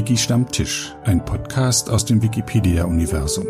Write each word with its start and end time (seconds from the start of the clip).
Wiki 0.00 0.16
Stammtisch, 0.16 0.94
ein 1.04 1.22
Podcast 1.22 1.90
aus 1.90 2.06
dem 2.06 2.22
Wikipedia-Universum. 2.22 3.46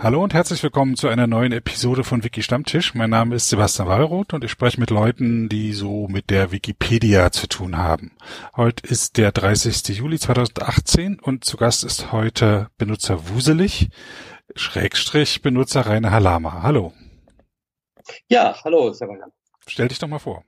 Hallo 0.00 0.20
und 0.20 0.34
herzlich 0.34 0.64
willkommen 0.64 0.96
zu 0.96 1.06
einer 1.06 1.28
neuen 1.28 1.52
Episode 1.52 2.02
von 2.02 2.24
Wiki 2.24 2.42
Stammtisch. 2.42 2.94
Mein 2.94 3.10
Name 3.10 3.36
ist 3.36 3.50
Sebastian 3.50 3.86
Wallroth 3.86 4.32
und 4.32 4.42
ich 4.42 4.50
spreche 4.50 4.80
mit 4.80 4.90
Leuten, 4.90 5.48
die 5.48 5.72
so 5.72 6.08
mit 6.08 6.30
der 6.30 6.50
Wikipedia 6.50 7.30
zu 7.30 7.46
tun 7.46 7.78
haben. 7.78 8.16
Heute 8.56 8.84
ist 8.84 9.16
der 9.16 9.30
30. 9.30 9.96
Juli 9.96 10.18
2018 10.18 11.20
und 11.20 11.44
zu 11.44 11.56
Gast 11.56 11.84
ist 11.84 12.10
heute 12.10 12.70
Benutzer 12.76 13.28
Wuselig, 13.28 13.90
Schrägstrich 14.56 15.40
Benutzer 15.40 15.86
Rainer 15.86 16.10
Halama. 16.10 16.64
Hallo. 16.64 16.92
Ja, 18.26 18.56
hallo 18.64 18.92
Sebastian. 18.92 19.30
Stell 19.68 19.86
dich 19.86 20.00
doch 20.00 20.08
mal 20.08 20.18
vor. 20.18 20.42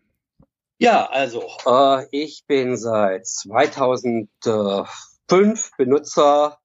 Ja, 0.78 1.06
also 1.06 1.42
äh, 1.64 2.04
ich 2.10 2.44
bin 2.46 2.76
seit 2.76 3.26
2005 3.26 5.70
Benutzer 5.78 6.58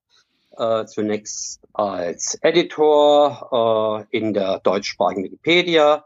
äh, 0.56 0.84
zunächst 0.84 1.60
als 1.72 2.38
Editor 2.42 4.06
äh, 4.10 4.16
in 4.16 4.34
der 4.34 4.60
deutschsprachigen 4.60 5.24
Wikipedia. 5.24 6.04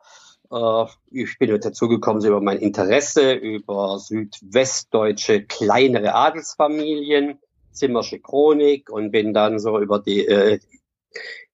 Äh, 0.53 0.85
ich 1.11 1.37
bin 1.41 1.61
dazu 1.61 1.89
gekommen 1.89 2.21
so 2.21 2.29
über 2.29 2.41
mein 2.41 2.59
Interesse 2.59 3.33
über 3.33 3.99
südwestdeutsche 3.99 5.43
kleinere 5.43 6.15
Adelsfamilien, 6.15 7.41
Zimmersche 7.73 8.21
Chronik 8.21 8.89
und 8.89 9.11
bin 9.11 9.35
dann 9.35 9.59
so 9.59 9.81
über 9.81 9.99
die 9.99 10.25
äh, 10.27 10.61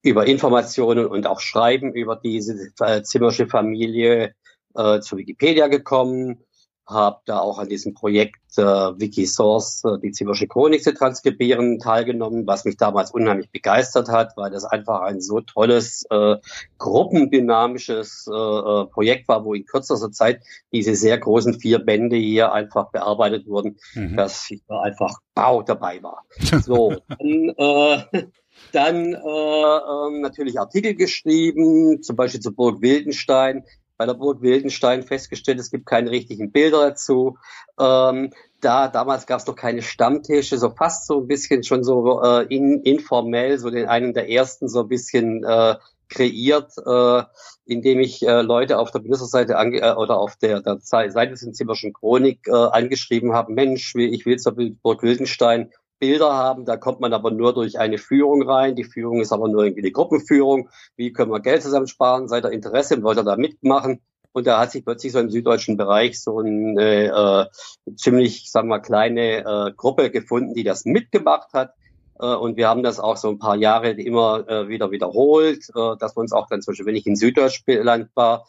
über 0.02 0.26
Informationen 0.26 1.06
und 1.06 1.26
auch 1.26 1.40
Schreiben 1.40 1.94
über 1.94 2.16
diese 2.16 2.72
äh, 2.80 3.02
Zimmersche 3.02 3.46
Familie 3.46 4.34
äh, 4.76 5.00
zu 5.00 5.16
Wikipedia 5.16 5.68
gekommen 5.68 6.44
habe 6.86 7.20
da 7.26 7.38
auch 7.38 7.58
an 7.58 7.68
diesem 7.68 7.94
Projekt 7.94 8.58
äh, 8.58 8.62
Wikisource, 8.62 9.84
äh, 9.84 9.98
die 10.02 10.10
Zimmersche 10.10 10.48
Chronik 10.48 10.82
zu 10.82 10.92
transkribieren, 10.92 11.78
teilgenommen, 11.78 12.46
was 12.46 12.64
mich 12.64 12.76
damals 12.76 13.12
unheimlich 13.12 13.50
begeistert 13.50 14.08
hat, 14.08 14.36
weil 14.36 14.50
das 14.50 14.64
einfach 14.64 15.00
ein 15.02 15.20
so 15.20 15.40
tolles, 15.40 16.04
äh, 16.10 16.36
gruppendynamisches 16.78 18.28
äh, 18.28 18.34
äh, 18.34 18.86
Projekt 18.86 19.28
war, 19.28 19.44
wo 19.44 19.54
in 19.54 19.64
kürzester 19.64 20.10
Zeit 20.10 20.42
diese 20.72 20.94
sehr 20.94 21.18
großen 21.18 21.60
vier 21.60 21.78
Bände 21.78 22.16
hier 22.16 22.52
einfach 22.52 22.90
bearbeitet 22.90 23.46
wurden, 23.46 23.78
mhm. 23.94 24.16
dass 24.16 24.50
ich 24.50 24.62
da 24.68 24.80
einfach 24.80 25.18
bau 25.34 25.62
dabei 25.62 26.02
war. 26.02 26.24
So, 26.62 26.94
dann, 27.08 27.54
äh, 27.56 28.24
dann 28.72 29.14
äh, 29.14 29.16
äh, 29.16 30.20
natürlich 30.20 30.60
Artikel 30.60 30.94
geschrieben, 30.94 32.02
zum 32.02 32.14
Beispiel 32.14 32.40
zu 32.40 32.54
Burg 32.54 32.82
Wildenstein, 32.82 33.64
bei 33.96 34.06
der 34.06 34.14
Burg 34.14 34.42
Wildenstein 34.42 35.02
festgestellt, 35.02 35.60
es 35.60 35.70
gibt 35.70 35.86
keine 35.86 36.10
richtigen 36.10 36.52
Bilder 36.52 36.90
dazu. 36.90 37.38
Ähm, 37.78 38.32
da 38.60 38.88
damals 38.88 39.26
gab 39.26 39.40
es 39.40 39.44
doch 39.44 39.56
keine 39.56 39.82
Stammtische, 39.82 40.58
so 40.58 40.70
fast 40.70 41.06
so 41.06 41.20
ein 41.20 41.26
bisschen 41.26 41.62
schon 41.64 41.84
so 41.84 42.22
äh, 42.22 42.46
in, 42.48 42.82
informell, 42.82 43.58
so 43.58 43.70
den 43.70 43.88
einen 43.88 44.14
der 44.14 44.30
ersten 44.30 44.68
so 44.68 44.80
ein 44.80 44.88
bisschen 44.88 45.44
äh, 45.44 45.76
kreiert, 46.08 46.72
äh, 46.84 47.22
indem 47.64 48.00
ich 48.00 48.26
äh, 48.26 48.42
Leute 48.42 48.78
auf 48.78 48.90
der 48.90 49.00
Benutzerseite 49.00 49.56
ange 49.56 49.80
äh, 49.80 49.94
oder 49.94 50.18
auf 50.18 50.36
der, 50.36 50.60
der 50.60 50.78
Seite 50.80 51.30
des 51.30 51.52
Zimmerschen 51.52 51.92
Chronik 51.92 52.46
äh, 52.46 52.52
angeschrieben 52.52 53.32
haben, 53.32 53.54
Mensch, 53.54 53.94
ich 53.94 54.26
will 54.26 54.38
zur 54.38 54.54
Burg 54.54 55.02
Wildenstein 55.02 55.72
Bilder 56.02 56.34
haben. 56.34 56.64
Da 56.64 56.76
kommt 56.76 56.98
man 56.98 57.12
aber 57.12 57.30
nur 57.30 57.54
durch 57.54 57.78
eine 57.78 57.96
Führung 57.96 58.42
rein. 58.42 58.74
Die 58.74 58.82
Führung 58.82 59.20
ist 59.20 59.32
aber 59.32 59.46
nur 59.46 59.62
irgendwie 59.62 59.82
eine 59.82 59.92
Gruppenführung. 59.92 60.68
Wie 60.96 61.12
können 61.12 61.30
wir 61.30 61.38
Geld 61.38 61.62
zusammensparen? 61.62 62.26
Seid 62.26 62.44
ihr 62.44 62.50
Interesse? 62.50 63.00
Wollt 63.04 63.18
ihr 63.18 63.22
da 63.22 63.36
mitmachen? 63.36 64.00
Und 64.32 64.48
da 64.48 64.58
hat 64.58 64.72
sich 64.72 64.84
plötzlich 64.84 65.12
so 65.12 65.20
im 65.20 65.30
süddeutschen 65.30 65.76
Bereich 65.76 66.20
so 66.20 66.40
eine 66.40 67.46
äh, 67.86 67.94
ziemlich, 67.94 68.50
sagen 68.50 68.66
wir, 68.66 68.80
kleine 68.80 69.44
äh, 69.44 69.72
Gruppe 69.76 70.10
gefunden, 70.10 70.54
die 70.54 70.64
das 70.64 70.84
mitgemacht 70.84 71.52
hat. 71.52 71.74
Äh, 72.18 72.34
und 72.34 72.56
wir 72.56 72.68
haben 72.68 72.82
das 72.82 72.98
auch 72.98 73.16
so 73.16 73.28
ein 73.28 73.38
paar 73.38 73.54
Jahre 73.54 73.90
immer 73.90 74.48
äh, 74.48 74.66
wieder 74.66 74.90
wiederholt, 74.90 75.68
äh, 75.68 75.96
dass 76.00 76.16
wir 76.16 76.20
uns 76.20 76.32
auch 76.32 76.48
dann 76.48 76.62
zum 76.62 76.72
Beispiel, 76.72 76.86
wenn 76.86 76.96
ich 76.96 77.06
in 77.06 77.14
Süddeutschland 77.14 78.08
war, 78.16 78.44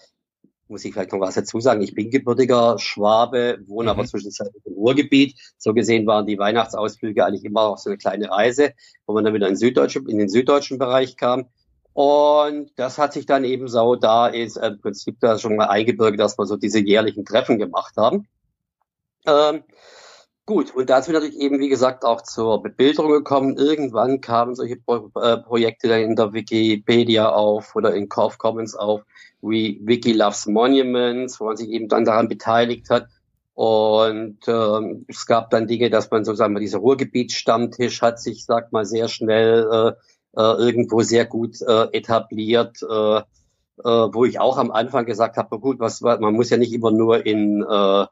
muss 0.74 0.84
ich 0.84 0.94
vielleicht 0.94 1.12
noch 1.12 1.20
was 1.20 1.36
dazu 1.36 1.60
sagen. 1.62 1.82
Ich 1.84 1.94
bin 1.94 2.10
gebürtiger 2.10 2.78
Schwabe, 2.80 3.60
wohne 3.68 3.94
mhm. 3.94 4.00
aber 4.00 4.08
zwischenzeitlich 4.08 4.66
im 4.66 4.74
Ruhrgebiet. 4.74 5.40
So 5.58 5.74
gesehen 5.74 6.08
waren 6.08 6.26
die 6.26 6.40
Weihnachtsausflüge 6.40 7.24
eigentlich 7.24 7.46
immer 7.46 7.62
auch 7.62 7.78
so 7.78 7.92
eine 7.92 7.98
kleine 7.98 8.30
Reise, 8.30 8.74
wo 9.06 9.14
man 9.14 9.24
dann 9.24 9.36
wieder 9.36 9.48
in, 9.48 9.56
Süddeutsche, 9.56 10.00
in 10.08 10.18
den 10.18 10.30
süddeutschen 10.30 10.80
Bereich 10.80 11.16
kam. 11.16 11.46
Und 11.94 12.72
das 12.76 12.98
hat 12.98 13.14
sich 13.14 13.28
dann 13.28 13.44
eben 13.44 13.68
so, 13.68 13.96
da 13.96 14.28
ist 14.28 14.58
im 14.58 14.82
Prinzip 14.82 15.18
da 15.20 15.38
schon 15.38 15.56
mal 15.56 15.68
eingebürgert, 15.68 16.20
dass 16.20 16.40
wir 16.40 16.48
so 16.48 16.58
diese 16.58 16.80
jährlichen 16.80 17.24
Treffen 17.24 17.60
gemacht 17.60 17.96
haben. 17.96 18.28
Ähm, 19.28 19.64
Gut, 20.46 20.76
und 20.76 20.90
da 20.90 21.02
sind 21.02 21.14
wir 21.14 21.22
natürlich 21.22 21.40
eben, 21.40 21.60
wie 21.60 21.70
gesagt, 21.70 22.04
auch 22.04 22.22
zur 22.22 22.62
Bebilderung 22.62 23.12
gekommen. 23.12 23.56
Irgendwann 23.56 24.20
kamen 24.20 24.56
solche 24.56 24.76
Pro 24.76 25.10
äh, 25.16 25.38
Projekte 25.38 25.88
dann 25.88 26.02
in 26.02 26.18
der 26.18 26.34
Wikipedia 26.34 27.30
auf 27.30 27.74
oder 27.78 27.96
in 27.96 28.10
Cove 28.10 28.38
Commons 28.38 28.76
auf, 28.76 29.04
wie 29.42 29.80
Wiki 29.84 30.12
Loves 30.12 30.46
Monuments, 30.48 31.40
wo 31.40 31.46
man 31.46 31.56
sich 31.56 31.70
eben 31.70 31.88
dann 31.88 32.04
daran 32.04 32.28
beteiligt 32.28 32.90
hat. 32.90 33.08
Und 33.54 34.40
ähm, 34.48 35.06
es 35.08 35.26
gab 35.28 35.50
dann 35.50 35.68
Dinge, 35.68 35.90
dass 35.90 36.12
man 36.12 36.26
sozusagen 36.26 36.56
dieser 36.56 36.80
Ruhrgebietsstammtisch 36.80 38.02
hat 38.02 38.20
sich, 38.20 38.44
sag 38.44 38.74
mal, 38.74 38.86
sehr 38.86 39.08
schnell 39.08 39.70
äh, 39.72 40.42
äh, 40.42 40.58
irgendwo 40.58 41.04
sehr 41.04 41.26
gut 41.26 41.62
äh, 41.62 41.88
etabliert. 41.94 42.80
Äh, 42.84 43.22
äh, 43.80 43.90
wo 43.90 44.26
ich 44.26 44.40
auch 44.40 44.58
am 44.58 44.72
Anfang 44.72 45.06
gesagt 45.06 45.38
habe, 45.38 45.60
gut, 45.60 45.80
was, 45.80 46.02
man 46.02 46.34
muss 46.34 46.52
ja 46.52 46.58
nicht 46.58 46.74
immer 46.74 46.92
nur 46.92 47.26
in 47.26 47.64
äh, 47.64 48.06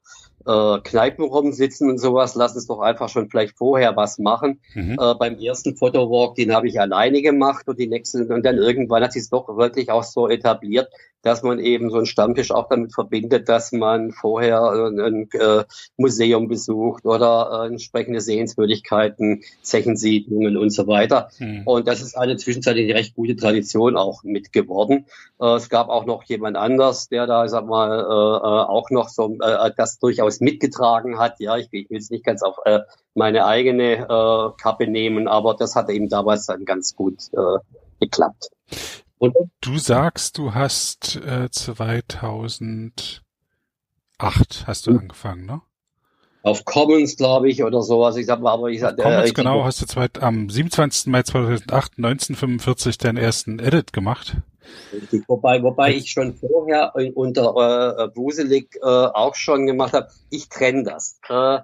äh, 0.46 0.80
Kneipen 0.82 1.26
rumsitzen 1.26 1.90
und 1.90 1.98
sowas, 1.98 2.36
lass 2.36 2.56
uns 2.56 2.68
doch 2.68 2.80
einfach 2.80 3.10
schon 3.10 3.30
vielleicht 3.30 3.58
vorher 3.58 3.96
was 3.96 4.20
machen. 4.20 4.60
Mhm. 4.74 4.98
Äh, 5.00 5.16
beim 5.16 5.38
ersten 5.38 5.76
Fotowalk, 5.76 6.36
den 6.36 6.54
habe 6.54 6.68
ich 6.68 6.80
alleine 6.80 7.22
gemacht 7.22 7.68
und 7.68 7.80
die 7.80 7.88
nächsten, 7.88 8.32
und 8.32 8.46
dann 8.46 8.58
irgendwann 8.58 9.04
hat 9.04 9.14
sich 9.14 9.24
es 9.24 9.30
doch 9.30 9.58
wirklich 9.58 9.92
auch 9.92 10.04
so 10.04 10.28
etabliert, 10.28 10.90
dass 11.22 11.44
man 11.44 11.60
eben 11.60 11.90
so 11.90 11.98
einen 11.98 12.06
Stammtisch 12.06 12.52
auch 12.52 12.68
damit 12.70 12.94
verbindet, 12.94 13.48
dass 13.50 13.72
man 13.72 14.12
vorher 14.12 14.92
äh, 14.96 15.02
ein 15.02 15.30
äh, 15.34 15.64
Museum 15.98 16.48
besucht 16.48 17.06
oder 17.06 17.64
äh, 17.64 17.68
entsprechende 17.68 18.22
Sehenswürdigkeiten, 18.22 19.44
Zechensiedlungen 19.62 20.58
und 20.58 20.72
so 20.72 20.88
weiter. 20.88 21.30
Mhm. 21.40 21.64
Und 21.66 21.88
das 21.88 22.02
ist 22.02 22.18
eine 22.18 22.38
zwischenzeitlich 22.38 22.94
recht 22.94 23.16
gute 23.16 23.36
Tradition 23.36 23.98
auch 23.98 24.24
mit 24.24 24.52
geworden. 24.52 25.06
Äh, 25.40 25.56
es 25.56 25.70
gab 25.70 25.90
auch 25.90 26.06
noch 26.06 26.24
jemand 26.24 26.58
anders, 26.58 27.08
der 27.10 27.28
da, 27.28 27.48
sag 27.48 27.68
mal, 27.68 28.00
äh, 28.00 28.02
äh 28.02 28.72
auch 28.72 28.90
noch 28.90 29.10
so 29.10 29.38
das 29.78 30.00
durchaus 30.00 30.31
mitgetragen 30.40 31.20
hat. 31.20 31.40
Ja, 31.40 31.58
ich, 31.58 31.68
ich 31.72 31.90
will 31.90 31.98
es 31.98 32.10
nicht 32.10 32.24
ganz 32.24 32.42
auf 32.42 32.58
äh, 32.66 32.80
meine 33.14 33.46
eigene 33.46 34.08
äh, 34.08 34.62
Kappe 34.62 34.88
nehmen, 34.88 35.28
aber 35.28 35.56
das 35.56 35.76
hat 35.76 35.90
eben 35.90 36.10
damals 36.10 36.46
dann 36.46 36.66
ganz 36.66 36.96
gut 36.96 37.18
äh, 37.34 37.58
geklappt. 38.00 38.50
Und 39.18 39.36
du 39.62 39.78
sagst, 39.78 40.38
du 40.38 40.54
hast 40.54 41.18
äh, 41.18 41.50
2008 41.52 43.22
hast 44.66 44.88
du 44.88 44.92
hm. 44.92 45.00
angefangen, 45.00 45.46
ne? 45.46 45.62
Auf 46.44 46.66
Commons, 46.66 47.18
glaube 47.18 47.50
ich, 47.50 47.64
oder 47.64 47.84
sowas. 47.84 48.16
Ich 48.16 48.26
sag 48.26 48.42
mal, 48.42 48.54
aber 48.54 48.70
ich 48.70 48.80
sag, 48.80 48.98
Commons, 48.98 49.30
äh, 49.30 49.34
genau, 49.34 49.64
hast 49.64 49.80
du 49.80 49.86
zweit, 49.86 50.24
am 50.24 50.50
27. 50.50 51.06
Mai 51.08 51.22
2008, 51.22 51.98
1945 51.98 52.98
deinen 52.98 53.18
ersten 53.18 53.60
Edit 53.60 53.94
gemacht. 53.94 54.38
Richtig. 54.94 55.24
Wobei, 55.28 55.64
wobei 55.64 55.94
ich 55.94 56.12
schon 56.12 56.36
vorher 56.36 56.94
unter 57.16 57.98
äh, 57.98 58.08
Buselig 58.10 58.76
äh, 58.82 58.86
auch 58.86 59.36
schon 59.36 59.66
gemacht 59.66 59.94
habe. 59.94 60.10
Ich 60.30 60.50
trenne 60.50 60.84
das. 60.84 61.20
Äh, 61.30 61.60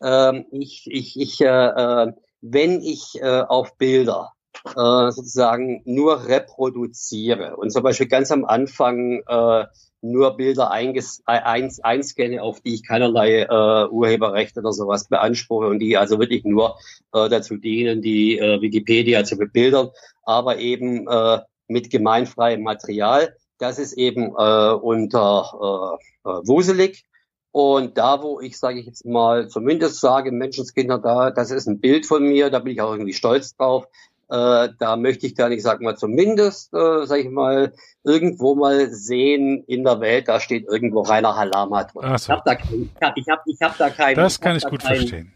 äh, 0.00 0.44
ich, 0.50 0.86
ich, 0.90 1.18
ich, 1.18 1.40
äh, 1.40 1.46
äh, 1.46 2.12
wenn 2.40 2.80
ich 2.80 3.20
äh, 3.20 3.42
auf 3.42 3.76
Bilder 3.78 4.32
äh, 4.64 5.10
sozusagen 5.10 5.82
nur 5.84 6.26
reproduziere 6.26 7.56
und 7.56 7.70
zum 7.70 7.82
Beispiel 7.82 8.08
ganz 8.08 8.30
am 8.30 8.44
Anfang 8.44 9.22
äh, 9.26 9.64
nur 10.02 10.36
Bilder 10.36 10.70
einges 10.72 11.22
eins, 11.26 11.78
einscanne, 11.80 12.42
auf 12.42 12.60
die 12.60 12.74
ich 12.74 12.86
keinerlei 12.86 13.42
äh, 13.42 13.88
Urheberrechte 13.88 14.60
oder 14.60 14.72
sowas 14.72 15.08
beanspruche 15.08 15.68
und 15.68 15.78
die 15.78 15.96
also 15.96 16.18
wirklich 16.18 16.44
nur 16.44 16.76
äh, 17.14 17.28
dazu 17.28 17.56
dienen, 17.56 18.02
die 18.02 18.38
äh, 18.38 18.60
Wikipedia 18.60 19.24
zu 19.24 19.38
bebildern, 19.38 19.90
aber 20.24 20.58
eben 20.58 21.06
äh, 21.08 21.38
mit 21.72 21.90
gemeinfreiem 21.90 22.62
Material. 22.62 23.34
Das 23.58 23.78
ist 23.78 23.94
eben 23.94 24.34
äh, 24.36 24.72
unter 24.72 25.98
äh, 26.24 26.28
äh, 26.28 26.46
Wuselig. 26.46 27.04
Und 27.50 27.98
da, 27.98 28.22
wo 28.22 28.40
ich, 28.40 28.58
sage 28.58 28.80
ich 28.80 28.86
jetzt 28.86 29.04
mal, 29.04 29.48
zumindest 29.48 30.00
sage, 30.00 30.32
Menschenskinder, 30.32 30.98
da, 30.98 31.30
das 31.30 31.50
ist 31.50 31.66
ein 31.66 31.80
Bild 31.80 32.06
von 32.06 32.22
mir, 32.22 32.48
da 32.48 32.60
bin 32.60 32.72
ich 32.72 32.80
auch 32.80 32.92
irgendwie 32.92 33.12
stolz 33.12 33.54
drauf. 33.56 33.86
Äh, 34.30 34.70
da 34.78 34.96
möchte 34.96 35.26
ich 35.26 35.34
dann, 35.34 35.52
ich 35.52 35.62
sag 35.62 35.82
mal, 35.82 35.94
zumindest, 35.94 36.72
äh, 36.72 37.04
sag 37.04 37.18
ich 37.18 37.28
mal, 37.28 37.74
irgendwo 38.02 38.54
mal 38.54 38.90
sehen 38.90 39.62
in 39.66 39.84
der 39.84 40.00
Welt, 40.00 40.28
da 40.28 40.40
steht 40.40 40.66
irgendwo 40.66 41.02
Rainer 41.02 41.36
Halama 41.36 41.84
drin. 41.84 42.16
So. 42.16 42.32
Ich 42.32 42.38
habe 42.38 42.42
da, 42.46 42.52
ich 43.14 43.28
hab, 43.28 43.46
ich 43.46 43.60
hab 43.60 43.76
da 43.76 43.90
kein. 43.90 44.16
Das 44.16 44.40
kann 44.40 44.56
ich, 44.56 44.64
ich 44.64 44.70
gut 44.70 44.80
kein, 44.82 44.96
verstehen. 44.96 45.32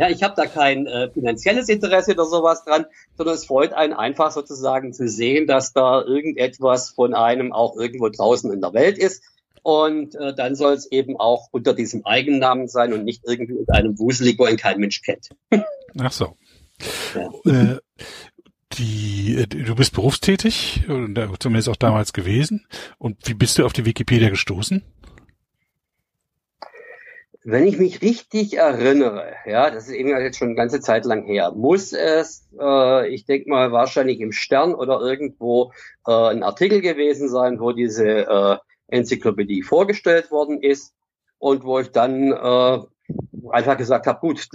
Ja, 0.00 0.08
ich 0.08 0.22
habe 0.22 0.32
da 0.34 0.46
kein 0.46 0.86
äh, 0.86 1.10
finanzielles 1.10 1.68
Interesse 1.68 2.12
oder 2.12 2.24
sowas 2.24 2.64
dran, 2.64 2.86
sondern 3.18 3.34
es 3.34 3.44
freut 3.44 3.74
einen 3.74 3.92
einfach 3.92 4.30
sozusagen 4.30 4.94
zu 4.94 5.06
sehen, 5.06 5.46
dass 5.46 5.74
da 5.74 6.02
irgendetwas 6.02 6.88
von 6.88 7.12
einem 7.12 7.52
auch 7.52 7.76
irgendwo 7.76 8.08
draußen 8.08 8.50
in 8.50 8.62
der 8.62 8.72
Welt 8.72 8.96
ist. 8.96 9.22
Und 9.62 10.14
äh, 10.14 10.34
dann 10.34 10.54
soll 10.54 10.72
es 10.72 10.90
eben 10.90 11.20
auch 11.20 11.48
unter 11.52 11.74
diesem 11.74 12.06
Eigennamen 12.06 12.66
sein 12.66 12.94
und 12.94 13.04
nicht 13.04 13.24
irgendwie 13.26 13.58
unter 13.58 13.74
einem 13.74 13.98
Wuselig, 13.98 14.38
wo 14.38 14.46
ihn 14.46 14.56
kein 14.56 14.80
Mensch 14.80 15.02
kennt. 15.02 15.28
Ach 15.98 16.12
so. 16.12 16.34
Ja. 17.14 17.74
Äh, 17.74 17.78
die, 18.78 19.36
äh, 19.36 19.46
du 19.46 19.74
bist 19.74 19.92
berufstätig, 19.92 20.82
zumindest 21.40 21.68
auch 21.68 21.76
damals 21.76 22.14
gewesen. 22.14 22.64
Und 22.96 23.18
wie 23.28 23.34
bist 23.34 23.58
du 23.58 23.66
auf 23.66 23.74
die 23.74 23.84
Wikipedia 23.84 24.30
gestoßen? 24.30 24.82
Wenn 27.42 27.66
ich 27.66 27.78
mich 27.78 28.02
richtig 28.02 28.58
erinnere, 28.58 29.32
ja, 29.46 29.70
das 29.70 29.88
ist 29.88 29.94
eben 29.94 30.10
jetzt 30.10 30.36
schon 30.36 30.48
eine 30.48 30.56
ganze 30.56 30.80
Zeit 30.80 31.06
lang 31.06 31.24
her, 31.24 31.52
muss 31.52 31.94
es, 31.94 32.46
äh, 32.60 33.08
ich 33.08 33.24
denke 33.24 33.48
mal, 33.48 33.72
wahrscheinlich 33.72 34.20
im 34.20 34.32
Stern 34.32 34.74
oder 34.74 35.00
irgendwo 35.00 35.72
äh, 36.06 36.12
ein 36.12 36.42
Artikel 36.42 36.82
gewesen 36.82 37.30
sein, 37.30 37.58
wo 37.58 37.72
diese 37.72 38.06
äh, 38.06 38.56
Enzyklopädie 38.88 39.62
vorgestellt 39.62 40.30
worden 40.30 40.62
ist 40.62 40.92
und 41.38 41.64
wo 41.64 41.78
ich 41.78 41.90
dann 41.92 42.32
äh, 42.32 42.78
einfach 43.50 43.78
gesagt 43.78 44.06
habe, 44.06 44.20
gut, 44.20 44.46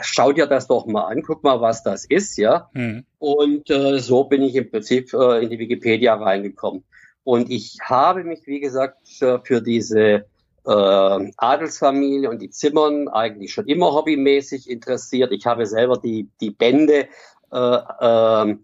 schau 0.00 0.32
dir 0.32 0.46
das 0.46 0.66
doch 0.66 0.86
mal 0.86 1.04
an, 1.04 1.22
guck 1.22 1.44
mal, 1.44 1.60
was 1.60 1.82
das 1.82 2.06
ist, 2.06 2.38
ja. 2.38 2.70
Mhm. 2.72 3.04
Und 3.18 3.70
äh, 3.70 3.98
so 3.98 4.24
bin 4.24 4.42
ich 4.42 4.54
im 4.54 4.70
Prinzip 4.70 5.12
äh, 5.12 5.42
in 5.42 5.50
die 5.50 5.58
Wikipedia 5.58 6.14
reingekommen. 6.14 6.84
Und 7.24 7.50
ich 7.50 7.78
habe 7.82 8.24
mich, 8.24 8.46
wie 8.46 8.60
gesagt, 8.60 8.98
für 9.08 9.60
diese 9.60 10.26
äh, 10.66 11.32
Adelsfamilie 11.36 12.28
und 12.28 12.42
die 12.42 12.50
Zimmern 12.50 13.08
eigentlich 13.08 13.52
schon 13.52 13.66
immer 13.66 13.92
hobbymäßig 13.92 14.68
interessiert. 14.68 15.32
Ich 15.32 15.46
habe 15.46 15.66
selber 15.66 15.98
die, 15.98 16.28
die 16.40 16.50
Bände, 16.50 17.08
äh, 17.52 17.56
äh, 17.56 18.56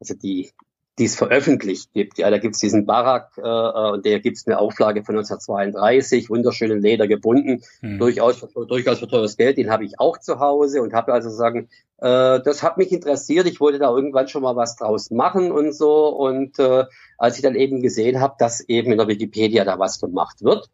also 0.00 0.14
die 0.14 0.50
die 0.98 1.04
es 1.04 1.16
veröffentlicht 1.16 1.92
gibt. 1.92 2.18
Ja, 2.18 2.30
da 2.30 2.38
gibt's 2.38 2.58
diesen 2.58 2.84
Barak, 2.84 3.30
äh, 3.38 3.40
äh 3.42 3.92
und 3.92 4.04
der 4.04 4.20
gibt's 4.20 4.46
eine 4.46 4.58
Auflage 4.58 5.04
von 5.04 5.16
1932, 5.16 6.28
wunderschönen 6.28 6.82
Leder 6.82 7.06
gebunden, 7.06 7.62
hm. 7.80 7.98
durchaus, 7.98 8.40
durchaus 8.68 8.98
für 8.98 9.08
teures 9.08 9.36
Geld. 9.36 9.58
Den 9.58 9.70
habe 9.70 9.84
ich 9.84 10.00
auch 10.00 10.18
zu 10.18 10.40
Hause 10.40 10.82
und 10.82 10.92
habe 10.92 11.12
also 11.12 11.30
sagen, 11.30 11.68
äh, 11.98 12.40
das 12.40 12.62
hat 12.62 12.78
mich 12.78 12.92
interessiert. 12.92 13.46
Ich 13.46 13.60
wollte 13.60 13.78
da 13.78 13.90
irgendwann 13.90 14.28
schon 14.28 14.42
mal 14.42 14.56
was 14.56 14.76
draus 14.76 15.10
machen 15.10 15.52
und 15.52 15.72
so. 15.72 16.08
Und 16.08 16.58
äh, 16.58 16.84
als 17.16 17.36
ich 17.36 17.42
dann 17.42 17.54
eben 17.54 17.80
gesehen 17.80 18.20
habe, 18.20 18.34
dass 18.38 18.60
eben 18.68 18.90
in 18.92 18.98
der 18.98 19.08
Wikipedia 19.08 19.64
da 19.64 19.78
was 19.78 20.00
gemacht 20.00 20.42
wird, 20.42 20.68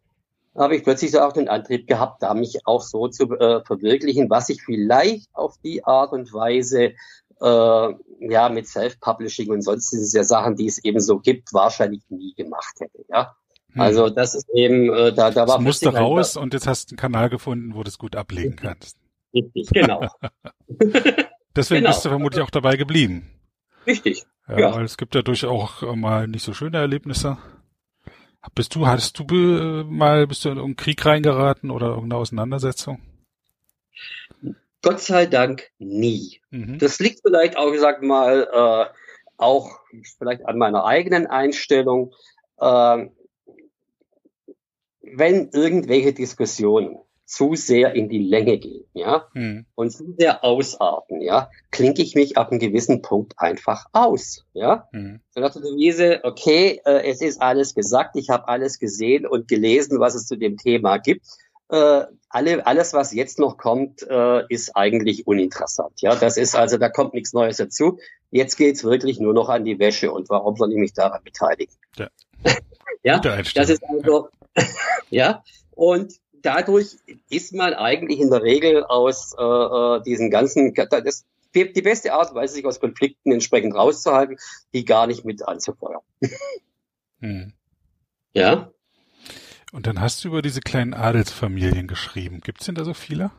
habe 0.55 0.75
ich 0.75 0.83
plötzlich 0.83 1.11
so 1.11 1.19
auch 1.19 1.33
den 1.33 1.49
Antrieb 1.49 1.87
gehabt, 1.87 2.23
da 2.23 2.33
mich 2.33 2.65
auch 2.65 2.81
so 2.81 3.07
zu 3.07 3.25
äh, 3.31 3.63
verwirklichen, 3.63 4.29
was 4.29 4.49
ich 4.49 4.61
vielleicht 4.63 5.27
auf 5.33 5.55
die 5.63 5.83
Art 5.83 6.11
und 6.13 6.33
Weise 6.33 6.93
äh, 7.41 7.93
ja 8.29 8.49
mit 8.49 8.67
Self-Publishing 8.67 9.51
und 9.51 9.61
sonstigen 9.61 10.05
ja 10.11 10.23
Sachen, 10.23 10.55
die 10.55 10.67
es 10.67 10.83
eben 10.83 10.99
so 10.99 11.19
gibt, 11.19 11.53
wahrscheinlich 11.53 12.03
nie 12.09 12.33
gemacht 12.35 12.75
hätte. 12.79 13.05
Ja. 13.09 13.35
Hm. 13.73 13.81
Also 13.81 14.09
das 14.09 14.35
ist 14.35 14.49
eben, 14.53 14.93
äh, 14.93 15.13
da, 15.13 15.31
da 15.31 15.47
war. 15.47 15.57
Das 15.57 15.61
musste 15.61 15.93
raus 15.93 16.37
und 16.37 16.53
jetzt 16.53 16.67
hast 16.67 16.91
du 16.91 16.93
einen 16.93 16.97
Kanal 16.97 17.29
gefunden, 17.29 17.75
wo 17.75 17.83
du 17.83 17.89
es 17.89 17.97
gut 17.97 18.15
ablegen 18.15 18.55
kannst. 18.55 18.97
Richtig, 19.33 19.69
genau. 19.71 20.07
Deswegen 21.55 21.81
genau. 21.81 21.89
bist 21.93 22.05
du 22.05 22.09
vermutlich 22.09 22.43
auch 22.43 22.49
dabei 22.49 22.77
geblieben. 22.77 23.29
Richtig. 23.85 24.25
Ja, 24.47 24.59
ja. 24.59 24.75
weil 24.75 24.85
es 24.85 24.97
gibt 24.97 25.15
ja 25.15 25.21
durchaus 25.21 25.83
auch 25.83 25.95
mal 25.95 26.27
nicht 26.27 26.43
so 26.43 26.53
schöne 26.53 26.77
Erlebnisse. 26.77 27.37
Bist 28.53 28.75
du, 28.75 28.87
hattest 28.87 29.19
du 29.19 29.23
mal, 29.87 30.27
bist 30.27 30.45
du 30.45 30.49
in 30.49 30.57
irgendeinen 30.57 30.75
Krieg 30.75 31.05
reingeraten 31.05 31.71
oder 31.71 31.87
irgendeine 31.87 32.21
Auseinandersetzung? 32.21 33.01
Gott 34.81 35.01
sei 35.01 35.25
Dank 35.25 35.71
nie. 35.79 36.41
Mhm. 36.51 36.77
Das 36.77 36.99
liegt 36.99 37.21
vielleicht 37.25 37.57
auch, 37.57 37.71
gesagt 37.71 38.03
mal, 38.03 38.47
äh, 38.53 38.93
auch 39.37 39.79
vielleicht 40.17 40.45
an 40.45 40.57
meiner 40.57 40.85
eigenen 40.85 41.27
Einstellung. 41.27 42.13
Äh, 42.59 43.07
wenn 45.01 45.49
irgendwelche 45.49 46.13
Diskussionen 46.13 46.99
zu 47.25 47.55
sehr 47.55 47.93
in 47.93 48.07
die 48.07 48.19
Länge 48.19 48.59
gehen, 48.59 48.85
ja, 48.93 49.27
hm. 49.33 49.65
und 49.73 49.91
zu 49.91 50.13
sehr 50.17 50.43
ausarten, 50.43 51.21
ja, 51.21 51.49
klinke 51.71 52.01
ich 52.01 52.13
mich 52.13 52.37
ab 52.37 52.51
einem 52.51 52.59
gewissen 52.59 53.01
Punkt 53.01 53.33
einfach 53.37 53.85
aus, 53.93 54.45
ja. 54.53 54.87
Hm. 54.91 55.21
So 55.31 55.41
nach 55.41 55.51
der 55.51 55.63
Devise, 55.63 56.19
okay, 56.23 56.81
äh, 56.85 57.09
es 57.09 57.21
ist 57.21 57.41
alles 57.41 57.73
gesagt, 57.73 58.15
ich 58.15 58.29
habe 58.29 58.47
alles 58.47 58.77
gesehen 58.77 59.25
und 59.25 59.47
gelesen, 59.47 59.99
was 59.99 60.13
es 60.13 60.27
zu 60.27 60.35
dem 60.35 60.57
Thema 60.57 60.97
gibt. 60.97 61.25
Äh, 61.69 62.03
alle, 62.29 62.67
alles, 62.67 62.93
was 62.93 63.11
jetzt 63.11 63.39
noch 63.39 63.57
kommt, 63.57 64.03
äh, 64.07 64.43
ist 64.49 64.75
eigentlich 64.75 65.25
uninteressant. 65.25 66.01
Ja, 66.01 66.15
das 66.15 66.37
ist 66.37 66.55
also, 66.55 66.77
da 66.77 66.89
kommt 66.89 67.15
nichts 67.15 67.33
Neues 67.33 67.57
dazu. 67.57 67.97
Jetzt 68.29 68.55
geht's 68.55 68.83
wirklich 68.83 69.19
nur 69.19 69.33
noch 69.33 69.49
an 69.49 69.65
die 69.65 69.79
Wäsche 69.79 70.11
und 70.11 70.29
warum 70.29 70.55
soll 70.57 70.71
ich 70.71 70.77
mich 70.77 70.93
daran 70.93 71.23
beteiligen? 71.23 71.73
Ja, 71.95 72.09
ja 73.03 73.19
das 73.19 73.69
ist 73.69 73.83
also, 73.83 74.29
ja, 75.09 75.43
und 75.71 76.13
dadurch 76.45 76.97
ist 77.29 77.53
man 77.53 77.73
eigentlich 77.73 78.19
in 78.19 78.29
der 78.29 78.43
Regel 78.43 78.83
aus 78.83 79.33
äh, 79.37 79.43
äh 79.43 80.01
diesen 80.03 80.29
ganzen, 80.29 80.73
das, 80.73 81.25
die, 81.55 81.73
die 81.73 81.81
beste 81.81 82.13
Art 82.13 82.29
und 82.29 82.35
Weise, 82.35 82.53
sich 82.53 82.65
aus 82.65 82.79
Konflikten 82.79 83.31
entsprechend 83.31 83.73
rauszuhalten, 83.75 84.37
die 84.73 84.85
gar 84.85 85.07
nicht 85.07 85.25
mit 85.25 85.47
anzufeuern. 85.47 86.01
Hm. 87.21 87.53
Ja. 88.33 88.71
Und 89.71 89.87
dann 89.87 90.01
hast 90.01 90.21
du 90.23 90.27
über 90.27 90.41
diese 90.41 90.59
kleinen 90.59 90.93
Adelsfamilien 90.93 91.87
geschrieben. 91.87 92.41
Gibt's 92.41 92.65
denn 92.65 92.75
da 92.75 92.83
so 92.83 92.93
viele? 92.93 93.31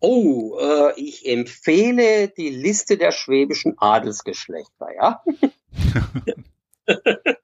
Oh, 0.00 0.58
äh, 0.58 1.00
ich 1.00 1.24
empfehle 1.24 2.28
die 2.28 2.50
Liste 2.50 2.98
der 2.98 3.12
schwäbischen 3.12 3.78
Adelsgeschlechter, 3.78 4.88
ja. 4.96 5.22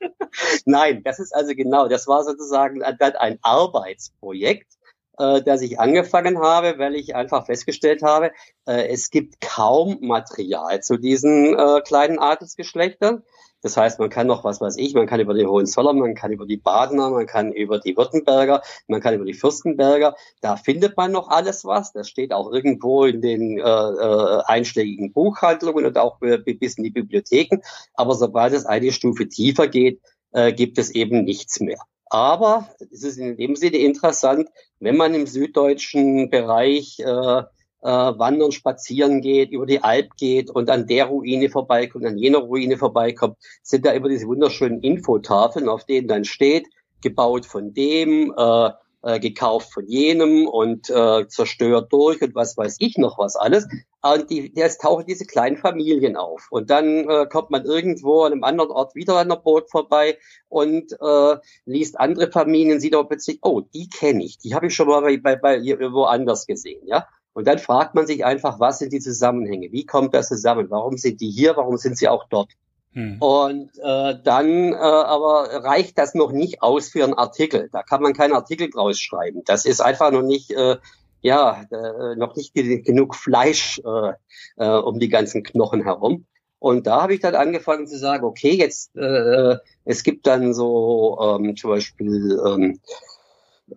Nein, 0.69 1.03
das 1.03 1.19
ist 1.19 1.35
also 1.35 1.55
genau, 1.55 1.88
das 1.88 2.06
war 2.09 2.25
sozusagen 2.25 2.82
ein 2.82 3.38
Arbeitsprojekt, 3.41 4.70
äh, 5.19 5.41
das 5.41 5.62
ich 5.62 5.81
angefangen 5.81 6.41
habe, 6.41 6.79
weil 6.79 6.94
ich 6.94 7.17
einfach 7.17 7.47
festgestellt 7.47 8.03
habe, 8.03 8.32
äh, 8.67 8.87
es 8.88 9.09
gibt 9.09 9.41
kaum 9.41 9.97
Material 10.03 10.82
zu 10.82 10.99
diesen 10.99 11.59
äh, 11.59 11.81
kleinen 11.81 12.19
Adelsgeschlechtern. 12.19 13.23
Das 13.62 13.79
heißt, 13.79 13.99
man 13.99 14.11
kann 14.11 14.26
noch, 14.26 14.44
was 14.44 14.61
weiß 14.61 14.76
ich, 14.76 14.93
man 14.93 15.06
kann 15.06 15.20
über 15.20 15.32
die 15.32 15.47
Hohenzollern, 15.47 15.99
man 15.99 16.15
kann 16.15 16.32
über 16.32 16.44
die 16.44 16.59
Badener, 16.59 17.09
man 17.11 17.26
kann 17.26 17.50
über 17.50 17.81
die 17.81 17.97
Württemberger, 17.97 18.62
man 18.88 19.00
kann 19.00 19.14
über 19.14 19.25
die 19.25 19.32
Fürstenberger. 19.32 20.17
Da 20.43 20.56
findet 20.56 20.99
man 20.99 21.12
noch 21.12 21.29
alles 21.29 21.64
was. 21.64 21.93
Das 21.93 22.11
steht 22.11 22.35
auch 22.35 22.53
irgendwo 22.53 23.06
in 23.06 23.23
den 23.23 23.59
äh, 23.59 23.62
äh, 23.62 24.43
einschlägigen 24.44 25.14
Buchhandlungen 25.14 25.87
und 25.87 25.97
auch 25.97 26.19
bis 26.21 26.76
in 26.76 26.85
die 26.85 26.91
Bibliotheken. 26.91 27.62
Aber 27.94 28.14
sobald 28.14 28.53
es 28.53 28.67
eine 28.67 28.93
Stufe 28.93 29.29
tiefer 29.29 29.67
geht, 29.67 30.03
äh, 30.32 30.52
gibt 30.52 30.78
es 30.78 30.90
eben 30.90 31.25
nichts 31.25 31.60
mehr. 31.60 31.78
Aber 32.10 32.69
es 32.90 33.02
ist 33.02 33.19
in 33.19 33.36
dem 33.36 33.54
Sinne 33.56 33.78
interessant, 33.78 34.49
wenn 34.80 34.97
man 34.97 35.14
im 35.14 35.26
süddeutschen 35.26 36.30
Bereich 36.30 36.99
äh, 37.00 37.42
äh, 37.82 37.87
wandern, 37.88 38.52
spazieren 38.52 39.20
geht, 39.20 39.50
über 39.50 39.66
die 39.66 39.82
Alp 39.82 40.16
geht 40.16 40.50
und 40.50 40.70
an 40.70 40.87
der 40.87 41.06
Ruine 41.06 41.50
vorbeikommt, 41.50 42.06
an 42.06 42.18
jener 42.18 42.38
Ruine 42.38 42.76
vorbeikommt, 42.76 43.37
sind 43.62 43.85
da 43.85 43.92
immer 43.92 44.08
diese 44.08 44.26
wunderschönen 44.26 44.80
Infotafeln, 44.80 45.68
auf 45.68 45.85
denen 45.85 46.08
dann 46.08 46.25
steht, 46.25 46.66
gebaut 47.02 47.47
von 47.47 47.75
dem, 47.75 48.35
äh, 48.37 48.70
äh, 49.02 49.21
gekauft 49.21 49.73
von 49.73 49.87
jenem 49.87 50.47
und 50.47 50.90
äh, 50.90 51.26
zerstört 51.28 51.93
durch 51.93 52.21
und 52.21 52.35
was 52.35 52.57
weiß 52.57 52.76
ich 52.81 52.99
noch 52.99 53.19
was 53.19 53.37
alles. 53.37 53.67
Und 54.02 54.31
die, 54.31 54.52
jetzt 54.55 54.83
tauchen 54.83 55.07
diese 55.07 55.25
kleinen 55.25 55.57
Familien 55.57 56.17
auf. 56.17 56.49
Und 56.50 56.71
dann 56.71 57.09
äh, 57.09 57.26
kommt 57.26 57.50
man 57.50 57.64
irgendwo 57.64 58.23
an 58.23 58.33
einem 58.33 58.45
anderen 58.45 58.71
Ort 58.71 58.95
wieder 58.95 59.17
an 59.17 59.28
der 59.28 59.37
Boot 59.37 59.71
vorbei 59.71 60.19
und 60.49 60.93
äh, 61.00 61.37
liest 61.64 61.99
andere 61.99 62.31
Familien, 62.31 62.81
sieht 62.81 62.95
aber 62.95 63.09
plötzlich, 63.09 63.38
oh, 63.43 63.61
die 63.61 63.88
kenne 63.88 64.25
ich, 64.25 64.38
die 64.38 64.55
habe 64.55 64.67
ich 64.67 64.75
schon 64.75 64.88
mal 64.88 65.00
bei, 65.00 65.17
bei, 65.17 65.37
bei 65.37 65.61
woanders 65.61 66.47
gesehen, 66.47 66.81
ja. 66.87 67.07
Und 67.35 67.47
dann 67.47 67.59
fragt 67.59 67.95
man 67.95 68.05
sich 68.07 68.25
einfach, 68.25 68.59
was 68.59 68.81
sind 68.81 68.93
die 68.93 68.99
Zusammenhänge? 68.99 69.71
Wie 69.71 69.87
kommt 69.87 70.12
das 70.12 70.26
zusammen? 70.26 70.71
Warum 70.71 70.97
sind 70.97 71.21
die 71.21 71.31
hier? 71.31 71.57
Warum 71.57 71.76
sind 71.76 71.97
sie 71.97 72.09
auch 72.09 72.25
dort? 72.28 72.52
Hm. 72.92 73.21
Und 73.21 73.71
äh, 73.78 74.14
dann 74.23 74.73
äh, 74.73 74.76
aber 74.76 75.64
reicht 75.64 75.99
das 75.99 76.14
noch 76.14 76.33
nicht 76.33 76.62
aus 76.62 76.88
für 76.88 77.04
einen 77.04 77.14
Artikel. 77.14 77.68
Da 77.73 77.83
kann 77.83 78.02
man 78.02 78.14
keinen 78.14 78.33
Artikel 78.33 78.71
draus 78.71 78.99
schreiben. 78.99 79.42
Das 79.45 79.64
ist 79.64 79.80
einfach 79.80 80.11
noch 80.11 80.23
nicht, 80.23 80.50
äh, 80.50 80.76
ja, 81.21 81.64
äh, 81.71 82.16
noch 82.16 82.35
nicht 82.37 82.54
genug 82.54 83.14
Fleisch 83.14 83.80
äh, 83.85 84.12
äh, 84.57 84.78
um 84.78 84.99
die 84.99 85.09
ganzen 85.09 85.42
Knochen 85.42 85.83
herum. 85.83 86.26
Und 86.59 86.87
da 86.87 87.02
habe 87.02 87.14
ich 87.14 87.21
dann 87.21 87.37
angefangen 87.37 87.87
zu 87.87 87.99
sagen, 87.99 88.25
okay, 88.25 88.57
jetzt 88.57 88.97
äh, 88.97 89.57
es 89.85 90.02
gibt 90.02 90.26
dann 90.26 90.54
so 90.54 91.18
ähm, 91.21 91.57
zum 91.57 91.71
Beispiel 91.71 92.40
ähm, 92.45 92.80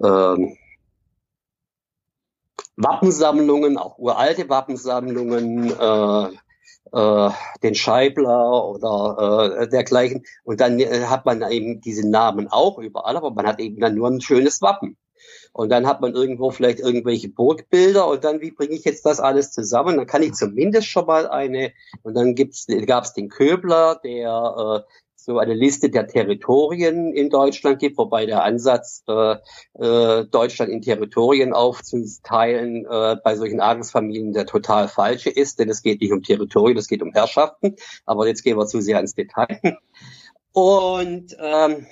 ähm, 0.04 0.58
Wappensammlungen, 2.76 3.78
auch 3.78 4.00
uralte 4.00 4.50
Wappensammlungen, 4.50 5.70
äh, 5.70 6.30
äh, 6.92 7.30
den 7.64 7.76
Scheibler 7.76 8.66
oder 8.66 9.62
äh, 9.62 9.70
dergleichen. 9.70 10.26
Und 10.44 10.62
dann 10.62 10.80
äh, 10.80 11.06
hat 11.06 11.26
man 11.26 11.42
eben 11.52 11.82
diese 11.82 12.10
Namen 12.10 12.48
auch 12.48 12.78
überall, 12.80 13.18
aber 13.18 13.32
man 13.32 13.48
hat 13.48 13.60
eben 13.60 13.80
dann 13.80 13.96
nur 13.96 14.10
ein 14.10 14.22
schönes 14.22 14.62
Wappen. 14.62 14.98
Und 15.54 15.70
dann 15.70 15.86
hat 15.86 16.02
man 16.02 16.14
irgendwo 16.14 16.52
vielleicht 16.52 16.80
irgendwelche 16.80 17.30
Burgbilder 17.30 18.08
und 18.08 18.24
dann, 18.24 18.42
wie 18.42 18.52
bringe 18.52 18.74
ich 18.74 18.86
jetzt 18.86 19.06
das 19.06 19.20
alles 19.20 19.52
zusammen? 19.52 19.98
Dann 19.98 20.08
kann 20.08 20.24
ich 20.24 20.34
zumindest 20.34 20.88
schon 20.88 21.06
mal 21.06 21.28
eine, 21.28 21.74
und 22.04 22.16
dann 22.16 22.36
gibt's, 22.36 22.68
gab 22.88 23.04
es 23.04 23.14
den 23.14 23.30
Köbler, 23.30 24.00
der 24.04 24.86
äh, 24.88 24.92
so 25.24 25.38
eine 25.38 25.54
Liste 25.54 25.90
der 25.90 26.08
Territorien 26.08 27.14
in 27.14 27.30
Deutschland 27.30 27.80
gibt, 27.80 27.98
wobei 27.98 28.26
der 28.26 28.44
Ansatz, 28.44 29.04
äh, 29.08 29.36
äh, 29.80 30.26
Deutschland 30.26 30.72
in 30.72 30.82
Territorien 30.82 31.54
aufzuteilen, 31.54 32.86
äh, 32.86 33.18
bei 33.24 33.36
solchen 33.36 33.60
Adelsfamilien 33.60 34.34
der 34.34 34.46
total 34.46 34.88
falsche 34.88 35.30
ist, 35.30 35.60
denn 35.60 35.70
es 35.70 35.82
geht 35.82 36.02
nicht 36.02 36.12
um 36.12 36.24
Territorien, 36.24 36.78
es 36.78 36.88
geht 36.88 37.02
um 37.02 37.14
Herrschaften. 37.14 37.76
Aber 38.06 38.28
jetzt 38.28 38.44
gehen 38.44 38.58
wir 38.58 38.66
zu 38.66 38.82
sehr 38.82 39.00
ins 39.00 39.14
Detail. 39.14 39.78
Und 40.54 41.38
ähm, 41.40 41.86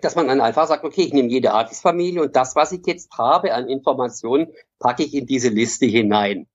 dass 0.00 0.16
man 0.16 0.28
dann 0.28 0.40
einfach 0.40 0.66
sagt, 0.66 0.84
okay, 0.84 1.02
ich 1.02 1.12
nehme 1.12 1.28
jede 1.28 1.52
Adelsfamilie 1.52 2.22
und 2.22 2.36
das, 2.36 2.56
was 2.56 2.72
ich 2.72 2.86
jetzt 2.86 3.10
habe 3.16 3.54
an 3.54 3.68
Informationen, 3.68 4.48
packe 4.78 5.02
ich 5.02 5.14
in 5.14 5.26
diese 5.26 5.48
Liste 5.48 5.86
hinein. 5.86 6.46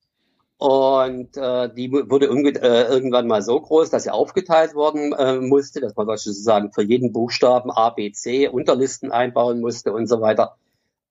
Und 0.64 1.36
äh, 1.36 1.74
die 1.74 1.92
wurde 1.92 2.28
äh, 2.28 2.84
irgendwann 2.88 3.28
mal 3.28 3.42
so 3.42 3.60
groß, 3.60 3.90
dass 3.90 4.04
sie 4.04 4.14
aufgeteilt 4.14 4.76
worden 4.76 5.12
äh, 5.12 5.42
musste, 5.42 5.82
dass 5.82 5.94
man 5.98 6.08
sozusagen 6.08 6.72
für 6.72 6.84
jeden 6.84 7.12
Buchstaben 7.12 7.70
A, 7.70 7.90
B, 7.90 8.14
C 8.14 8.48
Unterlisten 8.48 9.12
einbauen 9.12 9.60
musste 9.60 9.92
und 9.92 10.08
so 10.08 10.22
weiter. 10.22 10.56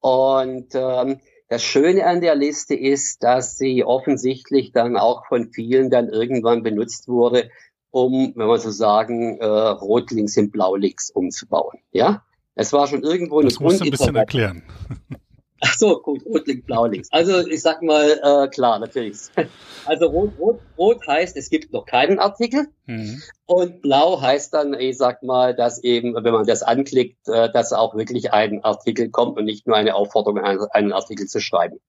Und 0.00 0.68
ähm, 0.72 1.20
das 1.50 1.62
Schöne 1.62 2.06
an 2.06 2.22
der 2.22 2.34
Liste 2.34 2.74
ist, 2.74 3.22
dass 3.22 3.58
sie 3.58 3.84
offensichtlich 3.84 4.72
dann 4.72 4.96
auch 4.96 5.26
von 5.26 5.50
vielen 5.52 5.90
dann 5.90 6.08
irgendwann 6.08 6.62
benutzt 6.62 7.06
wurde, 7.06 7.50
um, 7.90 8.32
wenn 8.34 8.46
man 8.46 8.58
so 8.58 8.70
sagen, 8.70 9.36
äh, 9.36 9.44
rot 9.44 10.12
links 10.12 10.34
in 10.38 10.50
blau 10.50 10.76
links 10.76 11.10
umzubauen. 11.10 11.80
Ja, 11.90 12.24
es 12.54 12.72
war 12.72 12.86
schon 12.86 13.02
irgendwo 13.02 13.40
eine 13.40 13.50
Das 13.50 13.60
musst 13.60 13.80
du 13.80 13.84
ein 13.84 13.90
bisschen 13.90 14.16
erklären. 14.16 14.62
Ach 15.64 15.74
so, 15.78 16.00
gut, 16.00 16.26
rot 16.26 16.48
links, 16.48 16.66
blau 16.66 16.86
links. 16.86 17.08
Also 17.12 17.46
ich 17.46 17.62
sag 17.62 17.82
mal, 17.82 18.20
äh, 18.22 18.48
klar, 18.48 18.78
natürlich. 18.78 19.18
Also 19.84 20.06
rot, 20.06 20.30
rot, 20.38 20.60
rot 20.78 21.06
heißt, 21.08 21.36
es 21.36 21.50
gibt 21.50 21.72
noch 21.72 21.86
keinen 21.86 22.20
Artikel. 22.20 22.68
Mhm. 22.86 23.20
Und 23.46 23.82
blau 23.82 24.20
heißt 24.20 24.54
dann, 24.54 24.74
ich 24.74 24.96
sag 24.96 25.24
mal, 25.24 25.56
dass 25.56 25.82
eben, 25.82 26.14
wenn 26.14 26.32
man 26.32 26.46
das 26.46 26.62
anklickt, 26.62 27.28
äh, 27.28 27.50
dass 27.50 27.72
auch 27.72 27.96
wirklich 27.96 28.32
ein 28.32 28.62
Artikel 28.62 29.10
kommt 29.10 29.38
und 29.38 29.44
nicht 29.44 29.66
nur 29.66 29.76
eine 29.76 29.96
Aufforderung, 29.96 30.38
einen, 30.38 30.60
einen 30.70 30.92
Artikel 30.92 31.26
zu 31.26 31.40
schreiben. 31.40 31.80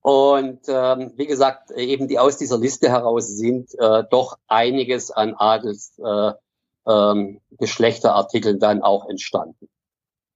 Und 0.00 0.60
ähm, 0.68 1.12
wie 1.16 1.26
gesagt, 1.26 1.72
eben 1.72 2.06
die 2.06 2.20
aus 2.20 2.36
dieser 2.36 2.58
Liste 2.58 2.88
heraus 2.88 3.26
sind 3.26 3.74
äh, 3.78 4.04
doch 4.10 4.38
einiges 4.46 5.10
an 5.10 5.34
Adels 5.34 5.98
äh, 5.98 6.32
ähm, 6.86 7.40
Geschlechterartikeln 7.58 8.60
dann 8.60 8.82
auch 8.82 9.08
entstanden. 9.08 9.68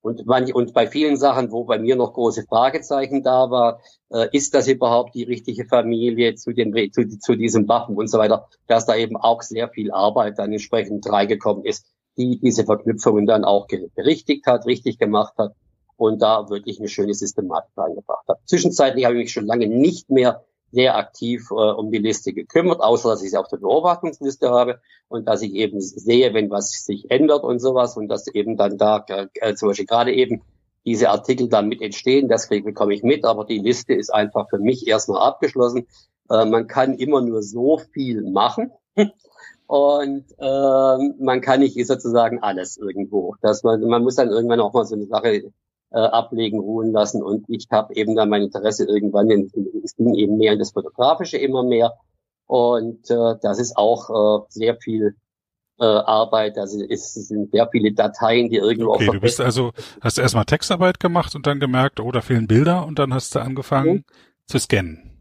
Und, 0.02 0.26
man, 0.26 0.50
und 0.52 0.75
bei 0.75 0.88
vielen 0.88 1.16
Sachen, 1.16 1.52
wo 1.52 1.64
bei 1.64 1.78
mir 1.78 1.94
noch 1.94 2.12
große 2.12 2.44
Fragezeichen 2.49 3.23
da 3.23 3.50
war, 3.50 3.80
äh, 4.11 4.28
ist 4.32 4.52
das 4.52 4.66
überhaupt 4.66 5.14
die 5.14 5.23
richtige 5.23 5.64
Familie 5.64 6.35
zu, 6.35 6.52
den, 6.52 6.75
zu, 6.92 7.09
zu 7.18 7.37
diesem 7.37 7.68
Waffen 7.68 7.97
und 7.97 8.09
so 8.09 8.18
weiter, 8.18 8.49
dass 8.66 8.85
da 8.85 8.97
eben 8.97 9.16
auch 9.16 9.42
sehr 9.42 9.68
viel 9.68 9.92
Arbeit 9.92 10.38
dann 10.38 10.52
entsprechend 10.52 11.09
reingekommen 11.09 11.64
ist, 11.64 11.87
die 12.16 12.38
diese 12.40 12.64
Verknüpfungen 12.64 13.26
dann 13.26 13.44
auch 13.44 13.68
berichtigt 13.94 14.47
hat, 14.47 14.66
richtig 14.66 14.99
gemacht 14.99 15.35
hat 15.38 15.54
und 15.97 16.21
da 16.21 16.50
wirklich 16.50 16.80
eine 16.80 16.88
schöne 16.88 17.14
Systematik 17.14 17.71
reingebracht 17.76 18.26
habe. 18.28 18.40
Zwischenzeitlich 18.44 19.04
habe 19.04 19.14
ich 19.14 19.23
mich 19.23 19.32
schon 19.32 19.47
lange 19.47 19.68
nicht 19.68 20.11
mehr 20.11 20.44
sehr 20.72 20.96
aktiv 20.96 21.48
äh, 21.50 21.54
um 21.54 21.92
die 21.92 21.98
Liste 21.98 22.32
gekümmert, 22.32 22.80
außer 22.80 23.10
dass 23.10 23.22
ich 23.22 23.30
sie 23.30 23.36
auf 23.36 23.48
der 23.48 23.58
Beobachtungsliste 23.58 24.50
habe 24.50 24.80
und 25.08 25.28
dass 25.28 25.42
ich 25.42 25.52
eben 25.54 25.80
sehe, 25.80 26.34
wenn 26.34 26.50
was 26.50 26.70
sich 26.70 27.10
ändert 27.10 27.44
und 27.44 27.60
sowas 27.60 27.96
und 27.96 28.08
dass 28.08 28.26
eben 28.26 28.56
dann 28.56 28.78
da 28.78 29.04
äh, 29.06 29.54
zum 29.54 29.68
Beispiel 29.68 29.86
gerade 29.86 30.12
eben 30.12 30.42
diese 30.84 31.10
Artikel 31.10 31.48
dann 31.48 31.68
mit 31.68 31.80
entstehen, 31.80 32.28
das 32.28 32.48
bekomme 32.48 32.94
ich 32.94 33.02
mit, 33.02 33.24
aber 33.24 33.44
die 33.44 33.58
Liste 33.58 33.94
ist 33.94 34.12
einfach 34.12 34.48
für 34.48 34.58
mich 34.58 34.88
erstmal 34.88 35.22
abgeschlossen. 35.22 35.86
Äh, 36.28 36.46
man 36.46 36.66
kann 36.66 36.94
immer 36.94 37.20
nur 37.20 37.42
so 37.42 37.78
viel 37.92 38.22
machen. 38.22 38.72
Und 39.66 40.24
äh, 40.38 40.98
man 41.18 41.40
kann 41.40 41.60
nicht 41.60 41.86
sozusagen 41.86 42.40
alles 42.42 42.76
irgendwo. 42.76 43.36
Dass 43.40 43.62
man, 43.62 43.80
man 43.82 44.02
muss 44.02 44.16
dann 44.16 44.28
irgendwann 44.28 44.60
auch 44.60 44.74
mal 44.74 44.84
so 44.84 44.94
eine 44.94 45.06
Sache 45.06 45.52
äh, 45.92 45.99
ablegen, 45.99 46.61
ruhen 46.61 46.92
lassen. 46.92 47.22
Und 47.22 47.44
ich 47.49 47.66
habe 47.70 47.94
eben 47.94 48.16
dann 48.16 48.28
mein 48.28 48.42
Interesse 48.42 48.87
irgendwann, 48.87 49.30
in, 49.30 49.50
es 49.84 49.96
ging 49.96 50.14
eben 50.14 50.37
mehr 50.37 50.52
in 50.52 50.58
das 50.58 50.72
Fotografische 50.72 51.38
immer 51.38 51.62
mehr. 51.62 51.92
Und 52.46 53.11
äh, 53.11 53.34
das 53.40 53.58
ist 53.58 53.76
auch 53.76 54.11
äh, 54.11 54.44
sehr 54.49 54.76
viel 54.76 55.16
äh, 55.78 55.84
Arbeit. 55.84 56.58
Also 56.58 56.82
es 56.88 57.14
sind 57.14 57.50
sehr 57.50 57.68
viele 57.70 57.92
Dateien, 57.92 58.49
die 58.49 58.56
irgendwo 58.56 58.94
Okay, 58.94 59.11
du 59.11 59.20
bist 59.20 59.40
also, 59.40 59.72
hast 60.00 60.18
du 60.18 60.22
erstmal 60.22 60.44
Textarbeit 60.44 61.00
gemacht 61.00 61.34
und 61.34 61.46
dann 61.46 61.61
gemerkt, 61.61 62.00
oh, 62.00 62.11
da 62.11 62.20
fehlen 62.20 62.46
Bilder 62.46 62.87
und 62.87 62.99
dann 62.99 63.14
hast 63.14 63.34
du 63.34 63.40
angefangen 63.40 63.94
mhm. 63.94 64.04
zu 64.46 64.58
scannen. 64.58 65.12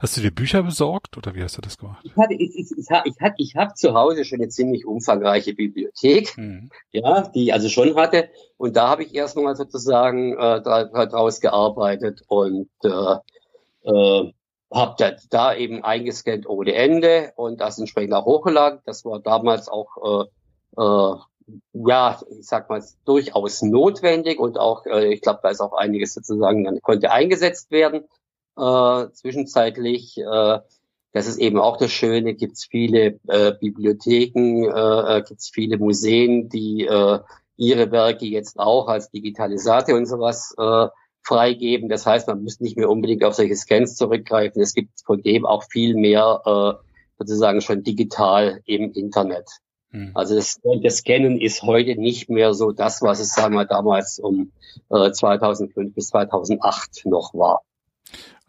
Hast 0.00 0.16
du 0.16 0.22
dir 0.22 0.30
Bücher 0.30 0.62
besorgt 0.62 1.18
oder 1.18 1.34
wie 1.34 1.42
hast 1.42 1.58
du 1.58 1.60
das 1.60 1.76
gemacht? 1.76 2.00
Ich 2.04 2.16
hatte, 2.16 2.32
ich, 2.32 2.58
ich, 2.58 2.70
ich, 2.70 2.88
ich, 3.04 3.16
ich 3.36 3.56
habe 3.56 3.74
zu 3.74 3.92
Hause 3.92 4.24
schon 4.24 4.40
eine 4.40 4.48
ziemlich 4.48 4.86
umfangreiche 4.86 5.52
Bibliothek, 5.52 6.38
mhm. 6.38 6.70
ja, 6.90 7.28
die 7.28 7.44
ich 7.44 7.52
also 7.52 7.68
schon 7.68 7.94
hatte. 7.96 8.30
Und 8.56 8.76
da 8.76 8.88
habe 8.88 9.02
ich 9.02 9.14
erstmal 9.14 9.56
sozusagen 9.56 10.32
äh, 10.32 10.62
daraus 10.62 11.42
gearbeitet 11.42 12.22
und 12.28 12.70
äh, 12.82 12.88
äh, 12.88 14.32
habe 14.72 14.94
da, 14.96 15.12
da 15.28 15.54
eben 15.54 15.84
eingescannt 15.84 16.48
ohne 16.48 16.72
Ende 16.72 17.34
und 17.36 17.60
das 17.60 17.78
entsprechend 17.78 18.14
auch 18.14 18.24
hochgeladen. 18.24 18.80
Das 18.86 19.04
war 19.04 19.20
damals 19.20 19.68
auch 19.68 20.24
äh, 20.78 20.82
äh, 20.82 21.16
ja, 21.74 22.18
ich 22.38 22.46
sag 22.46 22.70
mal, 22.70 22.82
durchaus 23.04 23.60
notwendig 23.60 24.38
und 24.38 24.58
auch, 24.58 24.86
äh, 24.86 25.12
ich 25.12 25.20
glaube, 25.20 25.40
da 25.42 25.50
ist 25.50 25.60
auch 25.60 25.74
einiges 25.74 26.14
sozusagen, 26.14 26.64
dann 26.64 26.80
konnte 26.80 27.10
eingesetzt 27.10 27.70
werden 27.70 28.04
äh, 28.56 29.12
zwischenzeitlich. 29.12 30.18
Äh, 30.18 30.58
das 31.12 31.26
ist 31.26 31.38
eben 31.38 31.58
auch 31.58 31.76
das 31.76 31.90
Schöne, 31.90 32.34
gibt 32.34 32.52
es 32.52 32.64
viele 32.64 33.18
äh, 33.26 33.52
Bibliotheken, 33.58 34.64
äh, 34.64 35.18
äh 35.18 35.22
gibt 35.22 35.40
es 35.40 35.50
viele 35.52 35.76
Museen, 35.78 36.48
die 36.48 36.86
äh, 36.86 37.18
ihre 37.56 37.90
Werke 37.90 38.26
jetzt 38.26 38.58
auch 38.58 38.88
als 38.88 39.10
Digitalisate 39.10 39.94
und 39.94 40.06
sowas 40.06 40.54
äh, 40.56 40.86
freigeben. 41.22 41.88
Das 41.88 42.06
heißt, 42.06 42.28
man 42.28 42.42
muss 42.42 42.60
nicht 42.60 42.76
mehr 42.76 42.88
unbedingt 42.88 43.24
auf 43.24 43.34
solche 43.34 43.56
Scans 43.56 43.96
zurückgreifen. 43.96 44.62
Es 44.62 44.72
gibt 44.72 45.00
von 45.04 45.20
dem 45.22 45.44
auch 45.44 45.64
viel 45.64 45.94
mehr 45.94 46.40
äh, 46.44 46.86
sozusagen 47.18 47.60
schon 47.60 47.82
digital 47.82 48.60
im 48.64 48.92
Internet. 48.92 49.48
Hm. 49.90 50.12
Also 50.14 50.36
das, 50.36 50.60
das 50.82 50.98
Scannen 50.98 51.40
ist 51.40 51.62
heute 51.62 51.96
nicht 52.00 52.30
mehr 52.30 52.54
so 52.54 52.72
das, 52.72 53.02
was 53.02 53.20
es 53.20 53.34
sagen 53.34 53.54
wir 53.54 53.66
damals 53.66 54.18
um 54.18 54.52
äh, 54.88 55.10
2005 55.10 55.94
bis 55.94 56.08
2008 56.08 57.06
noch 57.06 57.34
war. 57.34 57.62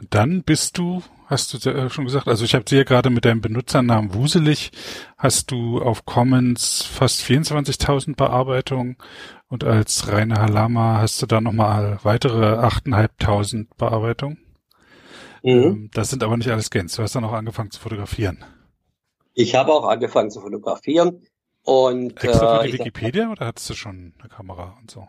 Dann 0.09 0.43
bist 0.43 0.77
du, 0.77 1.03
hast 1.27 1.53
du 1.53 1.89
schon 1.89 2.05
gesagt, 2.05 2.27
also 2.27 2.43
ich 2.43 2.55
habe 2.55 2.65
dir 2.65 2.85
gerade 2.85 3.09
mit 3.09 3.25
deinem 3.25 3.41
Benutzernamen 3.41 4.13
Wuselig, 4.13 4.71
hast 5.17 5.51
du 5.51 5.81
auf 5.81 6.05
Commons 6.05 6.83
fast 6.83 7.21
24.000 7.21 8.15
Bearbeitungen 8.15 8.97
und 9.47 9.63
als 9.63 10.07
Rainer 10.07 10.41
Halama 10.41 10.99
hast 10.99 11.21
du 11.21 11.25
da 11.27 11.39
nochmal 11.39 11.99
weitere 12.03 12.55
8.500 12.55 13.67
Bearbeitungen. 13.77 14.39
Mhm. 15.43 15.51
Ähm, 15.51 15.89
das 15.93 16.09
sind 16.09 16.23
aber 16.23 16.37
nicht 16.37 16.49
alles 16.49 16.65
Scans. 16.65 16.95
Du 16.95 17.03
hast 17.03 17.15
dann 17.15 17.25
auch 17.25 17.33
angefangen 17.33 17.71
zu 17.71 17.79
fotografieren. 17.79 18.43
Ich 19.33 19.55
habe 19.55 19.71
auch 19.73 19.87
angefangen 19.87 20.29
zu 20.29 20.41
fotografieren. 20.41 21.25
Und, 21.63 22.23
Extra 22.23 22.59
für 22.59 22.67
die 22.67 22.73
äh, 22.73 22.79
Wikipedia 22.79 23.29
oder 23.29 23.45
hattest 23.45 23.69
du 23.69 23.73
schon 23.75 24.13
eine 24.19 24.29
Kamera 24.29 24.77
und 24.79 24.89
so? 24.89 25.07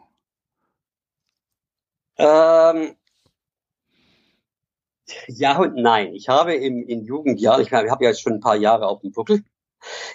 Ähm, 2.19 2.95
ja 5.28 5.59
und 5.59 5.76
nein. 5.76 6.14
Ich 6.14 6.28
habe 6.28 6.54
im, 6.54 6.87
in 6.87 7.04
Jugendjahren, 7.04 7.62
ich 7.62 7.73
habe 7.73 8.04
ja 8.04 8.11
jetzt 8.11 8.23
schon 8.23 8.35
ein 8.35 8.40
paar 8.40 8.57
Jahre 8.57 8.87
auf 8.87 9.00
dem 9.00 9.12
Buckel. 9.12 9.42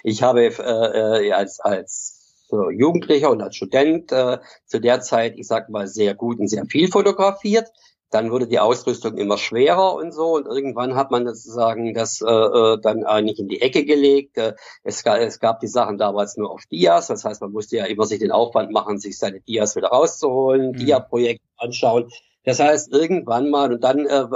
Ich 0.02 0.22
habe 0.22 0.46
äh, 0.46 1.28
äh, 1.28 1.32
als, 1.32 1.60
als 1.60 2.18
so 2.48 2.70
Jugendlicher 2.70 3.30
und 3.30 3.42
als 3.42 3.56
Student 3.56 4.10
äh, 4.12 4.38
zu 4.64 4.80
der 4.80 5.00
Zeit, 5.00 5.34
ich 5.36 5.46
sag 5.46 5.68
mal, 5.68 5.86
sehr 5.86 6.14
gut 6.14 6.38
und 6.38 6.48
sehr 6.48 6.64
viel 6.66 6.88
fotografiert. 6.88 7.70
Dann 8.10 8.30
wurde 8.30 8.46
die 8.46 8.58
Ausrüstung 8.58 9.18
immer 9.18 9.36
schwerer 9.36 9.94
und 9.94 10.12
so 10.12 10.36
und 10.36 10.46
irgendwann 10.46 10.94
hat 10.94 11.10
man 11.10 11.26
sozusagen 11.26 11.92
das 11.92 12.22
äh, 12.22 12.26
äh 12.26 12.80
dann 12.80 13.04
eigentlich 13.04 13.38
in 13.38 13.48
die 13.48 13.60
Ecke 13.60 13.84
gelegt. 13.84 14.38
Äh, 14.38 14.54
es, 14.82 15.04
gab, 15.04 15.20
es 15.20 15.40
gab 15.40 15.60
die 15.60 15.66
Sachen 15.66 15.98
damals 15.98 16.38
nur 16.38 16.50
auf 16.50 16.64
Dias, 16.70 17.08
das 17.08 17.26
heißt, 17.26 17.42
man 17.42 17.52
musste 17.52 17.76
ja 17.76 17.84
immer 17.84 18.06
sich 18.06 18.18
den 18.18 18.32
Aufwand 18.32 18.72
machen, 18.72 18.98
sich 18.98 19.18
seine 19.18 19.40
Dias 19.40 19.76
wieder 19.76 19.88
rauszuholen, 19.88 20.70
mhm. 20.70 20.76
Dia-Projekt 20.78 21.42
anschauen. 21.58 22.10
Das 22.48 22.60
heißt, 22.60 22.94
irgendwann 22.94 23.50
mal, 23.50 23.70
und 23.74 23.84
dann 23.84 24.06
äh, 24.06 24.30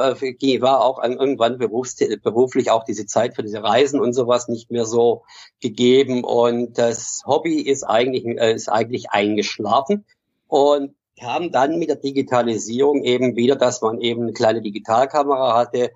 war 0.61 0.85
auch 0.85 1.03
irgendwann 1.03 1.57
beruflich 1.57 2.71
auch 2.71 2.85
diese 2.85 3.07
Zeit 3.07 3.35
für 3.35 3.43
diese 3.43 3.63
Reisen 3.63 4.01
und 4.01 4.13
sowas 4.13 4.49
nicht 4.49 4.71
mehr 4.71 4.85
so 4.85 5.23
gegeben. 5.63 6.23
Und 6.23 6.77
das 6.77 7.23
Hobby 7.25 7.63
ist 7.63 7.85
eigentlich, 7.85 8.27
äh, 8.27 8.53
ist 8.53 8.69
eigentlich 8.69 9.09
eingeschlafen. 9.13 10.05
Und 10.47 10.95
kam 11.19 11.53
dann 11.53 11.79
mit 11.79 11.89
der 11.89 11.97
Digitalisierung 11.97 13.03
eben 13.03 13.35
wieder, 13.35 13.57
dass 13.57 13.81
man 13.81 13.99
eben 14.03 14.25
eine 14.25 14.35
kleine 14.35 14.61
Digitalkamera 14.61 15.57
hatte, 15.57 15.93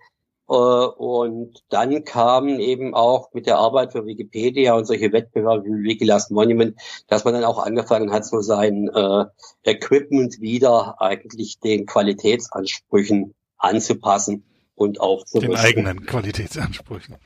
und 0.46 1.62
dann 1.70 2.04
kam 2.04 2.48
eben 2.60 2.94
auch 2.94 3.32
mit 3.32 3.46
der 3.46 3.58
Arbeit 3.58 3.92
für 3.92 4.06
Wikipedia 4.06 4.74
und 4.74 4.86
solche 4.86 5.12
Wettbewerbe 5.12 5.64
wie 5.64 5.88
Wikilast 5.88 6.30
Monument, 6.30 6.78
dass 7.08 7.24
man 7.24 7.34
dann 7.34 7.44
auch 7.44 7.58
angefangen 7.58 8.12
hat, 8.12 8.24
so 8.24 8.40
sein 8.40 8.88
äh, 8.88 9.24
Equipment 9.64 10.40
wieder 10.40 11.00
eigentlich 11.00 11.58
den 11.58 11.86
Qualitätsansprüchen 11.86 13.34
anzupassen 13.58 14.44
und 14.74 15.00
auch 15.00 15.24
zu 15.24 15.40
den 15.40 15.56
eigenen 15.56 16.06
Qualitätsansprüchen. 16.06 17.16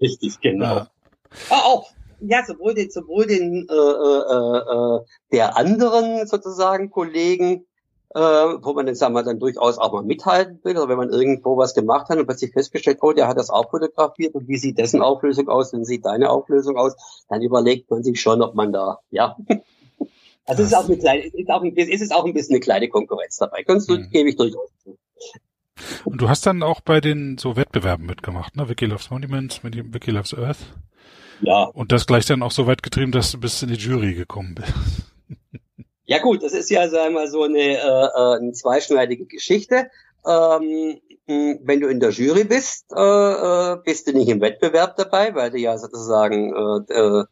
Richtig, 0.00 0.40
genau. 0.40 0.64
Ja. 0.64 0.90
Ah, 1.50 1.60
auch 1.64 1.90
ja, 2.20 2.44
sowohl 2.44 2.74
den, 2.74 2.90
sowohl 2.90 3.26
den 3.26 3.66
äh, 3.68 3.74
äh, 3.74 4.96
äh, 4.96 5.04
der 5.32 5.56
anderen 5.56 6.26
sozusagen 6.26 6.90
Kollegen, 6.90 7.64
äh, 8.14 8.20
wo 8.20 8.72
man 8.72 8.86
dann, 8.86 8.94
sagen 8.94 9.14
wir, 9.14 9.22
dann 9.22 9.38
durchaus 9.38 9.78
auch 9.78 9.92
mal 9.92 10.02
mithalten 10.02 10.60
will, 10.62 10.76
oder 10.76 10.88
wenn 10.88 10.96
man 10.96 11.10
irgendwo 11.10 11.56
was 11.56 11.74
gemacht 11.74 12.08
hat 12.08 12.18
und 12.18 12.26
plötzlich 12.26 12.52
festgestellt, 12.52 12.98
oh, 13.02 13.12
der 13.12 13.28
hat 13.28 13.36
das 13.36 13.50
auch 13.50 13.70
fotografiert 13.70 14.34
und 14.34 14.48
wie 14.48 14.56
sieht 14.56 14.78
dessen 14.78 15.02
Auflösung 15.02 15.48
aus, 15.48 15.72
wie 15.72 15.84
sieht 15.84 16.06
deine 16.06 16.30
Auflösung 16.30 16.76
aus, 16.76 16.94
dann 17.28 17.42
überlegt 17.42 17.90
man 17.90 18.02
sich 18.02 18.20
schon, 18.20 18.42
ob 18.42 18.54
man 18.54 18.72
da, 18.72 19.00
ja. 19.10 19.36
Also 20.48 20.62
es 20.62 20.70
ist 20.70 20.74
auch 20.74 20.86
eine 20.86 20.96
kleine, 20.96 21.26
es 21.26 21.34
ist 21.34 21.50
auch 21.50 21.62
ein, 21.62 21.76
es 21.76 22.00
ist 22.00 22.14
auch 22.14 22.24
ein 22.24 22.32
bisschen 22.32 22.54
eine 22.54 22.60
kleine 22.60 22.88
Konkurrenz 22.88 23.36
dabei. 23.36 23.64
Kannst 23.64 23.90
du, 23.90 23.98
mhm. 23.98 24.08
gebe 24.08 24.30
ich 24.30 24.36
durchaus 24.36 24.70
zu. 24.82 24.96
Und 26.06 26.22
du 26.22 26.30
hast 26.30 26.46
dann 26.46 26.62
auch 26.62 26.80
bei 26.80 27.02
den 27.02 27.36
so 27.36 27.54
Wettbewerben 27.54 28.06
mitgemacht, 28.06 28.56
ne? 28.56 28.66
Wiki 28.66 28.86
Loves 28.86 29.10
Monuments, 29.10 29.62
Wiki 29.62 30.10
Loves 30.10 30.32
Earth. 30.32 30.56
Ja. 31.42 31.64
Und 31.64 31.92
das 31.92 32.06
gleich 32.06 32.24
dann 32.24 32.42
auch 32.42 32.50
so 32.50 32.66
weit 32.66 32.82
getrieben, 32.82 33.12
dass 33.12 33.30
du 33.30 33.38
bis 33.38 33.62
in 33.62 33.68
die 33.68 33.74
Jury 33.74 34.14
gekommen 34.14 34.54
bist. 34.54 34.72
Ja 36.08 36.18
gut, 36.20 36.42
das 36.42 36.52
ist 36.52 36.70
ja 36.70 36.88
sagen 36.88 37.12
wir 37.12 37.20
mal 37.20 37.28
so 37.28 37.42
eine, 37.42 37.58
äh, 37.58 37.76
äh, 37.76 38.38
eine 38.38 38.52
zweischneidige 38.52 39.26
Geschichte. 39.26 39.90
Ähm, 40.26 40.98
wenn 41.26 41.80
du 41.80 41.88
in 41.88 42.00
der 42.00 42.10
Jury 42.10 42.44
bist, 42.44 42.86
äh, 42.96 42.98
äh, 42.98 43.76
bist 43.84 44.08
du 44.08 44.12
nicht 44.12 44.30
im 44.30 44.40
Wettbewerb 44.40 44.96
dabei, 44.96 45.34
weil 45.34 45.50
du 45.50 45.58
ja 45.58 45.76
sozusagen 45.76 46.54
äh, 46.88 46.94
äh, 46.94 47.24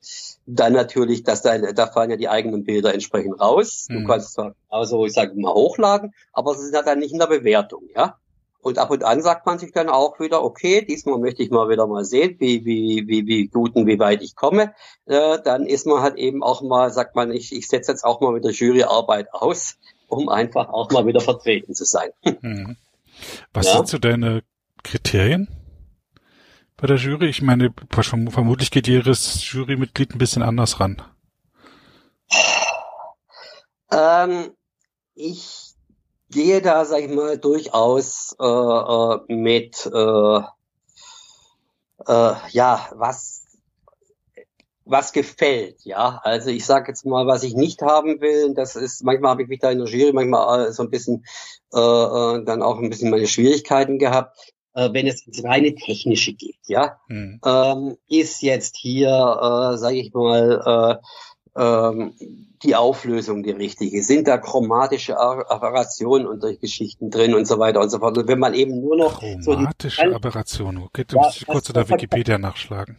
dann 0.45 0.75
natürlich, 0.75 1.23
dass 1.23 1.41
da, 1.41 1.57
da 1.57 1.87
fallen 1.87 2.11
ja 2.11 2.19
die 2.19 2.29
eigenen 2.29 2.65
Bilder 2.65 2.93
entsprechend 2.93 3.41
raus. 3.41 3.87
Mhm. 3.89 4.03
Du 4.03 4.09
kannst 4.09 4.35
zwar 4.35 4.55
also 4.69 5.07
ich 5.07 5.15
sage 5.15 5.33
mal 5.41 5.55
hochladen, 5.55 6.13
aber 6.35 6.55
sie 6.55 6.65
sind 6.65 6.75
ja 6.75 6.83
dann 6.83 6.99
nicht 6.99 7.13
in 7.13 7.19
der 7.19 7.29
Bewertung, 7.29 7.85
ja. 7.95 8.19
Und 8.67 8.79
ab 8.79 8.91
und 8.91 9.05
an 9.05 9.23
sagt 9.23 9.47
man 9.47 9.61
sich 9.61 9.71
dann 9.71 9.89
auch 9.89 10.19
wieder, 10.19 10.43
okay, 10.43 10.85
diesmal 10.85 11.21
möchte 11.21 11.41
ich 11.41 11.53
mal 11.53 11.69
wieder 11.69 11.87
mal 11.87 12.05
sehen, 12.05 12.35
wie, 12.41 12.65
wie, 12.65 13.07
wie, 13.07 13.25
wie 13.25 13.47
gut 13.47 13.77
und 13.77 13.87
wie 13.87 14.01
weit 14.01 14.23
ich 14.23 14.35
komme. 14.35 14.75
Äh, 15.05 15.39
dann 15.45 15.67
ist 15.67 15.87
man 15.87 16.03
halt 16.03 16.17
eben 16.17 16.43
auch 16.43 16.63
mal, 16.63 16.91
sagt 16.91 17.15
man, 17.15 17.31
ich, 17.31 17.55
ich 17.55 17.69
setze 17.69 17.93
jetzt 17.93 18.03
auch 18.03 18.21
mal 18.21 18.33
mit 18.33 18.43
der 18.43 18.51
Juryarbeit 18.51 19.33
aus, 19.33 19.79
um 20.09 20.29
einfach 20.29 20.69
auch 20.69 20.91
mal 20.91 21.07
wieder 21.07 21.21
vertreten 21.21 21.77
zu 21.77 21.85
sein. 21.85 22.11
Mhm. 22.41 22.77
Was 23.53 23.67
ja? 23.67 23.77
sind 23.77 23.87
so 23.87 23.99
deine 23.99 24.43
Kriterien 24.83 25.47
bei 26.77 26.89
der 26.89 26.97
Jury? 26.97 27.29
Ich 27.29 27.43
meine, 27.43 27.73
vermutlich 27.89 28.73
geht 28.73 28.89
jedes 28.89 29.49
Jurymitglied 29.49 30.13
ein 30.13 30.19
bisschen 30.19 30.43
anders 30.43 30.81
ran. 30.81 31.01
Ähm, 33.93 34.51
ich 35.15 35.66
gehe 36.37 36.61
da, 36.61 36.85
sag 36.85 37.01
ich 37.01 37.11
mal, 37.11 37.39
durchaus 37.39 38.37
äh, 38.39 38.45
äh, 38.45 39.35
mit, 39.35 39.87
äh, 39.87 40.41
äh, 42.07 42.35
ja, 42.51 42.89
was 42.95 43.43
was 44.89 45.13
gefällt, 45.13 45.85
ja. 45.85 46.21
Also 46.23 46.51
ich 46.51 46.65
sage 46.65 46.93
jetzt 46.93 47.05
mal, 47.05 47.27
was 47.27 47.43
ich 47.43 47.55
nicht 47.57 47.83
haben 47.83 48.21
will, 48.21 48.55
das 48.55 48.77
ist, 48.77 49.03
manchmal 49.03 49.33
habe 49.33 49.43
ich 49.43 49.49
mich 49.49 49.59
da 49.59 49.71
in 49.71 49.79
der 49.79 49.89
Jury 49.89 50.13
manchmal 50.13 50.69
äh, 50.69 50.73
so 50.73 50.85
ein 50.85 50.91
bisschen 50.91 51.25
äh, 51.75 51.79
äh, 51.79 52.45
dann 52.45 52.63
auch 52.63 52.79
ein 52.79 52.89
bisschen 52.91 53.11
meine 53.11 53.27
Schwierigkeiten 53.27 53.99
gehabt, 53.99 54.39
äh, 54.75 54.91
wenn 54.93 55.09
es 55.09 55.27
ins 55.27 55.43
reine 55.43 55.75
Technische 55.75 56.35
geht, 56.35 56.61
ja. 56.69 57.01
Hm. 57.09 57.41
Ähm, 57.45 57.97
ist 58.09 58.43
jetzt 58.43 58.77
hier, 58.77 59.09
äh, 59.09 59.79
sage 59.79 59.97
ich 59.97 60.13
mal, 60.13 61.01
äh, 61.01 61.07
ähm, 61.57 62.13
die 62.63 62.75
Auflösung 62.75 63.43
die 63.43 63.51
richtige? 63.51 64.03
Sind 64.03 64.29
da 64.29 64.39
chromatische 64.39 65.19
Aberrationen 65.19 66.27
und 66.27 66.41
solche 66.41 66.59
Geschichten 66.59 67.11
drin 67.11 67.35
und 67.35 67.47
so 67.47 67.59
weiter 67.59 67.81
und 67.81 67.91
so 67.91 67.99
fort? 67.99 68.17
Und 68.19 68.29
wenn 68.29 68.39
man 68.39 68.55
eben 68.55 68.81
nur 68.81 68.97
noch 68.97 69.21
chromatische 69.21 70.09
so 70.09 70.15
Aberrationen, 70.15 70.83
okay, 70.83 71.05
du 71.07 71.17
ja, 71.17 71.23
musst 71.23 71.47
kurz 71.47 71.69
in 71.69 71.75
der 71.75 71.89
Wikipedia 71.89 72.39
nachschlagen. 72.39 72.97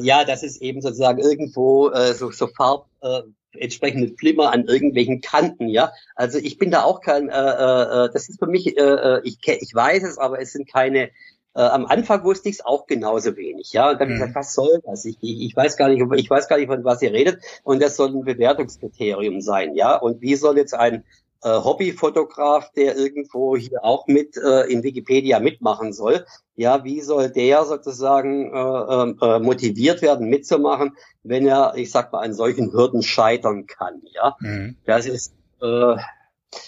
Ja, 0.00 0.24
das 0.24 0.42
ist 0.42 0.62
eben 0.62 0.80
sozusagen 0.80 1.18
irgendwo 1.18 1.90
äh, 1.90 2.14
so, 2.14 2.30
so 2.30 2.46
Farb 2.46 2.86
äh, 3.02 3.22
entsprechende 3.58 4.14
Flimmer 4.16 4.52
an 4.52 4.64
irgendwelchen 4.64 5.20
Kanten, 5.20 5.68
ja. 5.68 5.92
Also 6.14 6.38
ich 6.38 6.58
bin 6.58 6.70
da 6.70 6.82
auch 6.82 7.00
kein, 7.00 7.28
äh, 7.28 7.32
äh, 7.32 8.10
das 8.12 8.28
ist 8.28 8.38
für 8.38 8.46
mich, 8.46 8.76
äh, 8.76 8.80
äh 8.80 9.20
ich, 9.24 9.38
ich 9.46 9.74
weiß 9.74 10.02
es, 10.04 10.18
aber 10.18 10.40
es 10.40 10.52
sind 10.52 10.70
keine 10.70 11.10
äh, 11.54 11.62
am 11.62 11.86
Anfang 11.86 12.24
wusste 12.24 12.48
ich 12.48 12.56
es 12.56 12.64
auch 12.64 12.86
genauso 12.86 13.36
wenig, 13.36 13.72
ja. 13.72 13.90
Und 13.90 14.00
dann 14.00 14.08
mhm. 14.08 14.14
gesagt, 14.14 14.34
was 14.34 14.54
soll 14.54 14.80
das? 14.84 15.04
Ich, 15.04 15.18
ich, 15.20 15.42
ich 15.42 15.56
weiß 15.56 15.76
gar 15.76 15.88
nicht, 15.88 16.02
ich 16.16 16.30
weiß 16.30 16.48
gar 16.48 16.56
nicht, 16.58 16.68
von 16.68 16.84
was 16.84 17.02
ihr 17.02 17.12
redet. 17.12 17.42
Und 17.62 17.82
das 17.82 17.96
soll 17.96 18.08
ein 18.08 18.24
Bewertungskriterium 18.24 19.40
sein, 19.40 19.74
ja. 19.74 19.96
Und 19.96 20.20
wie 20.20 20.36
soll 20.36 20.56
jetzt 20.56 20.74
ein 20.74 21.04
äh, 21.42 21.50
Hobbyfotograf, 21.50 22.72
der 22.72 22.96
irgendwo 22.96 23.56
hier 23.56 23.84
auch 23.84 24.06
mit 24.06 24.36
äh, 24.36 24.62
in 24.70 24.82
Wikipedia 24.82 25.40
mitmachen 25.40 25.92
soll, 25.92 26.24
ja, 26.56 26.84
wie 26.84 27.00
soll 27.00 27.30
der 27.30 27.64
sozusagen 27.64 28.52
äh, 28.52 28.58
ähm, 28.58 29.18
äh, 29.20 29.38
motiviert 29.40 30.02
werden, 30.02 30.28
mitzumachen, 30.28 30.96
wenn 31.22 31.46
er, 31.46 31.74
ich 31.76 31.90
sag 31.90 32.12
mal, 32.12 32.20
an 32.20 32.32
solchen 32.32 32.72
Hürden 32.72 33.02
scheitern 33.02 33.66
kann, 33.66 34.02
ja. 34.12 34.36
Mhm. 34.40 34.76
Das 34.86 35.06
ist 35.06 35.34
äh, 35.60 35.96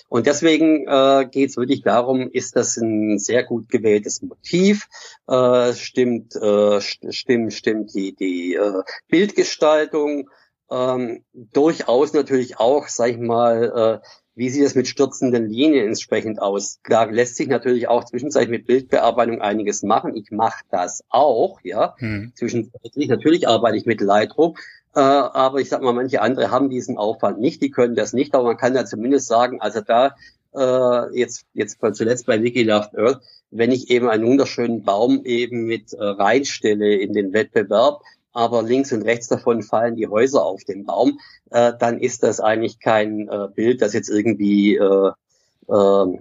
und 0.08 0.26
deswegen 0.26 0.86
äh, 0.86 1.26
geht 1.30 1.50
es 1.50 1.56
wirklich 1.56 1.82
darum, 1.82 2.30
ist 2.30 2.56
das 2.56 2.76
ein 2.76 3.18
sehr 3.18 3.44
gut 3.44 3.68
gewähltes 3.68 4.22
Motiv, 4.22 4.88
äh, 5.28 5.72
stimmt, 5.74 6.36
äh, 6.36 6.80
stimmt, 6.80 7.52
stimmt 7.52 7.94
die, 7.94 8.14
die 8.14 8.54
äh, 8.54 8.82
Bildgestaltung, 9.08 10.30
ähm, 10.70 11.24
durchaus 11.32 12.12
natürlich 12.12 12.58
auch, 12.58 12.88
sag 12.88 13.10
ich 13.10 13.18
mal, 13.18 14.00
äh, 14.02 14.06
wie 14.36 14.50
sieht 14.50 14.64
es 14.64 14.74
mit 14.74 14.88
stürzenden 14.88 15.48
Linien 15.48 15.86
entsprechend 15.86 16.42
aus? 16.42 16.80
Da 16.88 17.04
lässt 17.04 17.36
sich 17.36 17.46
natürlich 17.46 17.86
auch 17.86 18.04
zwischenzeitlich 18.04 18.50
mit 18.50 18.66
Bildbearbeitung 18.66 19.40
einiges 19.40 19.82
machen. 19.82 20.16
Ich 20.16 20.30
mache 20.32 20.64
das 20.70 21.04
auch, 21.08 21.60
ja. 21.62 21.94
Hm. 21.98 22.32
Zwischenzeitlich 22.34 23.08
natürlich 23.08 23.46
arbeite 23.46 23.76
ich 23.76 23.86
mit 23.86 24.00
Lightroom, 24.00 24.56
aber 25.00 25.60
ich 25.60 25.68
sag 25.68 25.82
mal, 25.82 25.92
manche 25.92 26.22
andere 26.22 26.50
haben 26.50 26.70
diesen 26.70 26.98
Aufwand 26.98 27.40
nicht, 27.40 27.62
die 27.62 27.70
können 27.70 27.94
das 27.94 28.12
nicht, 28.12 28.34
aber 28.34 28.44
man 28.44 28.56
kann 28.56 28.74
ja 28.74 28.84
zumindest 28.84 29.26
sagen, 29.26 29.60
also 29.60 29.80
da 29.80 30.14
äh, 30.54 31.18
jetzt 31.18 31.46
jetzt 31.54 31.78
zuletzt 31.92 32.26
bei 32.26 32.42
Wiki 32.42 32.62
Loved 32.62 32.96
Earth, 32.96 33.20
wenn 33.50 33.72
ich 33.72 33.90
eben 33.90 34.08
einen 34.08 34.26
wunderschönen 34.26 34.82
Baum 34.84 35.24
eben 35.24 35.64
mit 35.64 35.92
äh, 35.92 36.02
reinstelle 36.02 36.96
in 36.96 37.12
den 37.12 37.32
Wettbewerb, 37.32 38.02
aber 38.32 38.62
links 38.62 38.92
und 38.92 39.02
rechts 39.02 39.28
davon 39.28 39.62
fallen 39.62 39.96
die 39.96 40.08
Häuser 40.08 40.44
auf 40.44 40.64
den 40.64 40.84
Baum, 40.84 41.18
äh, 41.50 41.72
dann 41.78 41.98
ist 41.98 42.22
das 42.22 42.40
eigentlich 42.40 42.80
kein 42.80 43.28
äh, 43.28 43.48
Bild, 43.54 43.80
das 43.80 43.92
jetzt 43.92 44.10
irgendwie 44.10 44.76
äh, 44.76 45.10
äh, 45.68 46.18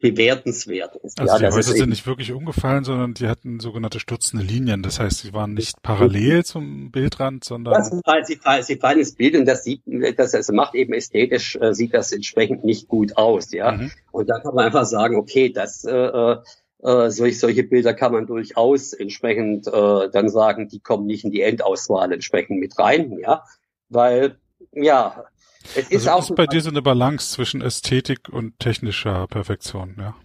bewertenswert 0.00 0.96
ist. 0.96 1.18
Also 1.18 1.32
ja, 1.32 1.50
die 1.50 1.56
Häuser 1.56 1.72
sind 1.72 1.88
nicht 1.88 2.06
wirklich 2.06 2.32
umgefallen, 2.32 2.84
sondern 2.84 3.14
die 3.14 3.28
hatten 3.28 3.60
sogenannte 3.60 3.98
stürzende 3.98 4.44
Linien. 4.44 4.82
Das 4.82 5.00
heißt, 5.00 5.20
sie 5.20 5.32
waren 5.32 5.54
nicht 5.54 5.82
parallel 5.82 6.44
zum 6.44 6.90
Bildrand, 6.90 7.44
sondern 7.44 7.74
das 7.74 7.90
heißt, 8.06 8.26
sie, 8.26 8.36
fallen, 8.36 8.62
sie 8.62 8.76
fallen 8.76 8.98
ins 8.98 9.14
Bild 9.14 9.36
und 9.36 9.46
das 9.46 9.64
sieht, 9.64 9.82
das 10.16 10.34
also 10.34 10.52
macht 10.52 10.74
eben 10.74 10.92
ästhetisch 10.92 11.56
äh, 11.56 11.72
sieht 11.72 11.94
das 11.94 12.12
entsprechend 12.12 12.64
nicht 12.64 12.88
gut 12.88 13.16
aus, 13.16 13.52
ja. 13.52 13.72
Mhm. 13.72 13.90
Und 14.12 14.28
da 14.28 14.38
kann 14.38 14.54
man 14.54 14.66
einfach 14.66 14.84
sagen, 14.84 15.16
okay, 15.16 15.50
das 15.50 15.84
äh, 15.84 15.92
äh, 15.92 16.36
äh 16.82 17.10
solche, 17.10 17.38
solche 17.38 17.62
Bilder 17.62 17.94
kann 17.94 18.12
man 18.12 18.26
durchaus 18.26 18.92
entsprechend 18.92 19.66
äh, 19.66 20.10
dann 20.10 20.28
sagen, 20.28 20.68
die 20.68 20.80
kommen 20.80 21.06
nicht 21.06 21.24
in 21.24 21.30
die 21.30 21.40
Endauswahl 21.40 22.12
entsprechend 22.12 22.60
mit 22.60 22.78
rein, 22.78 23.18
ja, 23.18 23.44
weil 23.88 24.36
ja 24.72 25.24
es 25.74 25.90
ist 25.90 26.08
also 26.08 26.10
auch 26.10 26.30
ist 26.30 26.36
bei 26.36 26.46
dir 26.46 26.60
so 26.60 26.70
eine 26.70 26.82
Balance 26.82 27.34
zwischen 27.34 27.60
Ästhetik 27.60 28.28
und 28.28 28.58
technischer 28.58 29.26
Perfektion, 29.26 29.96
ja. 29.98 30.16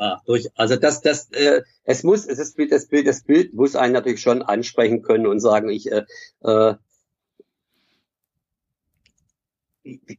Ah, 0.00 0.20
durch, 0.26 0.48
also 0.54 0.76
das, 0.76 1.00
das, 1.00 1.28
äh, 1.32 1.62
es 1.82 2.04
muss, 2.04 2.24
es 2.24 2.38
ist 2.38 2.56
das 2.56 2.86
Bild, 2.86 3.06
das 3.08 3.22
Bild 3.24 3.52
muss 3.54 3.74
einen 3.74 3.94
natürlich 3.94 4.20
schon 4.20 4.42
ansprechen 4.42 5.02
können 5.02 5.26
und 5.26 5.40
sagen, 5.40 5.70
ich, 5.70 5.90
äh, 5.90 6.04
äh, 6.42 6.74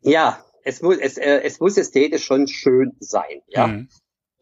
ja, 0.02 0.44
es 0.64 0.82
muss, 0.82 0.98
es, 0.98 1.18
äh, 1.18 1.42
es 1.44 1.62
muss 1.62 1.78
ästhetisch 1.78 2.26
schon 2.26 2.48
schön 2.48 2.92
sein, 3.00 3.42
ja. 3.48 3.68
Mhm. 3.68 3.90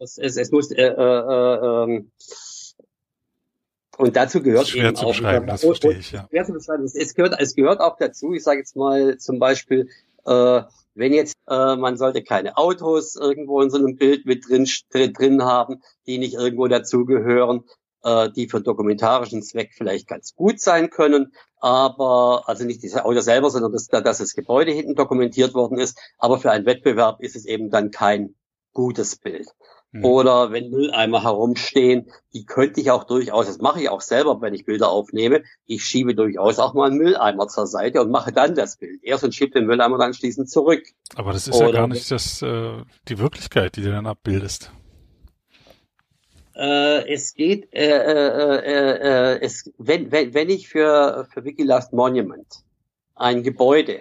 Es, 0.00 0.18
es, 0.18 0.36
es 0.36 0.50
muss, 0.50 0.72
äh, 0.72 0.82
äh, 0.82 0.90
äh, 0.90 1.84
ähm, 1.84 2.10
und 3.96 4.14
dazu 4.14 4.42
gehört 4.42 4.68
schwer 4.68 4.88
eben 4.88 4.96
zu 4.96 5.06
auch, 5.06 5.08
beschreiben, 5.08 5.46
das 5.46 5.62
verstehe 5.62 5.98
ich, 5.98 6.12
ja. 6.12 6.26
Schwer 6.30 6.44
zu 6.44 6.52
beschreiben. 6.52 6.84
Es 6.84 7.14
gehört, 7.14 7.34
es 7.38 7.54
gehört 7.54 7.80
auch 7.80 7.96
dazu, 7.96 8.32
ich 8.32 8.44
sage 8.44 8.58
jetzt 8.58 8.76
mal 8.76 9.18
zum 9.18 9.38
Beispiel, 9.38 9.88
äh, 10.24 10.62
wenn 10.94 11.12
jetzt 11.12 11.36
äh, 11.46 11.76
man 11.76 11.96
sollte 11.96 12.22
keine 12.22 12.56
Autos 12.56 13.14
irgendwo 13.14 13.60
in 13.60 13.70
so 13.70 13.78
einem 13.78 13.96
Bild 13.96 14.26
mit 14.26 14.48
drin, 14.48 14.68
drin 14.90 15.42
haben, 15.44 15.80
die 16.06 16.18
nicht 16.18 16.34
irgendwo 16.34 16.66
dazugehören, 16.66 17.64
äh, 18.02 18.30
die 18.30 18.48
für 18.48 18.60
dokumentarischen 18.60 19.42
Zweck 19.42 19.72
vielleicht 19.74 20.08
ganz 20.08 20.34
gut 20.34 20.60
sein 20.60 20.90
können, 20.90 21.32
aber 21.60 22.44
also 22.46 22.64
nicht 22.64 22.82
diese 22.82 23.04
Auto 23.04 23.20
selber, 23.20 23.50
sondern 23.50 23.72
dass, 23.72 23.86
dass 23.86 24.18
das 24.18 24.34
Gebäude 24.34 24.72
hinten 24.72 24.94
dokumentiert 24.94 25.54
worden 25.54 25.78
ist. 25.78 25.98
Aber 26.18 26.38
für 26.38 26.50
einen 26.50 26.66
Wettbewerb 26.66 27.20
ist 27.20 27.36
es 27.36 27.44
eben 27.44 27.70
dann 27.70 27.90
kein 27.90 28.34
gutes 28.72 29.16
Bild. 29.16 29.48
Mhm. 29.90 30.04
Oder 30.04 30.52
wenn 30.52 30.68
Mülleimer 30.68 31.22
herumstehen, 31.22 32.10
die 32.34 32.44
könnte 32.44 32.80
ich 32.80 32.90
auch 32.90 33.04
durchaus, 33.04 33.46
das 33.46 33.58
mache 33.58 33.80
ich 33.80 33.88
auch 33.88 34.02
selber, 34.02 34.40
wenn 34.42 34.52
ich 34.52 34.66
Bilder 34.66 34.90
aufnehme, 34.90 35.42
ich 35.64 35.84
schiebe 35.84 36.14
durchaus 36.14 36.58
auch 36.58 36.74
mal 36.74 36.88
einen 36.88 36.98
Mülleimer 36.98 37.48
zur 37.48 37.66
Seite 37.66 38.02
und 38.02 38.10
mache 38.10 38.32
dann 38.32 38.54
das 38.54 38.76
Bild. 38.76 39.02
Erst 39.02 39.24
und 39.24 39.34
schiebe 39.34 39.52
den 39.52 39.66
Mülleimer 39.66 39.96
dann 39.96 40.12
schließend 40.12 40.50
zurück. 40.50 40.82
Aber 41.14 41.32
das 41.32 41.48
ist 41.48 41.56
Oder 41.56 41.66
ja 41.68 41.72
gar 41.72 41.88
nicht 41.88 42.10
das, 42.10 42.42
äh, 42.42 42.82
die 43.08 43.18
Wirklichkeit, 43.18 43.76
die 43.76 43.82
du 43.82 43.90
dann 43.90 44.06
abbildest. 44.06 44.72
Äh, 46.54 47.10
es 47.10 47.32
geht, 47.34 47.72
äh, 47.72 47.86
äh, 47.86 48.58
äh, 48.58 49.36
äh, 49.36 49.40
es, 49.40 49.72
wenn, 49.78 50.12
wenn, 50.12 50.34
wenn 50.34 50.50
ich 50.50 50.68
für, 50.68 51.26
für 51.32 51.44
Wikilast 51.44 51.94
Monument 51.94 52.62
ein 53.14 53.42
Gebäude 53.42 54.00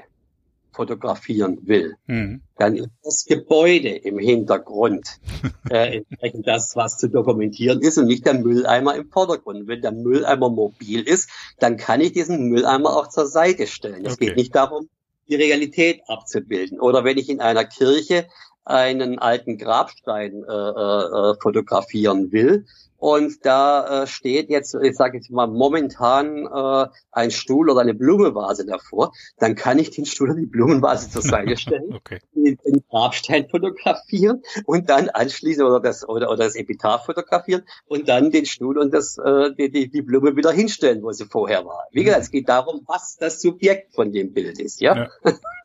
fotografieren 0.77 1.57
will, 1.63 1.95
mhm. 2.05 2.41
dann 2.57 2.77
ist 2.77 2.89
das 3.03 3.25
Gebäude 3.25 3.89
im 3.89 4.19
Hintergrund 4.19 5.19
äh, 5.69 5.97
entsprechend 5.97 6.47
das, 6.47 6.75
was 6.75 6.97
zu 6.97 7.09
dokumentieren 7.09 7.81
ist 7.81 7.97
und 7.97 8.05
nicht 8.05 8.25
der 8.25 8.35
Mülleimer 8.35 8.95
im 8.95 9.09
Vordergrund. 9.09 9.67
Wenn 9.67 9.81
der 9.81 9.91
Mülleimer 9.91 10.49
mobil 10.49 11.01
ist, 11.01 11.29
dann 11.59 11.77
kann 11.77 11.99
ich 11.99 12.13
diesen 12.13 12.47
Mülleimer 12.47 12.95
auch 12.95 13.09
zur 13.09 13.25
Seite 13.25 13.67
stellen. 13.67 14.05
Es 14.05 14.13
okay. 14.13 14.27
geht 14.27 14.37
nicht 14.37 14.55
darum, 14.55 14.87
die 15.27 15.35
Realität 15.35 16.01
abzubilden. 16.07 16.79
Oder 16.79 17.03
wenn 17.03 17.17
ich 17.17 17.29
in 17.29 17.41
einer 17.41 17.65
Kirche 17.65 18.27
einen 18.67 19.19
alten 19.19 19.57
Grabstein 19.57 20.43
äh, 20.43 20.51
äh, 20.51 21.35
fotografieren 21.41 22.31
will, 22.31 22.65
und 22.97 23.45
da 23.45 24.03
äh, 24.03 24.07
steht 24.07 24.49
jetzt, 24.49 24.75
ich 24.75 24.95
sage 24.95 25.17
jetzt 25.17 25.29
mal 25.29 25.47
momentan 25.47 26.47
äh, 26.47 26.87
ein 27.11 27.29
Stuhl 27.29 27.69
oder 27.69 27.81
eine 27.81 27.93
Blumenvase 27.93 28.65
davor, 28.65 29.11
dann 29.37 29.55
kann 29.55 29.77
ich 29.77 29.91
den 29.91 30.05
Stuhl 30.05 30.31
oder 30.31 30.39
die 30.39 30.47
Blumenvase 30.47 31.09
zur 31.11 31.21
Seite 31.21 31.57
stellen, 31.57 31.93
okay. 31.93 32.19
den, 32.33 32.57
den 32.65 32.83
Grabstein 32.89 33.49
fotografieren 33.49 34.41
und 34.65 34.89
dann 34.89 35.09
anschließend 35.09 35.67
oder 35.67 35.79
das 35.79 36.07
oder, 36.09 36.29
oder 36.29 36.45
das 36.45 36.55
Epitaph 36.55 37.05
fotografieren 37.05 37.63
und 37.85 38.09
dann 38.09 38.31
den 38.31 38.47
Stuhl 38.47 38.79
und 38.79 38.91
das 38.93 39.17
äh, 39.19 39.53
die, 39.55 39.69
die, 39.69 39.89
die 39.89 40.01
Blume 40.01 40.35
wieder 40.35 40.51
hinstellen, 40.51 41.03
wo 41.03 41.11
sie 41.11 41.25
vorher 41.25 41.65
war. 41.65 41.85
Wie 41.91 42.03
gesagt, 42.03 42.23
es 42.23 42.31
geht 42.31 42.49
darum, 42.49 42.81
was 42.87 43.17
das 43.17 43.41
Subjekt 43.41 43.93
von 43.93 44.11
dem 44.11 44.33
Bild 44.33 44.59
ist, 44.59 44.81
ja. 44.81 44.95
ja. 44.95 45.09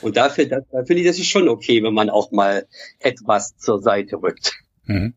Und 0.00 0.16
dafür, 0.16 0.46
da, 0.46 0.60
da 0.70 0.84
finde 0.84 1.02
ich, 1.02 1.06
das 1.06 1.18
ist 1.18 1.28
schon 1.28 1.48
okay, 1.48 1.82
wenn 1.82 1.94
man 1.94 2.10
auch 2.10 2.30
mal 2.30 2.66
etwas 2.98 3.56
zur 3.56 3.80
Seite 3.80 4.16
rückt. 4.16 4.54
Mhm. 4.84 5.14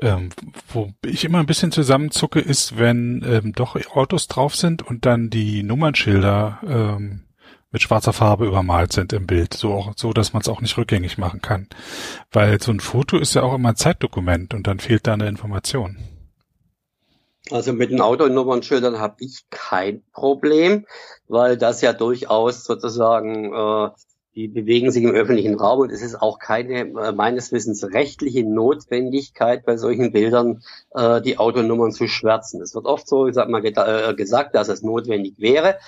Ähm, 0.00 0.28
wo 0.72 0.92
ich 1.04 1.24
immer 1.24 1.40
ein 1.40 1.46
bisschen 1.46 1.72
zusammenzucke, 1.72 2.38
ist, 2.38 2.78
wenn 2.78 3.24
ähm, 3.26 3.52
doch 3.52 3.76
Autos 3.96 4.28
drauf 4.28 4.54
sind 4.54 4.82
und 4.82 5.06
dann 5.06 5.28
die 5.28 5.64
Nummernschilder 5.64 6.60
ähm, 6.64 7.24
mit 7.72 7.82
schwarzer 7.82 8.12
Farbe 8.12 8.46
übermalt 8.46 8.92
sind 8.92 9.12
im 9.12 9.26
Bild, 9.26 9.54
so 9.54 9.92
so, 9.96 10.12
dass 10.12 10.32
man 10.32 10.40
es 10.40 10.48
auch 10.48 10.60
nicht 10.60 10.78
rückgängig 10.78 11.18
machen 11.18 11.42
kann. 11.42 11.68
Weil 12.30 12.62
so 12.62 12.70
ein 12.70 12.80
Foto 12.80 13.18
ist 13.18 13.34
ja 13.34 13.42
auch 13.42 13.54
immer 13.54 13.70
ein 13.70 13.76
Zeitdokument 13.76 14.54
und 14.54 14.66
dann 14.66 14.78
fehlt 14.78 15.06
da 15.06 15.14
eine 15.14 15.28
Information. 15.28 15.98
Also 17.50 17.72
mit 17.72 17.90
den 17.90 18.00
Autonummernschildern 18.00 18.98
habe 18.98 19.16
ich 19.20 19.44
kein 19.50 20.02
Problem, 20.12 20.86
weil 21.28 21.56
das 21.56 21.80
ja 21.80 21.92
durchaus 21.92 22.64
sozusagen 22.64 23.52
äh, 23.52 23.90
die 24.38 24.46
bewegen 24.46 24.92
sich 24.92 25.02
im 25.02 25.10
öffentlichen 25.10 25.56
Raum 25.56 25.80
und 25.80 25.90
es 25.90 26.00
ist 26.00 26.14
auch 26.14 26.38
keine 26.38 26.80
äh, 26.80 27.12
meines 27.12 27.50
Wissens 27.50 27.82
rechtliche 27.92 28.44
Notwendigkeit 28.44 29.64
bei 29.64 29.76
solchen 29.76 30.12
Bildern 30.12 30.62
äh, 30.94 31.20
die 31.20 31.38
Autonummern 31.38 31.90
zu 31.90 32.06
schwärzen. 32.06 32.62
Es 32.62 32.72
wird 32.72 32.86
oft 32.86 33.08
so 33.08 33.28
sag 33.32 33.48
mal, 33.48 33.64
äh, 33.64 34.14
gesagt, 34.14 34.54
dass 34.54 34.68
es 34.68 34.82
notwendig 34.82 35.34
wäre, 35.38 35.78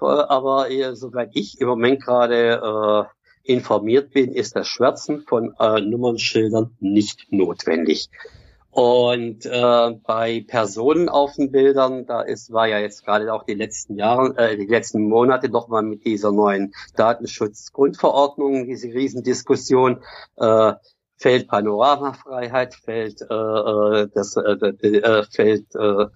äh, 0.00 0.04
aber 0.04 0.70
äh, 0.70 0.94
soweit 0.94 1.30
ich 1.32 1.60
im 1.60 1.66
Moment 1.66 2.00
gerade 2.00 3.08
äh, 3.44 3.52
informiert 3.52 4.12
bin, 4.12 4.32
ist 4.32 4.54
das 4.54 4.68
Schwärzen 4.68 5.22
von 5.22 5.54
äh, 5.58 5.80
Nummernschildern 5.80 6.76
nicht 6.78 7.26
notwendig. 7.32 8.08
Und 8.76 9.46
äh, 9.46 9.90
bei 10.04 10.44
Personen 10.46 11.08
auf 11.08 11.32
den 11.36 11.50
Bildern, 11.50 12.04
da 12.04 12.20
ist, 12.20 12.52
war 12.52 12.68
ja 12.68 12.78
jetzt 12.78 13.06
gerade 13.06 13.32
auch 13.32 13.44
die 13.44 13.54
letzten 13.54 13.96
Jahre, 13.96 14.36
äh, 14.36 14.58
die 14.58 14.66
letzten 14.66 15.08
Monate 15.08 15.48
noch 15.48 15.68
mal 15.68 15.82
mit 15.82 16.04
dieser 16.04 16.30
neuen 16.30 16.74
Datenschutzgrundverordnung, 16.94 18.66
diese 18.66 18.88
Riesendiskussion, 18.88 20.02
äh, 20.36 20.74
fällt 21.16 21.48
Panoramafreiheit, 21.48 22.74
fällt 22.74 23.22
äh, 23.22 23.34
äh 23.34 24.08
das 24.14 24.36
äh, 24.36 24.50
äh, 24.50 25.24
fällt 25.24 25.74
äh, 25.74 26.06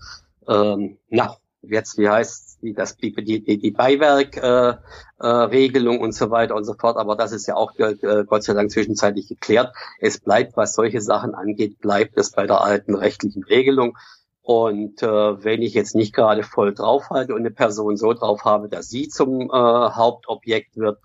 äh, 0.47 0.97
na, 1.09 1.37
jetzt 1.63 1.97
wie 1.97 2.11
heißt 2.11 2.50
die, 2.63 2.75
das 2.75 2.97
die 2.97 3.13
die, 3.13 3.59
die 3.59 3.71
Beiwerkregelung 3.71 5.95
äh, 5.95 5.99
äh, 5.99 6.03
und 6.03 6.15
so 6.15 6.31
weiter 6.31 6.55
und 6.55 6.65
so 6.65 6.75
fort. 6.75 6.97
Aber 6.97 7.17
das 7.17 7.33
ist 7.33 7.47
ja 7.47 7.57
auch 7.57 7.73
äh, 7.79 8.25
Gott 8.27 8.45
sei 8.45 8.55
Dank 8.55 8.71
zwischenzeitlich 8.71 9.29
geklärt. 9.29 9.75
Es 9.99 10.21
bleibt, 10.21 10.57
was 10.57 10.75
solche 10.75 11.01
Sachen 11.01 11.35
angeht, 11.35 11.81
bleibt 11.81 12.19
es 12.19 12.33
bei 12.33 12.47
der 12.47 12.63
alten 12.63 12.95
rechtlichen 12.95 13.45
Regelung. 13.45 13.97
Und 14.43 15.03
äh, 15.03 15.45
wenn 15.45 15.63
ich 15.63 15.75
jetzt 15.75 15.95
nicht 15.95 16.15
gerade 16.15 16.43
voll 16.43 16.75
draufhalte 16.75 17.35
und 17.35 17.41
eine 17.41 17.51
Person 17.51 17.97
so 17.97 18.13
drauf 18.15 18.45
habe, 18.45 18.69
dass 18.69 18.89
sie 18.89 19.09
zum 19.09 19.43
äh, 19.43 19.53
Hauptobjekt 19.53 20.77
wird, 20.77 20.99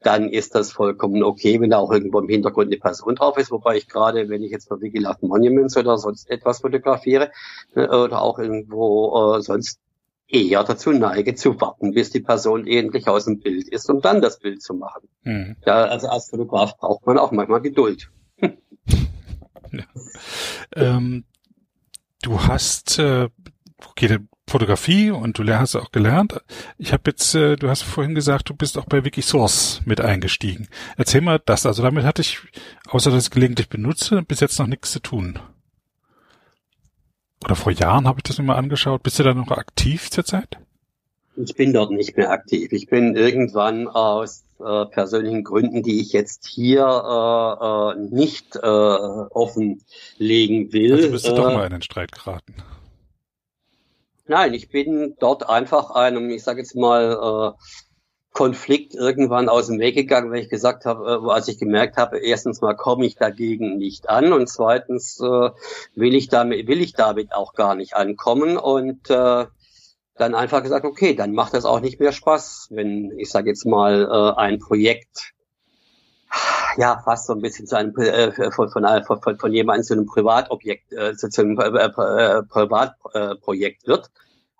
dann 0.00 0.28
ist 0.28 0.54
das 0.54 0.70
vollkommen 0.70 1.22
okay, 1.22 1.60
wenn 1.60 1.70
da 1.70 1.78
auch 1.78 1.90
irgendwo 1.90 2.20
im 2.20 2.28
Hintergrund 2.28 2.68
eine 2.68 2.78
Person 2.78 3.16
drauf 3.16 3.38
ist. 3.38 3.50
Wobei 3.50 3.78
ich 3.78 3.88
gerade, 3.88 4.28
wenn 4.28 4.42
ich 4.42 4.50
jetzt 4.50 4.68
für 4.68 4.80
Wikilab 4.80 5.22
Monuments 5.22 5.76
oder 5.76 5.98
sonst 5.98 6.30
etwas 6.30 6.60
fotografiere 6.60 7.32
äh, 7.74 7.86
oder 7.86 8.22
auch 8.22 8.38
irgendwo 8.38 9.36
äh, 9.36 9.42
sonst 9.42 9.80
eher 10.28 10.64
dazu 10.64 10.92
neige, 10.92 11.34
zu 11.34 11.60
warten, 11.60 11.92
bis 11.92 12.10
die 12.10 12.20
Person 12.20 12.66
endlich 12.66 13.08
aus 13.08 13.26
dem 13.26 13.40
Bild 13.40 13.68
ist, 13.68 13.88
um 13.90 14.00
dann 14.00 14.20
das 14.20 14.38
Bild 14.38 14.62
zu 14.62 14.74
machen. 14.74 15.08
Mhm. 15.22 15.56
Ja, 15.64 15.84
also 15.84 16.08
als 16.08 16.30
Fotograf 16.30 16.76
braucht 16.78 17.06
man 17.06 17.18
auch 17.18 17.32
manchmal 17.32 17.60
Geduld. 17.60 18.10
ja. 18.40 18.54
ähm, 20.74 21.24
du 22.22 22.40
hast 22.40 22.98
äh, 22.98 23.28
okay, 23.86 24.18
Fotografie 24.46 25.10
und 25.10 25.38
du 25.38 25.58
hast 25.58 25.76
auch 25.76 25.90
gelernt. 25.90 26.40
Ich 26.76 26.92
habe 26.92 27.02
jetzt, 27.06 27.34
äh, 27.34 27.56
du 27.56 27.68
hast 27.70 27.82
vorhin 27.82 28.14
gesagt, 28.14 28.50
du 28.50 28.54
bist 28.54 28.76
auch 28.76 28.84
bei 28.84 29.04
Wikisource 29.04 29.80
mit 29.84 30.00
eingestiegen. 30.00 30.68
Erzähl 30.96 31.22
mal 31.22 31.40
das. 31.44 31.64
Also 31.64 31.82
damit 31.82 32.04
hatte 32.04 32.22
ich, 32.22 32.40
außer 32.88 33.10
dass 33.10 33.24
ich 33.24 33.30
gelegentlich 33.30 33.68
benutze, 33.68 34.22
bis 34.22 34.40
jetzt 34.40 34.58
noch 34.58 34.66
nichts 34.66 34.92
zu 34.92 35.00
tun 35.00 35.38
oder 37.44 37.56
vor 37.56 37.72
Jahren 37.72 38.06
habe 38.06 38.18
ich 38.18 38.24
das 38.24 38.38
mal 38.38 38.56
angeschaut. 38.56 39.02
Bist 39.02 39.18
du 39.18 39.22
da 39.22 39.34
noch 39.34 39.50
aktiv 39.50 40.10
zurzeit? 40.10 40.58
Ich 41.36 41.54
bin 41.54 41.72
dort 41.72 41.90
nicht 41.90 42.16
mehr 42.16 42.30
aktiv. 42.30 42.72
Ich 42.72 42.86
bin 42.86 43.16
irgendwann 43.16 43.88
aus 43.88 44.44
äh, 44.60 44.84
persönlichen 44.86 45.42
Gründen, 45.42 45.82
die 45.82 46.00
ich 46.00 46.12
jetzt 46.12 46.46
hier 46.46 46.84
äh, 46.84 47.92
äh, 47.92 47.96
nicht 48.14 48.54
äh, 48.56 48.60
offenlegen 48.60 50.72
will. 50.72 50.94
Also 50.94 51.10
bist 51.10 51.26
du 51.26 51.34
doch 51.34 51.50
äh, 51.50 51.54
mal 51.54 51.66
in 51.66 51.72
den 51.72 51.82
Streit 51.82 52.12
geraten. 52.12 52.54
Nein, 54.26 54.54
ich 54.54 54.70
bin 54.70 55.16
dort 55.18 55.46
einfach 55.48 55.90
einem, 55.90 56.30
ich 56.30 56.44
sage 56.44 56.60
jetzt 56.60 56.76
mal, 56.76 57.12
äh, 57.12 57.52
Konflikt 58.34 58.96
irgendwann 58.96 59.48
aus 59.48 59.68
dem 59.68 59.78
Weg 59.78 59.94
gegangen, 59.94 60.32
weil 60.32 60.42
ich 60.42 60.50
gesagt 60.50 60.86
habe, 60.86 61.22
äh, 61.24 61.30
als 61.30 61.46
ich 61.46 61.56
gemerkt 61.56 61.96
habe, 61.96 62.18
erstens 62.18 62.60
mal 62.60 62.74
komme 62.74 63.06
ich 63.06 63.14
dagegen 63.14 63.78
nicht 63.78 64.10
an 64.10 64.32
und 64.32 64.48
zweitens 64.48 65.20
äh, 65.20 65.50
will 65.94 66.14
ich 66.14 66.28
damit 66.28 66.66
will 66.66 66.80
ich 66.80 66.94
damit 66.94 67.32
auch 67.32 67.54
gar 67.54 67.76
nicht 67.76 67.94
ankommen 67.94 68.56
und 68.56 69.08
äh, 69.08 69.46
dann 70.16 70.34
einfach 70.34 70.64
gesagt, 70.64 70.84
okay, 70.84 71.14
dann 71.14 71.32
macht 71.32 71.54
das 71.54 71.64
auch 71.64 71.78
nicht 71.78 72.00
mehr 72.00 72.10
Spaß, 72.10 72.68
wenn 72.70 73.12
ich 73.18 73.30
sage 73.30 73.50
jetzt 73.50 73.66
mal 73.66 74.02
äh, 74.02 74.40
ein 74.40 74.58
Projekt 74.58 75.32
ja 76.76 77.00
fast 77.04 77.28
so 77.28 77.34
ein 77.34 77.40
bisschen 77.40 77.68
zu 77.68 77.76
einem 77.76 77.96
äh, 77.98 78.50
von, 78.50 78.68
von, 78.68 78.84
von, 79.04 79.38
von 79.38 79.52
jemandem 79.52 79.84
zu 79.84 79.94
einem 79.94 80.06
Privatobjekt 80.06 80.92
äh, 80.92 81.14
zu, 81.14 81.28
zu 81.28 81.42
einem 81.42 81.56
äh, 81.60 81.84
äh, 81.86 82.42
Privatprojekt 82.42 83.86
wird 83.86 84.10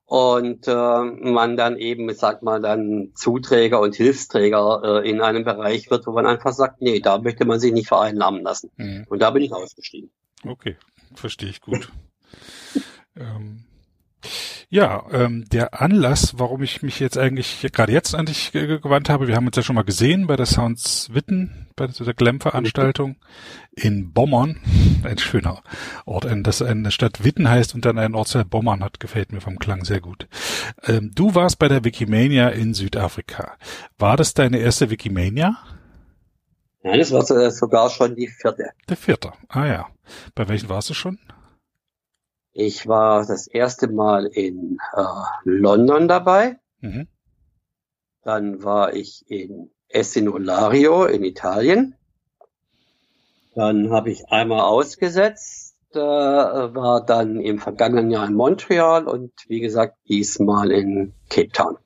und 0.06 0.68
äh, 0.68 1.02
man 1.02 1.56
dann 1.56 1.78
eben, 1.78 2.08
ich 2.08 2.18
sag 2.18 2.42
mal, 2.42 2.60
dann 2.60 3.12
Zuträger 3.14 3.80
und 3.80 3.94
Hilfsträger 3.94 5.02
äh, 5.02 5.08
in 5.08 5.20
einem 5.20 5.44
Bereich 5.44 5.90
wird, 5.90 6.06
wo 6.06 6.12
man 6.12 6.26
einfach 6.26 6.52
sagt, 6.52 6.82
nee, 6.82 7.00
da 7.00 7.18
möchte 7.18 7.44
man 7.44 7.58
sich 7.58 7.72
nicht 7.72 7.88
vereinnahmen 7.88 8.42
lassen. 8.42 8.70
Mhm. 8.76 9.06
Und 9.08 9.20
da 9.20 9.30
bin 9.30 9.42
ich 9.42 9.52
ausgestiegen. 9.52 10.10
Okay, 10.46 10.76
verstehe 11.14 11.48
ich 11.48 11.60
gut. 11.62 11.90
ähm, 13.16 13.64
ja, 14.68 15.04
ähm, 15.12 15.44
der 15.50 15.80
Anlass, 15.80 16.34
warum 16.38 16.62
ich 16.62 16.82
mich 16.82 17.00
jetzt 17.00 17.18
eigentlich 17.18 17.66
gerade 17.72 17.92
jetzt 17.92 18.14
an 18.14 18.26
dich 18.26 18.52
gewandt 18.52 19.08
habe, 19.08 19.28
wir 19.28 19.36
haben 19.36 19.46
uns 19.46 19.56
ja 19.56 19.62
schon 19.62 19.76
mal 19.76 19.84
gesehen 19.84 20.26
bei 20.26 20.36
der 20.36 20.46
Sounds 20.46 21.10
Witten, 21.12 21.66
bei 21.76 21.86
der 21.86 22.14
Glam-Veranstaltung 22.14 23.16
in 23.72 24.12
Bommern, 24.12 24.60
ein 25.02 25.18
schöner 25.18 25.62
Ort, 26.04 26.26
ein, 26.26 26.42
das 26.42 26.62
eine 26.62 26.90
Stadt 26.90 27.24
Witten 27.24 27.48
heißt 27.48 27.74
und 27.74 27.84
dann 27.84 27.98
ein 27.98 28.14
Ortsteil 28.14 28.44
Bommern 28.44 28.82
hat, 28.82 29.00
gefällt 29.00 29.32
mir 29.32 29.40
vom 29.40 29.58
Klang 29.58 29.84
sehr 29.84 30.00
gut. 30.00 30.28
Ähm, 30.84 31.10
du 31.14 31.34
warst 31.34 31.58
bei 31.58 31.68
der 31.68 31.84
Wikimania 31.84 32.48
in 32.48 32.74
Südafrika. 32.74 33.56
War 33.98 34.16
das 34.16 34.34
deine 34.34 34.58
erste 34.58 34.90
Wikimania? 34.90 35.56
Nein, 36.82 37.00
es 37.00 37.12
war 37.12 37.24
sogar 37.50 37.88
schon 37.88 38.14
die 38.14 38.28
vierte. 38.28 38.70
Der 38.88 38.96
vierte, 38.96 39.32
ah 39.48 39.66
ja. 39.66 39.86
Bei 40.34 40.48
welchen 40.48 40.68
warst 40.68 40.90
du 40.90 40.94
schon? 40.94 41.18
Ich 42.56 42.86
war 42.86 43.26
das 43.26 43.48
erste 43.48 43.88
Mal 43.88 44.26
in 44.26 44.78
äh, 44.94 45.02
London 45.42 46.06
dabei. 46.06 46.60
Mhm. 46.80 47.08
Dann 48.22 48.62
war 48.62 48.94
ich 48.94 49.24
in 49.28 49.70
Essinolario 49.88 51.04
in 51.04 51.24
Italien. 51.24 51.96
Dann 53.56 53.90
habe 53.90 54.12
ich 54.12 54.28
einmal 54.28 54.60
ausgesetzt, 54.60 55.74
äh, 55.94 55.98
war 55.98 57.04
dann 57.04 57.40
im 57.40 57.58
vergangenen 57.58 58.10
Jahr 58.12 58.26
in 58.28 58.34
Montreal 58.34 59.08
und 59.08 59.32
wie 59.48 59.60
gesagt 59.60 59.96
diesmal 60.08 60.70
in 60.70 61.12
Cape 61.30 61.50
Town. 61.50 61.76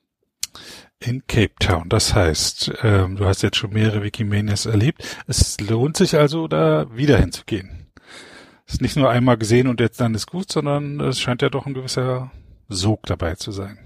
In 1.01 1.27
Cape 1.27 1.55
Town, 1.61 1.89
das 1.89 2.15
heißt, 2.15 2.73
ähm, 2.83 3.17
du 3.17 3.25
hast 3.25 3.43
jetzt 3.43 3.57
schon 3.57 3.73
mehrere 3.73 4.03
Wikimanias 4.03 4.67
erlebt. 4.67 5.03
Es 5.27 5.59
lohnt 5.61 5.97
sich 5.97 6.17
also, 6.17 6.47
da 6.47 6.95
wieder 6.95 7.19
hinzugehen. 7.19 7.88
Ist 8.69 8.81
nicht 8.81 8.97
nur 8.97 9.11
einmal 9.11 9.39
gesehen 9.39 9.67
und 9.67 9.81
jetzt 9.81 10.01
dann 10.01 10.15
ist 10.15 10.27
gut, 10.27 10.53
sondern 10.53 11.01
es 11.01 11.19
scheint 11.19 11.43
ja 11.43 11.49
doch 11.49 11.67
ein 11.67 11.75
gewisser 11.75 12.31
Sog 12.69 13.07
dabei 13.07 13.35
zu 13.35 13.51
sein. 13.51 13.79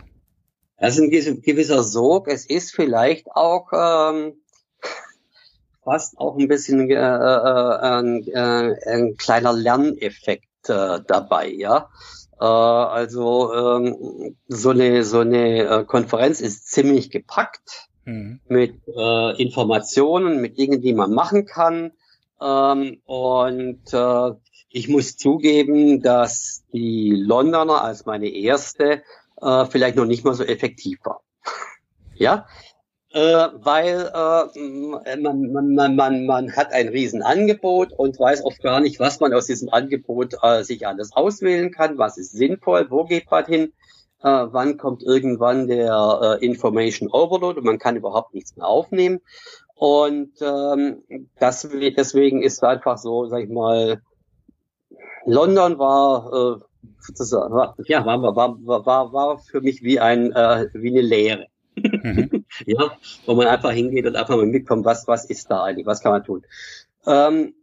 Es 0.77 0.99
ist 0.99 1.29
ein 1.29 1.42
gewisser 1.42 1.85
Sog. 1.85 2.27
Es 2.27 2.45
ist 2.45 2.75
vielleicht 2.75 3.29
auch 3.31 3.68
ähm, 3.73 4.35
fast 5.85 6.18
auch 6.18 6.37
ein 6.37 6.49
bisschen 6.49 6.90
äh, 6.90 6.95
äh, 6.95 6.99
ein, 6.99 8.27
äh, 8.27 8.75
ein 8.87 9.16
kleiner 9.16 9.53
Lerneffekt 9.53 10.68
äh, 10.68 11.01
dabei, 11.07 11.49
ja. 11.49 11.88
Äh, 12.40 12.45
also 12.45 13.53
ähm, 13.55 14.37
so 14.49 14.71
eine 14.71 15.05
so 15.05 15.21
eine 15.21 15.59
äh, 15.64 15.85
Konferenz 15.85 16.40
ist 16.40 16.68
ziemlich 16.68 17.11
gepackt 17.11 17.88
mhm. 18.05 18.40
mit 18.49 18.75
Informationen, 19.38 20.40
mit 20.40 20.59
Dingen, 20.59 20.81
die 20.81 20.95
man 20.95 21.12
machen 21.12 21.47
kann. 21.47 21.92
Ähm, 22.40 23.01
und 23.05 23.83
äh, 23.92 24.31
ich 24.72 24.88
muss 24.88 25.16
zugeben, 25.16 26.02
dass 26.02 26.64
die 26.72 27.11
Londoner 27.11 27.85
als 27.85 28.06
meine 28.06 28.28
erste 28.28 29.02
äh, 29.40 29.66
vielleicht 29.66 29.96
noch 29.96 30.06
nicht 30.06 30.24
mal 30.24 30.35
so 30.35 30.44
effektiv 30.44 30.98
war. 31.04 31.22
ja, 32.14 32.46
äh, 33.12 33.20
weil 33.20 34.11
äh, 34.14 35.16
man, 35.16 35.74
man, 35.74 35.96
man, 35.96 36.26
man, 36.26 36.56
hat 36.56 36.72
ein 36.72 36.88
Riesenangebot 36.88 37.92
und 37.92 38.18
weiß 38.18 38.44
oft 38.44 38.62
gar 38.62 38.80
nicht, 38.80 38.98
was 39.00 39.20
man 39.20 39.35
aus 39.35 39.46
diesem 39.46 39.68
Angebot 39.68 40.37
äh, 40.42 40.62
sich 40.62 40.87
alles 40.87 41.12
auswählen 41.12 41.70
kann, 41.70 41.98
was 41.98 42.16
ist 42.16 42.32
sinnvoll, 42.32 42.87
wo 42.88 43.04
geht 43.04 43.30
man 43.30 43.44
hin, 43.44 43.72
äh, 44.22 44.46
wann 44.50 44.78
kommt 44.78 45.02
irgendwann 45.02 45.68
der 45.68 46.38
äh, 46.40 46.44
Information 46.46 47.11
Overload 47.11 47.58
und 47.58 47.66
man 47.66 47.78
kann 47.78 47.96
überhaupt 47.96 48.32
nichts 48.32 48.56
mehr 48.56 48.66
aufnehmen. 48.66 49.20
Und 49.74 50.32
ähm, 50.40 51.02
das, 51.38 51.68
deswegen 51.70 52.42
ist 52.42 52.62
einfach 52.64 52.96
so, 52.96 53.26
sag 53.26 53.42
ich 53.42 53.50
mal, 53.50 54.00
London 55.26 55.78
war, 55.78 56.32
äh, 56.32 56.61
war 57.50 57.74
ja 57.87 58.04
war, 58.04 58.22
war, 58.22 58.87
war, 58.87 59.12
war 59.12 59.38
für 59.38 59.61
mich 59.61 59.82
wie 59.82 60.00
ein 60.00 60.32
äh, 60.32 60.68
wie 60.74 60.90
eine 60.90 61.02
Lehre. 61.02 61.46
Mhm. 61.76 62.44
ja, 62.66 62.92
wo 63.26 63.35
man 63.35 63.46
einfach 63.46 63.72
hingeht 63.72 64.06
und 64.06 64.16
einfach 64.16 64.37
mal 64.37 64.46
mitkommt, 64.46 64.85
was, 64.85 65.06
was 65.08 65.24
ist 65.26 65.50
da 65.50 65.64
eigentlich, 65.64 65.87
was 65.87 66.02
kann 66.02 66.12
man 66.12 66.24
tun. 66.24 66.44
Ähm, 67.06 67.54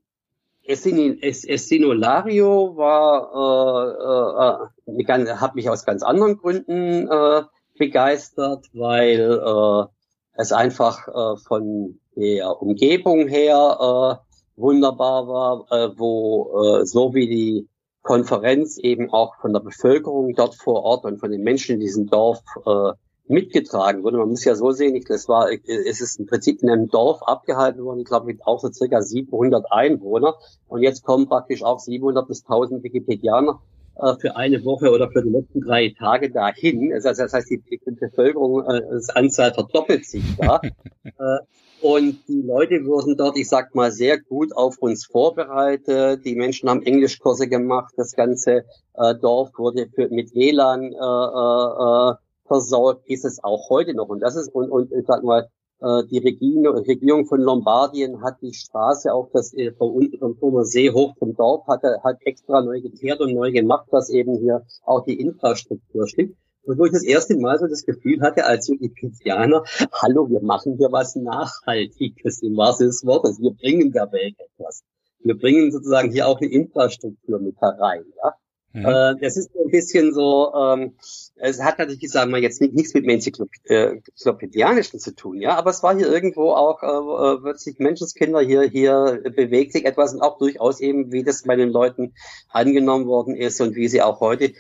Essinolario 0.70 2.78
war, 2.78 4.72
äh, 4.88 4.88
äh, 4.88 5.36
hat 5.36 5.56
mich 5.56 5.70
aus 5.70 5.86
ganz 5.86 6.04
anderen 6.04 6.38
Gründen 6.38 7.08
äh, 7.08 7.44
begeistert, 7.78 8.66
weil 8.74 9.20
äh, 9.20 9.86
es 10.34 10.52
einfach 10.52 11.08
äh, 11.08 11.38
von 11.38 12.00
der 12.16 12.62
Umgebung 12.62 13.28
her 13.28 14.20
äh, 14.22 14.29
wunderbar 14.60 15.28
war, 15.28 15.66
äh, 15.72 15.90
wo 15.98 16.80
äh, 16.82 16.86
so 16.86 17.14
wie 17.14 17.28
die 17.28 17.68
Konferenz 18.02 18.78
eben 18.78 19.10
auch 19.12 19.36
von 19.42 19.54
der 19.54 19.60
Bevölkerung 19.60 20.34
dort 20.36 20.56
vor 20.56 20.84
Ort 20.84 21.06
und 21.06 21.20
von 21.20 21.32
den 21.32 21.44
Menschen 21.44 21.76
in 21.76 21.80
diesem 21.80 22.08
Dorf 22.08 22.42
äh, 22.66 22.92
mitgetragen 23.28 24.04
wurde. 24.04 24.18
Man 24.18 24.30
muss 24.30 24.44
ja 24.44 24.56
so 24.56 24.72
sehen, 24.72 24.96
ich, 24.96 25.06
das 25.06 25.28
war, 25.28 25.50
es 25.52 26.02
ist 26.02 26.20
im 26.20 26.26
Prinzip 26.26 26.64
in 26.64 26.70
einem 26.70 26.88
Dorf 26.88 27.22
abgehalten 27.22 27.84
worden, 27.84 28.00
ich 28.00 28.06
glaube 28.06 28.26
mit 28.26 28.46
auch 28.46 28.60
so 28.60 28.72
circa 28.72 29.02
700 29.02 29.72
Einwohner. 29.72 30.36
Und 30.68 30.82
jetzt 30.82 31.04
kommen 31.04 31.28
praktisch 31.28 31.64
auch 31.64 31.80
700 31.80 32.28
bis 32.28 32.44
1000 32.44 32.84
Wikipedianer 32.84 33.62
äh, 33.98 34.16
für 34.20 34.36
eine 34.36 34.64
Woche 34.66 34.92
oder 34.92 35.12
für 35.12 35.22
die 35.22 35.30
letzten 35.30 35.62
drei 35.62 35.94
Tage 35.98 36.32
dahin. 36.32 36.92
Also 36.92 37.10
das 37.10 37.34
heißt, 37.34 37.50
die, 37.52 37.62
die 37.62 37.80
Bevölkerung, 37.92 38.66
äh, 38.66 38.82
das 38.90 39.10
Anzahl 39.10 39.54
verdoppelt 39.54 40.06
sich 40.06 40.24
da. 40.38 40.62
äh, 41.04 41.40
und 41.82 42.28
die 42.28 42.42
Leute 42.42 42.86
wurden 42.86 43.18
dort, 43.18 43.38
ich 43.38 43.50
sag 43.50 43.76
mal, 43.76 43.92
sehr 43.92 44.20
gut 44.20 44.56
auf 44.56 44.78
uns 44.80 45.06
vorbereitet. 45.06 46.26
Die 46.26 46.36
Menschen 46.36 46.70
haben 46.70 46.84
Englischkurse 46.84 47.48
gemacht. 47.48 47.94
Das 47.98 48.14
ganze 48.16 48.66
äh, 48.96 49.16
Dorf 49.16 49.52
wurde 49.58 49.88
für, 49.94 50.10
mit 50.10 50.34
WLAN 50.34 50.84
äh, 50.84 50.96
äh, 50.96 52.12
äh 52.12 52.16
versorgt, 52.48 53.08
ist 53.08 53.26
es 53.26 53.44
auch 53.44 53.70
heute 53.70 53.94
noch. 53.94 54.10
Und 54.10 54.22
das 54.22 54.36
ist, 54.36 54.54
und, 54.56 54.72
und 54.72 54.92
ich 54.92 55.06
sag 55.06 55.24
mal, 55.24 55.48
äh, 55.82 56.04
die 56.10 56.18
Regierung, 56.18 57.26
von 57.26 57.40
Lombardien 57.40 58.22
hat 58.22 58.42
die 58.42 58.54
Straße 58.54 59.14
auch 59.14 59.30
das 59.32 59.54
äh, 59.54 59.72
unten 59.78 60.18
vom 60.18 60.38
Turmer 60.38 60.66
See 60.66 60.92
hoch 60.92 61.16
zum 61.18 61.36
Dorf 61.36 61.68
hat, 61.68 61.84
hat 62.04 62.18
extra 62.26 62.62
neu 62.62 62.82
geteert 62.82 63.22
und 63.22 63.34
neu 63.34 63.52
gemacht, 63.52 63.88
dass 63.92 64.10
eben 64.10 64.38
hier 64.40 64.66
auch 64.84 65.06
die 65.06 65.20
Infrastruktur 65.20 66.08
steht. 66.08 66.36
Und 66.70 66.78
wo 66.78 66.86
ich 66.86 66.92
das 66.92 67.04
erste 67.04 67.36
Mal 67.36 67.58
so 67.58 67.66
das 67.66 67.84
Gefühl 67.84 68.22
hatte, 68.22 68.46
als 68.46 68.70
Wikipedianer, 68.70 69.64
hallo, 69.92 70.30
wir 70.30 70.40
machen 70.44 70.78
hier 70.78 70.92
was 70.92 71.16
Nachhaltiges 71.16 72.44
im 72.44 72.56
wahrsten 72.58 72.86
des 72.86 73.04
Wortes. 73.08 73.42
Wir 73.42 73.50
bringen 73.50 73.92
der 73.92 74.12
Welt 74.12 74.36
etwas. 74.38 74.84
Wir 75.24 75.36
bringen 75.36 75.72
sozusagen 75.72 76.12
hier 76.12 76.28
auch 76.28 76.40
eine 76.40 76.52
Infrastruktur 76.52 77.40
mit 77.40 77.60
herein. 77.60 78.06
Ja? 78.24 78.34
Mhm. 78.74 78.86
Äh, 78.86 79.16
das 79.20 79.36
ist 79.36 79.50
ein 79.56 79.72
bisschen 79.72 80.14
so, 80.14 80.54
ähm, 80.54 80.94
es 81.38 81.60
hat 81.60 81.80
natürlich, 81.80 82.08
sagen 82.12 82.32
wir 82.32 82.40
jetzt 82.40 82.62
nichts 82.62 82.94
mit 82.94 83.04
dem 83.04 83.10
Enzyklopädianischen 83.10 85.00
zu 85.00 85.16
tun, 85.16 85.42
ja, 85.42 85.56
aber 85.56 85.72
es 85.72 85.82
war 85.82 85.98
hier 85.98 86.08
irgendwo 86.08 86.52
auch, 86.52 86.84
äh, 86.84 86.86
äh, 86.86 87.44
wird 87.44 87.60
sich 87.60 87.80
Menschenskinder 87.80 88.42
hier, 88.42 88.62
hier 88.62 89.24
bewegt 89.36 89.74
sich 89.74 89.86
etwas 89.86 90.14
und 90.14 90.22
auch 90.22 90.38
durchaus 90.38 90.82
eben, 90.82 91.12
wie 91.12 91.24
das 91.24 91.42
bei 91.42 91.56
den 91.56 91.70
Leuten 91.70 92.14
angenommen 92.50 93.08
worden 93.08 93.36
ist 93.36 93.60
und 93.60 93.76
wie 93.76 93.88
sie 93.88 94.04
auch 94.04 94.20
heute 94.20 94.54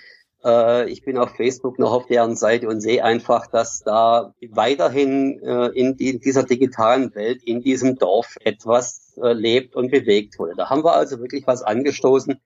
äh, 0.43 0.89
ich 0.89 1.03
bin 1.03 1.17
auf 1.17 1.35
Facebook 1.35 1.79
noch 1.79 1.91
auf 1.91 2.05
deren 2.07 2.35
Seite 2.35 2.67
und 2.67 2.81
sehe 2.81 3.03
einfach, 3.03 3.47
dass 3.47 3.81
da 3.83 4.33
weiterhin 4.49 5.39
äh, 5.41 5.67
in, 5.67 5.97
die, 5.97 6.09
in, 6.09 6.19
dieser 6.19 6.43
digitalen 6.43 7.13
Welt, 7.15 7.43
in 7.43 7.61
diesem 7.61 7.97
Dorf 7.97 8.37
etwas 8.43 9.17
äh, 9.21 9.33
lebt 9.33 9.75
und 9.75 9.91
bewegt 9.91 10.39
wurde. 10.39 10.53
Da 10.55 10.69
haben 10.69 10.83
wir 10.83 10.95
also 10.95 11.19
wirklich 11.19 11.45
was 11.47 11.61
angestoßen, 11.61 12.39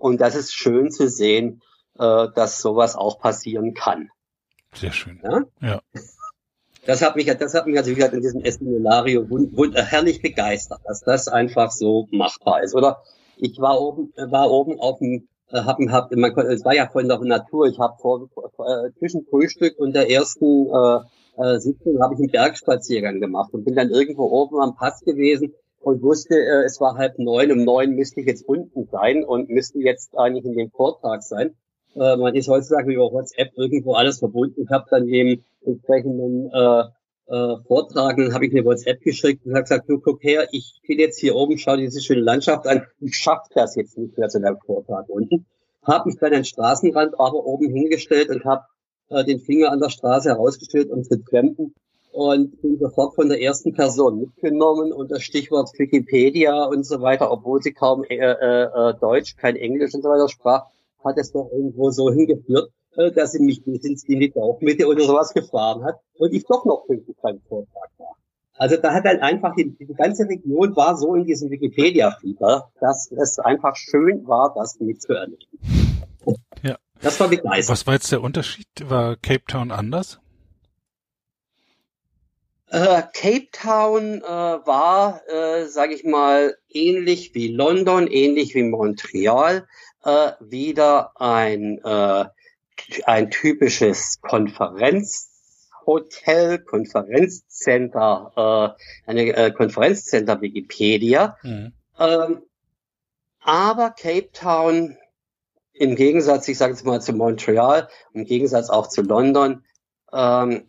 und 0.00 0.18
das 0.20 0.34
ist 0.34 0.54
schön 0.54 0.90
zu 0.90 1.08
sehen, 1.08 1.60
äh, 1.98 2.28
dass 2.34 2.62
sowas 2.62 2.96
auch 2.96 3.20
passieren 3.20 3.74
kann. 3.74 4.08
Sehr 4.74 4.92
schön. 4.92 5.20
Ja. 5.22 5.42
ja. 5.60 5.80
Das 6.86 7.02
hat 7.02 7.14
mich, 7.14 7.26
das 7.26 7.52
hat 7.52 7.66
mich 7.66 7.76
also 7.76 7.90
wie 7.90 7.94
gesagt 7.96 8.14
in 8.14 8.22
diesem 8.22 8.40
wund, 8.40 9.76
äh, 9.76 9.82
herrlich 9.82 10.22
begeistert, 10.22 10.80
dass 10.86 11.02
das 11.02 11.28
einfach 11.28 11.70
so 11.70 12.08
machbar 12.10 12.62
ist. 12.62 12.74
Oder 12.74 13.02
ich 13.36 13.60
war 13.60 13.78
oben, 13.78 14.14
war 14.16 14.50
oben 14.50 14.80
auf 14.80 14.98
dem, 14.98 15.28
äh, 15.52 15.60
hab, 15.62 15.78
hab, 15.78 16.14
man, 16.14 16.36
es 16.48 16.64
war 16.64 16.74
ja 16.74 16.88
von 16.88 17.08
der 17.08 17.18
Natur. 17.20 17.66
Ich 17.66 17.78
habe 17.78 17.96
vor, 18.00 18.28
äh, 18.58 18.90
zwischen 18.98 19.24
Frühstück 19.26 19.78
und 19.78 19.94
der 19.94 20.10
ersten 20.10 20.66
äh, 20.66 21.00
äh, 21.36 21.58
Sitzung 21.58 22.00
habe 22.02 22.14
ich 22.14 22.20
einen 22.20 22.30
Bergspaziergang 22.30 23.20
gemacht 23.20 23.52
und 23.54 23.64
bin 23.64 23.74
dann 23.74 23.90
irgendwo 23.90 24.24
oben 24.24 24.60
am 24.60 24.76
Pass 24.76 25.00
gewesen 25.00 25.54
und 25.80 26.02
wusste, 26.02 26.34
äh, 26.34 26.64
es 26.64 26.80
war 26.80 26.96
halb 26.96 27.18
neun, 27.18 27.52
um 27.52 27.64
neun 27.64 27.94
müsste 27.94 28.20
ich 28.20 28.26
jetzt 28.26 28.46
unten 28.46 28.86
sein 28.90 29.24
und 29.24 29.48
müsste 29.48 29.78
jetzt 29.78 30.16
eigentlich 30.16 30.44
in 30.44 30.56
dem 30.56 30.70
Vortrag 30.70 31.22
sein. 31.22 31.54
Äh, 31.94 32.16
man 32.16 32.34
ist 32.34 32.48
heutzutage 32.48 32.92
über 32.92 33.10
WhatsApp 33.10 33.52
irgendwo 33.56 33.94
alles 33.94 34.18
verbunden. 34.18 34.62
Ich 34.62 34.70
habe 34.70 34.84
dann 34.90 35.06
dem 35.06 35.42
entsprechenden 35.64 36.50
äh, 36.52 36.84
äh, 37.30 37.56
Vortrag, 37.66 38.16
dann 38.16 38.34
habe 38.34 38.46
ich 38.46 38.52
eine 38.52 38.64
WhatsApp 38.64 39.00
geschickt 39.02 39.46
und 39.46 39.52
habe 39.52 39.62
gesagt, 39.62 39.88
du 39.88 40.00
guck 40.00 40.22
her, 40.22 40.48
ich 40.50 40.80
bin 40.86 40.98
jetzt 40.98 41.20
hier 41.20 41.36
oben, 41.36 41.58
schau 41.58 41.76
diese 41.76 42.00
schöne 42.00 42.22
Landschaft 42.22 42.66
an, 42.66 42.86
ich 43.00 43.16
schaff 43.16 43.46
das 43.54 43.76
jetzt 43.76 43.96
nicht 43.96 44.18
mehr 44.18 44.28
zu 44.28 44.40
deinem 44.40 44.58
Vortrag 44.58 45.08
unten. 45.08 45.46
Habe 45.82 46.08
mich 46.08 46.18
dann 46.18 46.28
an 46.28 46.40
den 46.40 46.44
Straßenrand 46.44 47.18
aber 47.18 47.46
oben 47.46 47.70
hingestellt 47.70 48.28
und 48.30 48.44
habe 48.44 48.64
äh, 49.10 49.24
den 49.24 49.38
Finger 49.40 49.70
an 49.70 49.80
der 49.80 49.90
Straße 49.90 50.28
herausgestellt 50.28 50.90
und 50.90 51.04
zu 51.04 51.22
trampen. 51.22 51.74
Und 52.12 52.60
bin 52.60 52.76
sofort 52.76 53.14
von 53.14 53.28
der 53.28 53.40
ersten 53.40 53.72
Person 53.72 54.18
mitgenommen 54.18 54.92
und 54.92 55.12
das 55.12 55.22
Stichwort 55.22 55.70
Wikipedia 55.78 56.64
und 56.64 56.84
so 56.84 57.00
weiter, 57.00 57.30
obwohl 57.30 57.62
sie 57.62 57.72
kaum 57.72 58.02
äh, 58.02 58.16
äh, 58.16 58.64
äh, 58.64 58.94
Deutsch, 59.00 59.36
kein 59.36 59.54
Englisch 59.54 59.94
und 59.94 60.02
so 60.02 60.08
weiter 60.08 60.28
sprach, 60.28 60.64
hat 61.04 61.16
es 61.18 61.30
doch 61.30 61.48
irgendwo 61.52 61.90
so 61.90 62.10
hingeführt, 62.10 62.72
dass 62.96 63.32
sie 63.32 63.42
mich 63.42 63.64
bis 63.64 63.84
ins 63.84 64.04
in 64.04 64.20
die 64.20 64.30
Dorfmitte 64.30 64.86
oder 64.86 65.04
sowas 65.04 65.32
gefahren 65.32 65.84
hat 65.84 66.00
und 66.18 66.32
ich 66.32 66.44
doch 66.44 66.64
noch 66.64 66.86
pünktlich 66.86 67.16
beim 67.22 67.40
Vortrag 67.48 67.90
war. 67.98 68.16
Also 68.54 68.76
da 68.76 68.92
hat 68.92 69.04
halt 69.04 69.22
einfach 69.22 69.54
die, 69.54 69.70
die 69.70 69.86
ganze 69.94 70.28
Region 70.28 70.76
war 70.76 70.96
so 70.96 71.14
in 71.14 71.24
diesem 71.24 71.50
Wikipedia-Fieber, 71.50 72.70
dass 72.78 73.10
es 73.10 73.38
einfach 73.38 73.74
schön 73.74 74.26
war, 74.26 74.52
das 74.54 74.78
mitzuerleben. 74.80 75.38
Ja. 76.62 76.76
Das 77.00 77.18
war 77.20 77.28
begeistert. 77.28 77.72
Was 77.72 77.86
war 77.86 77.94
jetzt 77.94 78.12
der 78.12 78.22
Unterschied? 78.22 78.66
War 78.84 79.16
Cape 79.16 79.44
Town 79.46 79.70
anders? 79.70 80.20
Äh, 82.66 83.02
Cape 83.14 83.48
Town 83.50 84.22
äh, 84.22 84.26
war, 84.26 85.22
äh, 85.28 85.66
sage 85.66 85.94
ich 85.94 86.04
mal, 86.04 86.54
ähnlich 86.68 87.34
wie 87.34 87.48
London, 87.48 88.06
ähnlich 88.06 88.54
wie 88.54 88.62
Montreal, 88.62 89.66
äh, 90.04 90.32
wieder 90.38 91.20
ein, 91.20 91.78
äh, 91.82 92.26
ein 93.04 93.30
typisches 93.30 94.20
Konferenzhotel, 94.20 96.58
Konferenzcenter, 96.58 98.76
äh, 99.06 99.10
eine 99.10 99.36
äh, 99.36 99.52
Konferenzcenter 99.52 100.40
Wikipedia. 100.40 101.36
Mhm. 101.42 101.72
Ähm, 101.98 102.42
aber 103.40 103.90
Cape 103.90 104.30
Town, 104.32 104.96
im 105.72 105.96
Gegensatz, 105.96 106.46
ich 106.48 106.58
sage 106.58 106.74
jetzt 106.74 106.84
mal 106.84 107.00
zu 107.00 107.12
Montreal, 107.12 107.88
im 108.12 108.24
Gegensatz 108.24 108.68
auch 108.68 108.88
zu 108.88 109.02
London, 109.02 109.64
ähm, 110.12 110.66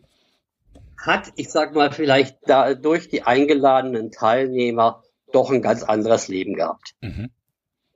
hat, 0.98 1.32
ich 1.36 1.50
sag 1.50 1.74
mal, 1.74 1.90
vielleicht 1.90 2.38
da 2.46 2.74
durch 2.74 3.08
die 3.08 3.22
eingeladenen 3.22 4.10
Teilnehmer 4.10 5.02
doch 5.32 5.50
ein 5.50 5.62
ganz 5.62 5.82
anderes 5.82 6.28
Leben 6.28 6.54
gehabt. 6.54 6.94
Mhm. 7.00 7.30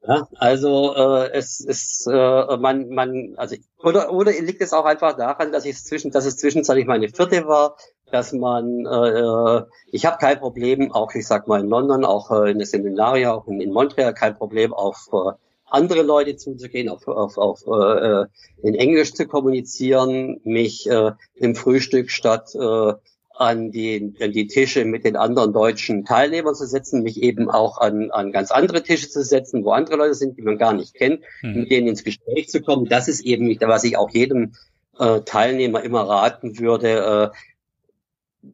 Ja, 0.09 0.29
also 0.37 0.95
äh, 0.95 1.33
es 1.33 1.61
ist 1.61 2.07
äh, 2.07 2.57
man 2.59 2.91
man 2.91 3.35
also 3.37 3.57
oder 3.83 4.13
oder 4.13 4.31
liegt 4.31 4.63
es 4.63 4.73
auch 4.73 4.85
einfach 4.85 5.17
daran, 5.17 5.51
dass 5.51 5.65
ich 5.65 5.77
zwischen 5.83 6.13
dass 6.13 6.27
es 6.27 6.37
zwischenzeitlich 6.37 6.87
meine 6.87 7.09
vierte 7.09 7.47
war, 7.49 7.77
dass 8.13 8.33
man 8.33 8.87
äh, 8.87 9.63
ich 9.91 10.07
habe 10.07 10.19
kein 10.19 10.39
Problem 10.39 10.93
auch 10.93 11.13
ich 11.15 11.27
sag 11.27 11.49
mal 11.49 11.61
in 11.61 11.69
London 11.69 12.05
auch 12.05 12.31
äh, 12.31 12.53
in 12.53 12.59
der 12.59 12.67
Seminarie 12.69 13.27
auch 13.27 13.49
in, 13.49 13.61
in 13.61 13.73
Montreal 13.73 14.15
kein 14.15 14.37
Problem 14.37 14.73
auf 14.73 15.09
äh, 15.13 15.33
andere 15.69 16.03
Leute 16.03 16.37
zuzugehen, 16.37 16.89
auf, 16.89 17.09
auf, 17.09 17.39
auf 17.39 17.67
äh, 17.67 18.27
in 18.63 18.75
Englisch 18.75 19.15
zu 19.15 19.27
kommunizieren, 19.27 20.41
mich 20.45 20.89
äh, 20.89 21.13
im 21.35 21.55
Frühstück 21.57 22.11
statt 22.11 22.55
äh, 22.55 22.93
an 23.39 23.71
die, 23.71 24.15
an 24.21 24.33
die 24.33 24.47
Tische 24.47 24.85
mit 24.85 25.05
den 25.05 25.17
anderen 25.17 25.53
deutschen 25.53 26.05
Teilnehmern 26.05 26.55
zu 26.55 26.67
setzen, 26.67 27.03
mich 27.03 27.23
eben 27.23 27.51
auch 27.51 27.79
an, 27.79 28.11
an 28.11 28.33
ganz 28.33 28.51
andere 28.51 28.83
Tische 28.83 29.09
zu 29.09 29.23
setzen, 29.23 29.65
wo 29.65 29.71
andere 29.71 29.97
Leute 29.97 30.15
sind, 30.15 30.39
die 30.39 30.43
man 30.43 30.59
gar 30.59 30.73
nicht 30.73 30.95
kennt, 30.95 31.21
mhm. 31.43 31.61
mit 31.61 31.71
denen 31.71 31.89
ins 31.89 32.05
Gespräch 32.05 32.49
zu 32.49 32.63
kommen. 32.63 32.87
Das 32.87 33.09
ist 33.09 33.21
eben, 33.21 33.49
was 33.61 33.85
ich 33.85 33.97
auch 33.97 34.11
jedem 34.11 34.55
äh, 34.99 35.21
Teilnehmer 35.21 35.83
immer 35.83 36.09
raten 36.09 36.59
würde. 36.59 37.33
Äh, 37.33 38.53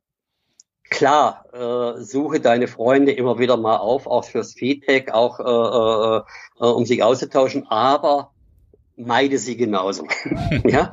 klar, 0.91 1.45
äh, 1.53 2.03
suche 2.03 2.41
deine 2.41 2.69
Freunde 2.69 3.13
immer 3.13 3.39
wieder 3.39 3.57
mal 3.57 3.77
auf, 3.77 4.07
auch 4.07 4.25
fürs 4.25 4.55
Feedback, 4.55 5.13
auch 5.13 5.41
äh, 5.41 5.43
äh, 5.43 6.67
äh 6.67 6.73
um 6.73 6.85
sich 6.85 7.03
auszutauschen, 7.03 7.67
aber 7.69 8.33
meide 8.97 9.39
sie 9.39 9.57
genauso. 9.57 10.07
ja, 10.65 10.91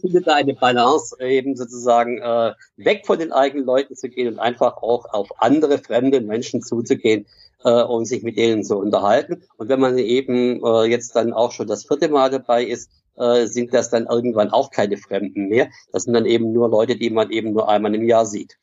findet 0.00 0.26
da 0.26 0.34
eine 0.34 0.54
Balance, 0.54 1.16
eben 1.20 1.56
sozusagen 1.56 2.18
äh, 2.18 2.52
weg 2.76 3.06
von 3.06 3.18
den 3.18 3.32
eigenen 3.32 3.66
Leuten 3.66 3.96
zu 3.96 4.08
gehen 4.08 4.28
und 4.28 4.38
einfach 4.38 4.78
auch 4.78 5.06
auf 5.12 5.28
andere 5.38 5.78
fremde 5.78 6.20
Menschen 6.20 6.62
zuzugehen 6.62 7.26
äh, 7.64 7.82
und 7.82 8.06
sich 8.06 8.22
mit 8.22 8.36
denen 8.36 8.64
zu 8.64 8.76
unterhalten. 8.76 9.42
Und 9.56 9.68
wenn 9.68 9.80
man 9.80 9.98
eben 9.98 10.64
äh, 10.64 10.84
jetzt 10.84 11.16
dann 11.16 11.32
auch 11.32 11.52
schon 11.52 11.66
das 11.66 11.84
vierte 11.84 12.08
Mal 12.08 12.30
dabei 12.30 12.64
ist, 12.64 12.90
äh, 13.16 13.46
sind 13.46 13.72
das 13.74 13.90
dann 13.90 14.06
irgendwann 14.06 14.50
auch 14.50 14.70
keine 14.70 14.96
Fremden 14.96 15.48
mehr. 15.48 15.68
Das 15.92 16.04
sind 16.04 16.14
dann 16.14 16.26
eben 16.26 16.52
nur 16.52 16.68
Leute, 16.68 16.96
die 16.96 17.10
man 17.10 17.30
eben 17.30 17.52
nur 17.52 17.68
einmal 17.68 17.94
im 17.94 18.06
Jahr 18.06 18.26
sieht. 18.26 18.58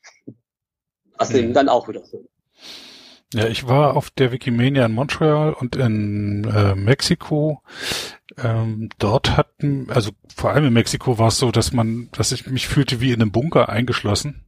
Was 1.16 1.30
mhm. 1.30 1.38
eben 1.38 1.54
dann 1.54 1.68
auch 1.68 1.88
wieder 1.88 2.04
so 2.04 2.24
ja, 3.32 3.46
ich 3.48 3.66
war 3.66 3.96
auf 3.96 4.10
der 4.10 4.32
Wikimania 4.32 4.86
in 4.86 4.92
Montreal 4.92 5.52
und 5.52 5.76
in 5.76 6.44
äh, 6.44 6.74
Mexiko. 6.74 7.62
Ähm, 8.36 8.90
dort 8.98 9.36
hatten, 9.36 9.88
also 9.90 10.12
vor 10.34 10.50
allem 10.50 10.66
in 10.66 10.72
Mexiko 10.72 11.18
war 11.18 11.28
es 11.28 11.38
so, 11.38 11.50
dass 11.50 11.72
man, 11.72 12.08
dass 12.12 12.32
ich 12.32 12.46
mich 12.46 12.68
fühlte 12.68 13.00
wie 13.00 13.12
in 13.12 13.20
einem 13.20 13.32
Bunker 13.32 13.68
eingeschlossen. 13.68 14.44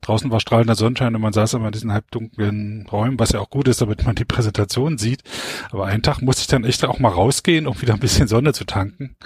Draußen 0.00 0.30
war 0.30 0.40
strahlender 0.40 0.74
Sonnenschein 0.74 1.14
und 1.14 1.20
man 1.20 1.32
saß 1.32 1.54
immer 1.54 1.66
in 1.66 1.72
diesen 1.72 1.92
halbdunklen 1.92 2.86
Räumen, 2.90 3.18
was 3.18 3.32
ja 3.32 3.40
auch 3.40 3.50
gut 3.50 3.68
ist, 3.68 3.80
damit 3.80 4.04
man 4.04 4.14
die 4.14 4.24
Präsentation 4.24 4.98
sieht. 4.98 5.22
Aber 5.70 5.86
einen 5.86 6.02
Tag 6.02 6.22
musste 6.22 6.42
ich 6.42 6.46
dann 6.46 6.64
echt 6.64 6.84
auch 6.84 6.98
mal 6.98 7.10
rausgehen, 7.10 7.66
um 7.66 7.80
wieder 7.80 7.94
ein 7.94 8.00
bisschen 8.00 8.28
Sonne 8.28 8.52
zu 8.52 8.64
tanken. 8.64 9.16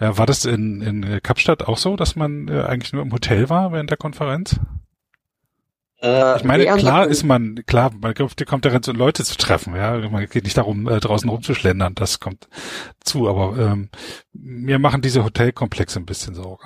Ja, 0.00 0.18
war 0.18 0.26
das 0.26 0.44
in, 0.46 0.80
in 0.80 1.22
Kapstadt 1.22 1.62
auch 1.68 1.78
so, 1.78 1.96
dass 1.96 2.16
man 2.16 2.48
äh, 2.48 2.62
eigentlich 2.62 2.92
nur 2.92 3.02
im 3.02 3.12
Hotel 3.12 3.50
war 3.50 3.72
während 3.72 3.90
der 3.90 3.98
Konferenz? 3.98 4.58
Äh, 6.04 6.36
ich 6.36 6.44
meine, 6.44 6.66
klar 6.76 7.06
ist 7.06 7.24
man, 7.24 7.64
klar, 7.66 7.90
man 7.98 8.14
kommt, 8.14 8.64
darin, 8.64 8.82
Leute 8.94 9.24
zu 9.24 9.36
treffen, 9.38 9.74
ja. 9.74 9.96
Man 10.10 10.26
geht 10.28 10.44
nicht 10.44 10.58
darum, 10.58 10.86
äh, 10.86 11.00
draußen 11.00 11.30
rumzuschlendern, 11.30 11.94
das 11.94 12.20
kommt 12.20 12.46
zu, 13.02 13.26
aber 13.26 13.56
ähm, 13.58 13.88
mir 14.34 14.78
machen 14.78 15.00
diese 15.00 15.24
Hotelkomplexe 15.24 15.98
ein 15.98 16.04
bisschen 16.04 16.34
Sorge. 16.34 16.64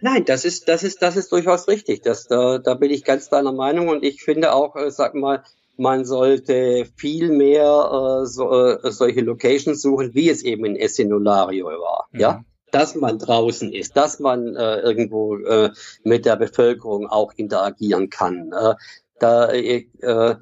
Nein, 0.00 0.26
das 0.26 0.44
ist, 0.44 0.68
das 0.68 0.82
ist, 0.82 1.00
das 1.00 1.16
ist 1.16 1.32
durchaus 1.32 1.68
richtig. 1.68 2.02
Das, 2.02 2.26
da, 2.26 2.58
da 2.58 2.74
bin 2.74 2.90
ich 2.90 3.04
ganz 3.04 3.30
deiner 3.30 3.52
Meinung 3.52 3.88
und 3.88 4.04
ich 4.04 4.22
finde 4.22 4.52
auch, 4.52 4.76
äh, 4.76 4.90
sag 4.90 5.14
mal, 5.14 5.42
man 5.78 6.04
sollte 6.04 6.86
viel 6.96 7.30
mehr 7.30 7.64
äh, 7.64 8.26
so, 8.26 8.52
äh, 8.52 8.92
solche 8.92 9.22
Locations 9.22 9.80
suchen, 9.80 10.14
wie 10.14 10.28
es 10.28 10.42
eben 10.42 10.66
in 10.66 10.76
Essenulario 10.76 11.64
war. 11.66 12.08
Mhm. 12.12 12.20
Ja, 12.20 12.44
dass 12.74 12.96
man 12.96 13.18
draußen 13.18 13.72
ist, 13.72 13.96
dass 13.96 14.18
man 14.18 14.56
äh, 14.56 14.80
irgendwo 14.80 15.36
äh, 15.36 15.70
mit 16.02 16.26
der 16.26 16.34
Bevölkerung 16.34 17.06
auch 17.06 17.32
interagieren 17.36 18.10
kann. 18.10 18.52
Äh, 18.52 18.74
da, 19.20 19.50
äh, 19.52 19.86
äh 20.00 20.34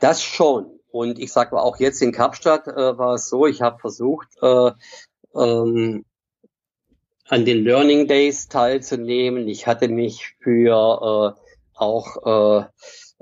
das 0.00 0.22
schon. 0.22 0.80
Und 0.90 1.18
ich 1.18 1.32
sage 1.32 1.56
auch 1.60 1.78
jetzt 1.78 2.02
in 2.02 2.12
Kapstadt 2.12 2.66
äh, 2.66 2.98
war 2.98 3.14
es 3.14 3.28
so, 3.28 3.46
ich 3.46 3.62
habe 3.62 3.78
versucht, 3.78 4.28
äh, 4.42 4.70
ähm, 5.34 6.04
an 7.28 7.44
den 7.44 7.62
Learning 7.62 8.08
Days 8.08 8.48
teilzunehmen. 8.48 9.46
Ich 9.48 9.66
hatte 9.66 9.88
mich 9.88 10.34
für 10.40 11.36
äh, 11.36 11.40
auch 11.74 12.16
äh, 12.26 12.64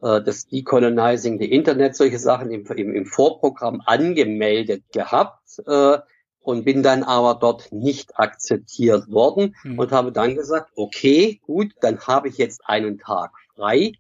äh 0.03 0.23
das 0.23 0.47
Decolonizing 0.47 1.39
the 1.39 1.51
Internet, 1.51 1.97
solche 1.97 2.19
Sachen 2.19 2.51
im, 2.51 2.65
im, 2.67 2.95
im 2.95 3.05
Vorprogramm 3.05 3.83
angemeldet 3.85 4.85
gehabt. 4.93 5.59
Äh, 5.67 5.99
und 6.47 6.65
bin 6.65 6.85
dann 6.85 7.03
aber 7.03 7.35
dort 7.35 7.73
nicht 7.73 8.21
akzeptiert 8.21 9.11
worden 9.11 9.57
mhm. 9.65 9.81
und 9.81 9.91
habe 9.91 10.13
dann 10.13 10.37
gesagt, 10.37 10.71
okay, 10.77 11.41
gut, 11.45 11.73
dann 11.81 11.99
habe 11.99 12.29
ich 12.29 12.39
jetzt 12.39 12.61
einen 12.67 12.99
Tag 12.99 13.33
frei 13.57 13.95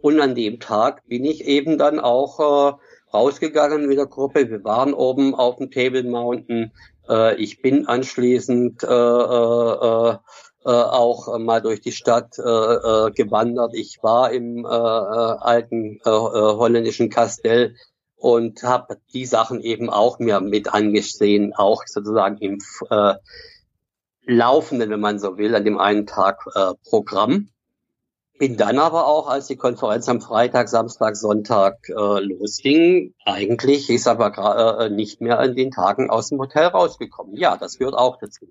und 0.00 0.20
an 0.20 0.34
dem 0.34 0.58
Tag 0.58 1.06
bin 1.06 1.24
ich 1.24 1.44
eben 1.44 1.78
dann 1.78 2.00
auch 2.00 2.40
äh, 2.40 2.72
rausgegangen 3.14 3.86
mit 3.86 3.98
der 3.98 4.06
Gruppe. 4.06 4.50
Wir 4.50 4.64
waren 4.64 4.94
oben 4.94 5.36
auf 5.36 5.58
dem 5.58 5.70
Table 5.70 6.02
Mountain. 6.02 6.72
Äh, 7.08 7.36
ich 7.36 7.62
bin 7.62 7.86
anschließend 7.86 8.82
äh, 8.82 8.86
äh, 8.88 10.16
äh, 10.64 10.70
auch 10.70 11.38
mal 11.38 11.62
durch 11.62 11.82
die 11.82 11.92
Stadt 11.92 12.36
äh, 12.36 12.42
äh, 12.42 13.10
gewandert. 13.12 13.74
Ich 13.74 14.02
war 14.02 14.32
im 14.32 14.64
äh, 14.64 14.68
äh, 14.68 14.70
alten 14.70 16.00
äh, 16.04 16.10
äh, 16.10 16.10
holländischen 16.10 17.10
Kastell 17.10 17.76
und 18.22 18.62
habe 18.62 18.98
die 19.12 19.26
Sachen 19.26 19.60
eben 19.60 19.90
auch 19.90 20.20
mir 20.20 20.40
mit 20.40 20.72
angesehen, 20.72 21.54
auch 21.56 21.82
sozusagen 21.86 22.38
im 22.38 22.58
äh, 22.88 23.14
laufenden, 24.24 24.90
wenn 24.90 25.00
man 25.00 25.18
so 25.18 25.38
will, 25.38 25.56
an 25.56 25.64
dem 25.64 25.76
einen 25.76 26.06
Tag 26.06 26.44
äh, 26.54 26.74
Programm. 26.88 27.48
Bin 28.38 28.56
dann 28.56 28.78
aber 28.78 29.08
auch, 29.08 29.28
als 29.28 29.48
die 29.48 29.56
Konferenz 29.56 30.08
am 30.08 30.20
Freitag, 30.20 30.68
Samstag, 30.68 31.16
Sonntag 31.16 31.88
äh, 31.88 32.20
losging, 32.20 33.12
eigentlich 33.24 33.90
ist 33.90 34.06
aber 34.06 34.78
äh, 34.78 34.88
nicht 34.88 35.20
mehr 35.20 35.40
an 35.40 35.56
den 35.56 35.72
Tagen 35.72 36.08
aus 36.08 36.28
dem 36.28 36.38
Hotel 36.38 36.66
rausgekommen. 36.66 37.36
Ja, 37.36 37.56
das 37.56 37.76
gehört 37.76 37.96
auch 37.96 38.18
dazu. 38.20 38.46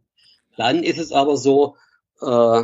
Dann 0.57 0.83
ist 0.83 0.99
es 0.99 1.13
aber 1.13 1.37
so, 1.37 1.77
äh, 2.21 2.63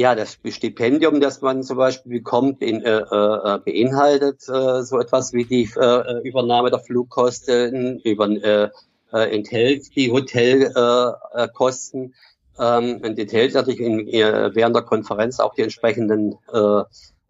ja, 0.00 0.14
das 0.14 0.38
Stipendium, 0.48 1.20
das 1.20 1.42
man 1.42 1.62
zum 1.62 1.76
Beispiel 1.76 2.20
bekommt, 2.20 2.62
in, 2.62 2.82
äh, 2.82 3.00
äh, 3.00 3.58
beinhaltet 3.58 4.48
äh, 4.48 4.82
so 4.82 4.98
etwas 4.98 5.34
wie 5.34 5.44
die 5.44 5.68
äh, 5.76 6.26
Übernahme 6.26 6.70
der 6.70 6.78
Flugkosten, 6.78 8.00
über, 8.00 8.30
äh, 8.30 8.70
äh, 9.12 9.36
enthält 9.36 9.94
die 9.94 10.10
Hotelkosten 10.10 12.14
äh, 12.58 12.78
ähm, 12.78 13.02
und 13.02 13.18
enthält 13.18 13.52
natürlich 13.52 13.80
in, 13.80 14.08
äh, 14.08 14.54
während 14.54 14.74
der 14.74 14.84
Konferenz 14.84 15.38
auch 15.38 15.54
die 15.54 15.62
entsprechenden 15.62 16.38
äh, 16.50 16.82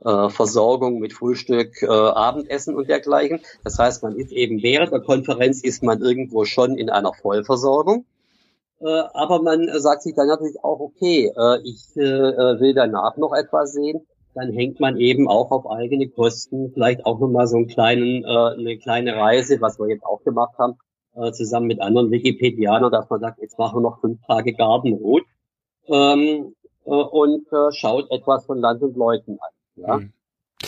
äh, 0.04 0.30
Versorgung 0.30 1.00
mit 1.00 1.12
Frühstück, 1.12 1.82
äh, 1.82 1.88
Abendessen 1.88 2.76
und 2.76 2.88
dergleichen. 2.88 3.40
Das 3.64 3.80
heißt, 3.80 4.04
man 4.04 4.14
ist 4.14 4.30
eben 4.30 4.62
während 4.62 4.92
der 4.92 5.00
Konferenz 5.00 5.60
ist 5.60 5.82
man 5.82 6.00
irgendwo 6.00 6.44
schon 6.44 6.78
in 6.78 6.88
einer 6.88 7.14
Vollversorgung. 7.14 8.04
Äh, 8.80 9.02
aber 9.12 9.42
man 9.42 9.68
äh, 9.68 9.78
sagt 9.78 10.02
sich 10.02 10.14
dann 10.14 10.26
natürlich 10.26 10.56
auch, 10.62 10.80
okay, 10.80 11.30
äh, 11.36 11.60
ich 11.64 11.94
will 11.94 12.74
danach 12.74 13.16
noch 13.16 13.34
etwas 13.34 13.72
sehen. 13.72 14.06
Dann 14.34 14.52
hängt 14.52 14.80
man 14.80 14.96
eben 14.96 15.28
auch 15.28 15.50
auf 15.50 15.68
eigene 15.68 16.08
Kosten 16.08 16.70
vielleicht 16.72 17.04
auch 17.04 17.18
nochmal 17.18 17.48
so 17.48 17.56
einen 17.56 17.66
kleinen, 17.66 18.24
eine 18.24 18.78
kleine 18.78 19.16
Reise, 19.16 19.60
was 19.60 19.80
wir 19.80 19.88
jetzt 19.88 20.04
auch 20.04 20.22
gemacht 20.22 20.56
haben, 20.56 20.78
zusammen 21.32 21.66
mit 21.66 21.80
anderen 21.80 22.12
Wikipedianern, 22.12 22.92
dass 22.92 23.10
man 23.10 23.18
sagt, 23.18 23.40
jetzt 23.42 23.58
machen 23.58 23.78
wir 23.78 23.80
noch 23.80 24.00
fünf 24.00 24.20
Tage 24.24 24.52
Gartenrot 24.52 25.22
ähm, 25.88 26.54
und 26.84 27.46
schaut 27.72 28.08
etwas 28.12 28.46
von 28.46 28.60
Land 28.60 28.82
und 28.82 28.96
Leuten 28.96 29.32
an. 29.40 29.50
Ja? 29.74 29.96
Mhm. 29.96 30.12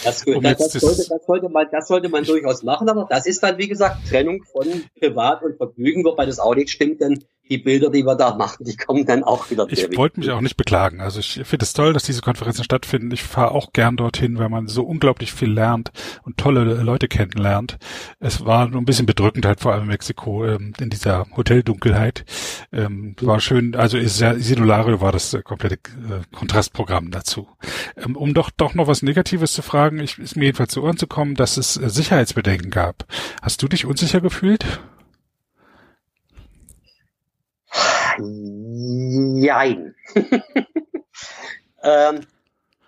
Das, 0.03 0.25
das, 0.25 0.59
das, 0.59 0.73
sollte, 0.73 1.07
das, 1.09 1.27
sollte 1.27 1.49
man, 1.49 1.69
das 1.71 1.87
sollte 1.87 2.09
man 2.09 2.25
durchaus 2.25 2.65
machen, 2.65 2.89
aber 2.89 3.07
das 3.09 3.27
ist 3.27 3.45
dann, 3.45 3.59
wie 3.59 3.69
gesagt, 3.69 4.09
Trennung 4.09 4.43
von 4.43 4.67
Privat 4.99 5.45
und 5.45 5.57
Vergnügen, 5.57 6.05
wobei 6.05 6.27
das 6.27 6.41
auch 6.41 6.57
nicht 6.57 6.71
stimmt, 6.71 7.01
denn 7.01 7.23
die 7.49 7.59
Bilder, 7.59 7.91
die 7.91 8.05
wir 8.05 8.15
da 8.15 8.35
machen, 8.35 8.65
die 8.65 8.77
kommen 8.77 9.05
dann 9.05 9.25
auch 9.25 9.51
wieder. 9.51 9.67
Ich 9.69 9.97
wollte 9.97 10.21
mich 10.21 10.31
auch 10.31 10.41
nicht 10.41 10.57
beklagen. 10.57 11.01
Also 11.01 11.21
ich 11.21 11.41
finde 11.45 11.65
es 11.65 11.73
toll, 11.73 11.93
dass 11.93 12.05
diese 12.05 12.23
Konferenzen 12.23 12.65
stattfinden. 12.65 13.11
Ich 13.13 13.23
fahre 13.23 13.53
auch 13.53 13.73
gern 13.73 13.97
dorthin, 13.97 14.39
weil 14.39 14.49
man 14.49 14.69
so 14.69 14.85
unglaublich 14.85 15.33
viel 15.33 15.51
lernt 15.51 15.91
und 16.23 16.39
tolle 16.39 16.65
Leute 16.83 17.09
kennenlernt. 17.09 17.79
Es 18.21 18.45
war 18.47 18.69
nur 18.69 18.81
ein 18.81 18.85
bisschen 18.85 19.07
bedrückend 19.07 19.45
halt 19.45 19.61
vor 19.61 19.73
allem 19.73 19.83
in 19.83 19.89
Mexiko 19.89 20.47
ähm, 20.47 20.73
in 20.81 20.89
dieser 20.89 21.27
Hoteldunkelheit. 21.37 22.25
Ähm, 22.73 23.17
war 23.21 23.41
schön, 23.41 23.75
also 23.75 23.99
Isidolario 23.99 25.01
war 25.01 25.13
das 25.13 25.35
äh, 25.35 25.43
komplette 25.43 25.75
äh, 25.75 26.23
Kontrastprogramm 26.35 27.11
dazu. 27.11 27.49
Ähm, 27.97 28.17
um 28.17 28.35
doch 28.35 28.51
doch 28.51 28.75
noch 28.75 28.87
was 28.87 29.03
Negatives 29.03 29.53
zu 29.53 29.63
fragen, 29.63 29.99
ich, 29.99 30.19
ist 30.19 30.37
mir 30.37 30.45
jedenfalls 30.45 30.73
zu 30.73 30.83
Ohren 30.83 30.97
zu 30.97 31.07
kommen, 31.07 31.35
dass 31.35 31.57
es 31.57 31.77
äh, 31.77 31.91
Sicherheitsbedenken 31.91 32.71
gab. 32.71 33.05
Hast 33.43 33.63
du 33.63 33.69
dich 33.69 33.85
unsicher 33.85 34.21
gefühlt? 34.21 34.65
Jein. 38.19 39.95
ähm, 41.83 42.21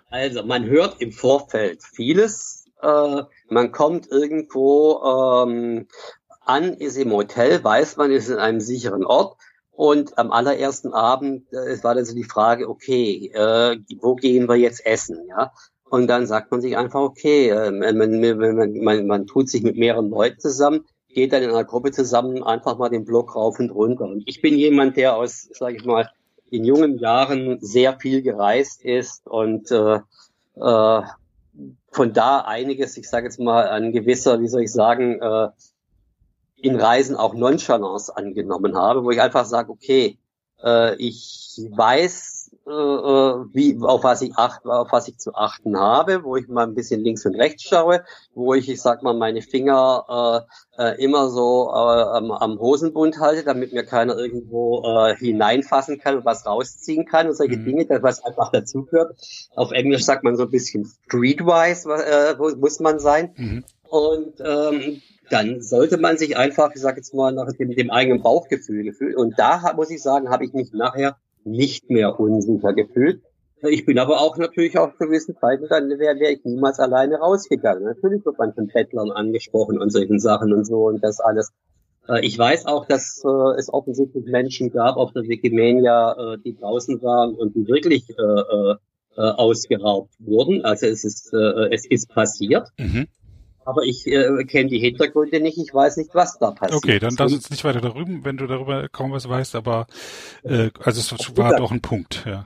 also 0.09 0.43
man 0.43 0.65
hört 0.65 1.01
im 1.01 1.11
Vorfeld 1.11 1.83
vieles. 1.83 2.65
Äh, 2.81 3.23
man 3.49 3.71
kommt 3.71 4.11
irgendwo 4.11 5.01
ähm, 5.03 5.87
an 6.45 6.73
ist 6.75 6.97
im 6.97 7.11
Hotel, 7.11 7.63
weiß 7.63 7.97
man, 7.97 8.11
ist 8.11 8.29
in 8.29 8.37
einem 8.37 8.61
sicheren 8.61 9.05
Ort. 9.05 9.37
Und 9.71 10.17
am 10.17 10.31
allerersten 10.31 10.93
Abend 10.93 11.51
äh, 11.51 11.83
war 11.83 11.95
dann 11.95 12.05
so 12.05 12.15
die 12.15 12.23
Frage, 12.23 12.69
okay, 12.69 13.29
äh, 13.33 13.77
wo 13.99 14.15
gehen 14.15 14.47
wir 14.47 14.55
jetzt 14.55 14.85
essen? 14.85 15.27
Ja, 15.27 15.51
und 15.89 16.07
dann 16.07 16.27
sagt 16.27 16.51
man 16.51 16.61
sich 16.61 16.77
einfach, 16.77 17.01
okay, 17.01 17.49
äh, 17.49 17.71
man, 17.71 17.97
man, 17.97 18.83
man, 18.83 19.07
man 19.07 19.27
tut 19.27 19.49
sich 19.49 19.63
mit 19.63 19.75
mehreren 19.75 20.09
Leuten 20.09 20.39
zusammen, 20.39 20.85
geht 21.15 21.31
dann 21.31 21.41
in 21.41 21.49
einer 21.49 21.63
Gruppe 21.63 21.91
zusammen 21.91 22.43
einfach 22.43 22.77
mal 22.77 22.89
den 22.89 23.05
Block 23.05 23.35
rauf 23.35 23.57
und 23.59 23.71
runter. 23.71 24.03
Und 24.03 24.23
ich 24.27 24.41
bin 24.41 24.57
jemand, 24.57 24.97
der 24.97 25.15
aus, 25.15 25.49
sage 25.53 25.77
ich 25.77 25.85
mal, 25.85 26.09
in 26.51 26.65
jungen 26.65 26.99
Jahren 26.99 27.57
sehr 27.61 27.97
viel 27.97 28.21
gereist 28.21 28.83
ist 28.83 29.25
und 29.25 29.71
äh, 29.71 29.99
äh, 30.55 31.01
von 31.91 32.13
da 32.13 32.41
einiges, 32.41 32.97
ich 32.97 33.09
sage 33.09 33.27
jetzt 33.27 33.39
mal, 33.39 33.69
an 33.69 33.93
gewisser, 33.93 34.41
wie 34.41 34.49
soll 34.49 34.63
ich 34.63 34.71
sagen, 34.71 35.21
äh, 35.21 35.47
in 36.57 36.75
Reisen 36.75 37.15
auch 37.15 37.33
Nonchalance 37.33 38.15
angenommen 38.15 38.75
habe, 38.75 39.05
wo 39.05 39.11
ich 39.11 39.21
einfach 39.21 39.45
sage, 39.45 39.71
okay, 39.71 40.19
äh, 40.61 40.95
ich 40.97 41.61
weiß, 41.71 42.34
äh, 42.67 42.69
wie, 42.69 43.77
auf 43.81 44.03
was 44.03 44.21
ich 44.21 44.35
acht, 44.35 44.65
auf 44.65 44.91
was 44.91 45.07
ich 45.07 45.17
zu 45.17 45.35
achten 45.35 45.79
habe, 45.79 46.23
wo 46.23 46.35
ich 46.35 46.47
mal 46.47 46.63
ein 46.63 46.73
bisschen 46.73 47.01
links 47.01 47.25
und 47.25 47.35
rechts 47.35 47.63
schaue, 47.63 48.03
wo 48.33 48.53
ich, 48.53 48.69
ich 48.69 48.81
sag 48.81 49.03
mal, 49.03 49.13
meine 49.13 49.41
Finger 49.41 50.45
äh, 50.77 50.83
äh, 50.83 51.03
immer 51.03 51.29
so 51.29 51.69
äh, 51.69 51.73
am, 51.73 52.31
am 52.31 52.59
Hosenbund 52.59 53.19
halte, 53.19 53.43
damit 53.43 53.73
mir 53.73 53.83
keiner 53.83 54.17
irgendwo 54.17 54.83
äh, 54.83 55.15
hineinfassen 55.15 55.99
kann 55.99 56.17
und 56.17 56.25
was 56.25 56.45
rausziehen 56.45 57.05
kann 57.05 57.27
und 57.27 57.35
solche 57.35 57.57
mhm. 57.57 57.65
Dinge, 57.65 57.85
das 57.85 58.01
was 58.01 58.23
einfach 58.25 58.51
dazugehört. 58.51 59.15
Auf 59.55 59.71
Englisch 59.71 60.03
sagt 60.03 60.23
man 60.23 60.35
so 60.35 60.43
ein 60.43 60.51
bisschen 60.51 60.91
streetwise, 61.05 61.89
äh, 61.91 62.35
muss 62.55 62.79
man 62.79 62.99
sein. 62.99 63.31
Mhm. 63.35 63.63
Und 63.87 64.41
ähm, 64.43 65.01
dann 65.29 65.61
sollte 65.61 65.97
man 65.97 66.17
sich 66.17 66.37
einfach, 66.37 66.71
ich 66.73 66.81
sage 66.81 66.97
jetzt 66.97 67.13
mal, 67.13 67.31
nach 67.31 67.51
dem, 67.53 67.71
dem 67.75 67.91
eigenen 67.91 68.21
Bauchgefühl 68.21 68.83
gefühlt. 68.83 69.15
Und 69.15 69.37
da 69.37 69.73
muss 69.75 69.89
ich 69.89 70.01
sagen, 70.01 70.29
habe 70.29 70.45
ich 70.45 70.53
mich 70.53 70.73
nachher 70.73 71.17
nicht 71.45 71.89
mehr 71.89 72.19
unsicher 72.19 72.73
gefühlt. 72.73 73.21
Ich 73.61 73.85
bin 73.85 73.97
aber 73.97 74.19
auch 74.19 74.37
natürlich 74.37 74.77
auf 74.77 74.97
gewissen 74.97 75.35
Zeiten, 75.39 75.65
dann 75.69 75.89
wäre 75.89 76.19
wär 76.19 76.31
ich 76.31 76.43
niemals 76.43 76.79
alleine 76.79 77.15
rausgegangen. 77.17 77.85
Natürlich 77.85 78.25
wird 78.25 78.37
man 78.37 78.53
von 78.53 78.67
Bettlern 78.67 79.11
angesprochen 79.11 79.79
und 79.79 79.91
solchen 79.91 80.19
Sachen 80.19 80.53
und 80.53 80.65
so 80.65 80.87
und 80.87 81.03
das 81.03 81.19
alles. 81.19 81.51
Äh, 82.07 82.25
ich 82.25 82.37
weiß 82.37 82.65
auch, 82.65 82.85
dass 82.85 83.23
äh, 83.25 83.59
es 83.59 83.73
offensichtlich 83.73 84.25
Menschen 84.25 84.71
gab 84.71 84.97
auf 84.97 85.13
der 85.13 85.23
Wikimania, 85.23 86.33
äh, 86.33 86.37
die 86.43 86.55
draußen 86.55 87.01
waren 87.01 87.35
und 87.35 87.55
die 87.55 87.67
wirklich 87.67 88.05
ausgeraubt 89.17 90.11
wurden. 90.19 90.65
Also 90.65 90.87
es 90.87 91.05
ist, 91.05 91.33
es 91.33 91.85
ist 91.85 92.09
passiert. 92.09 92.67
Mhm. 92.77 93.07
Aber 93.65 93.83
ich 93.83 94.05
äh, 94.07 94.43
kenne 94.45 94.69
die 94.69 94.79
Hintergründe 94.79 95.39
nicht, 95.39 95.57
ich 95.57 95.73
weiß 95.73 95.97
nicht, 95.97 96.13
was 96.13 96.37
da 96.37 96.51
passiert. 96.51 96.77
Okay, 96.77 96.99
dann 96.99 97.15
lass 97.17 97.33
uns 97.33 97.49
nicht 97.49 97.63
weiter 97.63 97.81
darüber, 97.81 98.11
wenn 98.23 98.37
du 98.37 98.47
darüber 98.47 98.87
kaum 98.89 99.11
was 99.11 99.27
weißt, 99.27 99.55
aber 99.55 99.87
äh, 100.43 100.69
also 100.83 101.01
es 101.01 101.37
war 101.37 101.55
doch 101.55 101.71
ein 101.71 101.81
Punkt, 101.81 102.23
ja. 102.25 102.45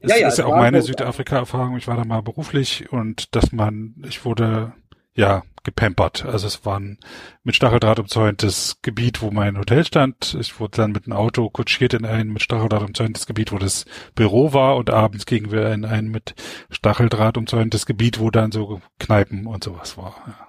Es 0.00 0.10
ja, 0.10 0.18
ja, 0.18 0.28
ist 0.28 0.38
ja 0.38 0.46
auch 0.46 0.56
meine 0.56 0.82
Südafrika-Erfahrung, 0.82 1.76
ich 1.76 1.88
war 1.88 1.96
da 1.96 2.04
mal 2.04 2.22
beruflich 2.22 2.92
und 2.92 3.34
dass 3.34 3.52
man, 3.52 3.94
ich 4.06 4.24
wurde 4.24 4.74
ja 5.14 5.42
gepampert. 5.62 6.24
Also 6.24 6.46
es 6.46 6.64
war 6.64 6.78
ein 6.78 6.98
mit 7.42 7.56
Stacheldraht 7.56 7.98
umzäuntes 7.98 8.78
Gebiet, 8.82 9.22
wo 9.22 9.30
mein 9.30 9.58
Hotel 9.58 9.84
stand. 9.84 10.36
Ich 10.38 10.60
wurde 10.60 10.76
dann 10.76 10.92
mit 10.92 11.06
einem 11.06 11.16
Auto 11.16 11.48
kutschiert 11.48 11.94
in 11.94 12.04
ein 12.04 12.28
mit 12.28 12.42
Stacheldraht 12.42 12.82
umzäuntes 12.82 13.26
Gebiet, 13.26 13.50
wo 13.50 13.58
das 13.58 13.86
Büro 14.14 14.52
war 14.52 14.76
und 14.76 14.90
abends 14.90 15.26
gingen 15.26 15.50
wir 15.50 15.72
in 15.72 15.84
ein 15.84 16.08
mit 16.08 16.34
Stacheldraht 16.70 17.38
umzäuntes 17.38 17.86
Gebiet, 17.86 18.20
wo 18.20 18.30
dann 18.30 18.52
so 18.52 18.80
Kneipen 18.98 19.46
und 19.46 19.64
sowas 19.64 19.96
war. 19.96 20.14
Ja. 20.26 20.43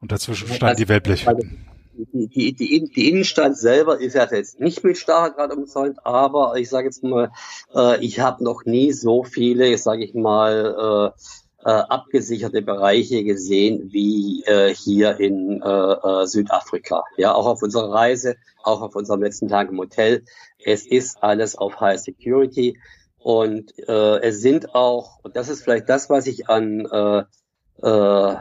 Und 0.00 0.12
dazwischen 0.12 0.48
stand 0.48 0.78
die 0.78 0.88
Wellblechhütten. 0.88 1.66
Die, 1.98 2.28
die, 2.28 2.52
die, 2.52 2.84
die 2.84 3.08
Innenstadt 3.08 3.56
selber 3.56 4.00
ist 4.00 4.14
ja 4.14 4.28
jetzt 4.30 4.60
nicht 4.60 4.84
mit 4.84 4.96
Stacheldraht 4.96 5.52
umzäunt, 5.52 5.98
aber 6.04 6.54
ich 6.56 6.68
sage 6.68 6.86
jetzt 6.86 7.02
mal, 7.02 7.32
äh, 7.74 8.04
ich 8.04 8.20
habe 8.20 8.44
noch 8.44 8.64
nie 8.64 8.92
so 8.92 9.24
viele, 9.24 9.76
sage 9.78 10.04
ich 10.04 10.14
mal, 10.14 11.12
äh, 11.16 11.20
äh, 11.64 11.70
abgesicherte 11.70 12.62
Bereiche 12.62 13.24
gesehen 13.24 13.92
wie 13.92 14.44
äh, 14.44 14.72
hier 14.72 15.18
in 15.18 15.60
äh, 15.60 15.66
äh, 15.66 16.26
Südafrika. 16.26 17.02
Ja, 17.16 17.34
auch 17.34 17.46
auf 17.46 17.62
unserer 17.62 17.92
Reise, 17.92 18.36
auch 18.62 18.80
auf 18.80 18.94
unserem 18.94 19.22
letzten 19.22 19.48
Tag 19.48 19.70
im 19.70 19.78
Hotel. 19.78 20.24
Es 20.64 20.86
ist 20.86 21.22
alles 21.22 21.56
auf 21.56 21.80
High 21.80 21.98
Security 21.98 22.78
und 23.18 23.76
äh, 23.88 24.20
es 24.20 24.40
sind 24.40 24.74
auch, 24.74 25.18
und 25.24 25.36
das 25.36 25.48
ist 25.48 25.62
vielleicht 25.62 25.88
das, 25.88 26.08
was 26.08 26.26
ich 26.26 26.48
an 26.48 26.86
äh, 26.86 27.24
äh, 27.82 28.36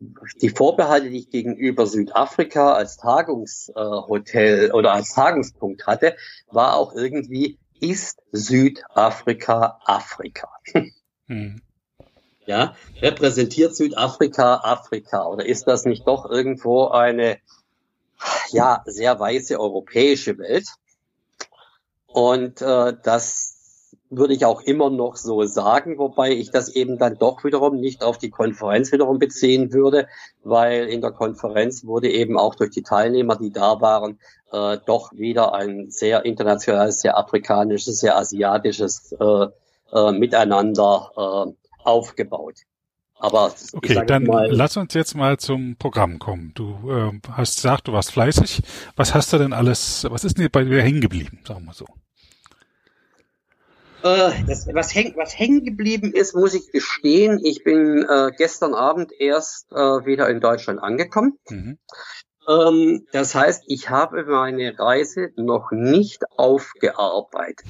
die 0.00 0.50
Vorbehalte, 0.50 1.10
die 1.10 1.18
ich 1.18 1.30
gegenüber 1.30 1.86
Südafrika 1.86 2.74
als 2.74 2.96
Tagungshotel 2.96 4.68
äh, 4.68 4.72
oder 4.72 4.92
als 4.92 5.14
Tagungspunkt 5.14 5.86
hatte, 5.86 6.16
war 6.50 6.76
auch 6.76 6.94
irgendwie, 6.94 7.58
ist 7.80 8.20
Südafrika 8.32 9.80
Afrika? 9.84 10.48
Hm. 11.26 11.60
Ja, 12.46 12.74
repräsentiert 13.02 13.76
Südafrika 13.76 14.62
Afrika 14.64 15.26
oder 15.26 15.44
ist 15.44 15.66
das 15.66 15.84
nicht 15.84 16.06
doch 16.06 16.24
irgendwo 16.24 16.86
eine 16.86 17.36
ja 18.48 18.82
sehr 18.86 19.20
weiße 19.20 19.60
europäische 19.60 20.38
Welt? 20.38 20.66
Und 22.06 22.62
äh, 22.62 22.96
das 23.02 23.57
würde 24.10 24.34
ich 24.34 24.44
auch 24.44 24.62
immer 24.62 24.90
noch 24.90 25.16
so 25.16 25.44
sagen, 25.44 25.98
wobei 25.98 26.30
ich 26.30 26.50
das 26.50 26.68
eben 26.68 26.98
dann 26.98 27.18
doch 27.18 27.44
wiederum 27.44 27.78
nicht 27.78 28.02
auf 28.02 28.18
die 28.18 28.30
Konferenz 28.30 28.92
wiederum 28.92 29.18
beziehen 29.18 29.72
würde, 29.72 30.08
weil 30.42 30.88
in 30.88 31.00
der 31.00 31.12
Konferenz 31.12 31.84
wurde 31.84 32.10
eben 32.10 32.38
auch 32.38 32.54
durch 32.54 32.70
die 32.70 32.82
Teilnehmer, 32.82 33.36
die 33.36 33.52
da 33.52 33.80
waren, 33.80 34.18
äh, 34.52 34.78
doch 34.86 35.12
wieder 35.12 35.54
ein 35.54 35.90
sehr 35.90 36.24
internationales, 36.24 37.00
sehr 37.00 37.18
afrikanisches, 37.18 38.00
sehr 38.00 38.16
asiatisches 38.16 39.12
äh, 39.12 39.46
äh, 39.92 40.12
Miteinander 40.12 41.10
äh, 41.16 41.52
aufgebaut. 41.84 42.54
Aber 43.20 43.52
okay, 43.72 44.04
dann 44.06 44.24
mal, 44.24 44.48
lass 44.50 44.76
uns 44.76 44.94
jetzt 44.94 45.16
mal 45.16 45.38
zum 45.38 45.76
Programm 45.76 46.20
kommen. 46.20 46.52
Du 46.54 46.76
äh, 46.88 47.20
hast 47.32 47.56
gesagt, 47.56 47.88
du 47.88 47.92
warst 47.92 48.12
fleißig. 48.12 48.62
Was 48.94 49.12
hast 49.12 49.32
du 49.32 49.38
denn 49.38 49.52
alles? 49.52 50.06
Was 50.08 50.24
ist 50.24 50.38
denn 50.38 50.48
bei 50.52 50.62
dir 50.62 50.82
hängen 50.82 51.00
geblieben? 51.00 51.40
Sagen 51.44 51.64
wir 51.64 51.74
so. 51.74 51.86
Äh, 54.02 54.30
das, 54.46 54.68
was, 54.72 54.94
häng, 54.94 55.14
was 55.16 55.38
hängen 55.38 55.64
geblieben 55.64 56.12
ist, 56.12 56.34
muss 56.34 56.54
ich 56.54 56.70
gestehen. 56.70 57.40
Ich 57.42 57.64
bin 57.64 58.06
äh, 58.08 58.30
gestern 58.36 58.74
Abend 58.74 59.12
erst 59.18 59.70
äh, 59.72 59.76
wieder 59.76 60.28
in 60.28 60.40
Deutschland 60.40 60.80
angekommen. 60.80 61.38
Mhm. 61.48 61.78
Ähm, 62.48 63.06
das 63.12 63.34
heißt, 63.34 63.64
ich 63.66 63.90
habe 63.90 64.24
meine 64.24 64.78
Reise 64.78 65.30
noch 65.36 65.70
nicht 65.70 66.22
aufgearbeitet. 66.36 67.66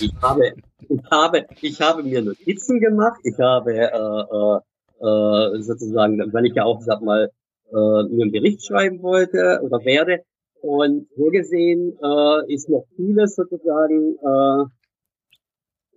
Ich 0.00 0.12
habe, 0.22 0.54
ich 0.88 1.10
habe, 1.10 1.46
ich 1.60 1.80
habe 1.80 2.02
mir 2.02 2.22
Notizen 2.22 2.80
gemacht. 2.80 3.20
Ich 3.24 3.38
habe 3.38 3.74
äh, 3.74 3.84
äh, 3.84 4.58
äh, 5.00 5.60
sozusagen, 5.60 6.32
weil 6.32 6.46
ich 6.46 6.54
ja 6.54 6.64
auch, 6.64 6.80
sag 6.80 7.02
mal, 7.02 7.30
äh, 7.70 7.74
mir 7.74 8.22
einen 8.22 8.32
Bericht 8.32 8.64
schreiben 8.64 9.02
wollte 9.02 9.60
oder 9.62 9.84
werde. 9.84 10.22
Und 10.60 11.08
so 11.16 11.26
gesehen 11.26 11.96
äh, 12.02 12.52
ist 12.52 12.68
noch 12.68 12.84
vieles 12.96 13.36
sozusagen, 13.36 14.16
äh, 14.16 14.64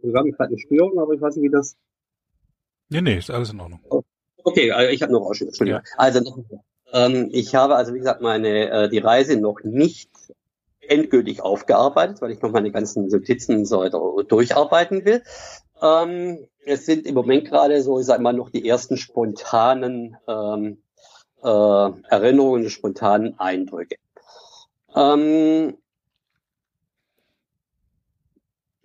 wir 0.01 0.19
haben 0.19 0.31
gerade 0.31 0.49
eine 0.49 0.59
Störung, 0.59 0.99
aber 0.99 1.13
ich 1.13 1.21
weiß 1.21 1.35
nicht, 1.35 1.45
wie 1.45 1.51
das. 1.51 1.75
Nee, 2.89 3.01
nee, 3.01 3.17
ist 3.17 3.31
alles 3.31 3.51
in 3.51 3.59
Ordnung. 3.59 3.79
Okay, 4.43 4.71
also 4.71 4.91
ich 4.91 5.01
habe 5.01 5.13
noch 5.13 5.21
Ausschnitt, 5.21 5.49
Entschuldigung. 5.49 5.81
Ja. 5.85 5.97
Also 5.97 6.43
ähm, 6.93 7.29
ich 7.31 7.55
habe 7.55 7.75
also, 7.75 7.93
wie 7.93 7.99
gesagt, 7.99 8.21
meine 8.21 8.69
äh, 8.69 8.89
die 8.89 8.97
Reise 8.97 9.39
noch 9.39 9.59
nicht 9.63 10.09
endgültig 10.81 11.41
aufgearbeitet, 11.41 12.21
weil 12.21 12.31
ich 12.31 12.41
noch 12.41 12.51
meine 12.51 12.71
ganzen 12.71 13.07
Notizen 13.07 13.65
so 13.65 13.79
weiter 13.79 13.99
durcharbeiten 14.27 15.05
will. 15.05 15.23
Ähm, 15.81 16.47
es 16.65 16.85
sind 16.85 17.05
im 17.05 17.15
Moment 17.15 17.45
gerade 17.47 17.81
so, 17.81 17.99
ich 17.99 18.05
sag 18.05 18.19
mal, 18.21 18.33
noch 18.33 18.49
die 18.49 18.67
ersten 18.67 18.97
spontanen 18.97 20.17
ähm, 20.27 20.83
äh, 21.43 21.47
Erinnerungen, 21.47 22.69
spontanen 22.69 23.39
Eindrücke. 23.39 23.95
Ähm, 24.95 25.77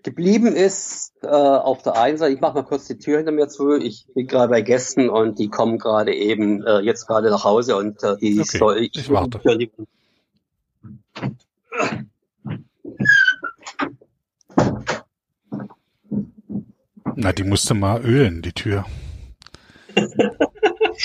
geblieben 0.07 0.55
ist 0.55 1.15
äh, 1.23 1.27
auf 1.27 1.83
der 1.83 1.97
einen 1.97 2.17
Seite, 2.17 2.33
ich 2.33 2.41
mache 2.41 2.55
mal 2.55 2.63
kurz 2.63 2.87
die 2.87 2.97
Tür 2.97 3.17
hinter 3.17 3.33
mir 3.33 3.49
zu, 3.49 3.77
ich 3.77 4.07
bin 4.15 4.29
gerade 4.29 4.51
bei 4.51 4.63
Gästen 4.63 5.11
und 5.11 5.41
die 5.41 5.49
kommen 5.49 5.79
gerade 5.79 6.15
eben 6.15 6.65
äh, 6.65 6.79
jetzt 6.79 7.09
gerade 7.09 7.29
nach 7.29 7.43
Hause 7.43 7.77
und 7.77 8.03
äh, 8.05 8.17
die 8.17 8.39
okay, 8.39 8.59
soll 8.59 8.79
ich, 8.79 8.97
ich 8.97 9.11
warte. 9.11 9.41
Die, 9.59 9.71
Na, 17.17 17.33
die 17.33 17.45
musste 17.45 17.75
mal 17.75 18.01
ölen, 18.05 18.43
die 18.43 18.53
Tür. 18.53 18.85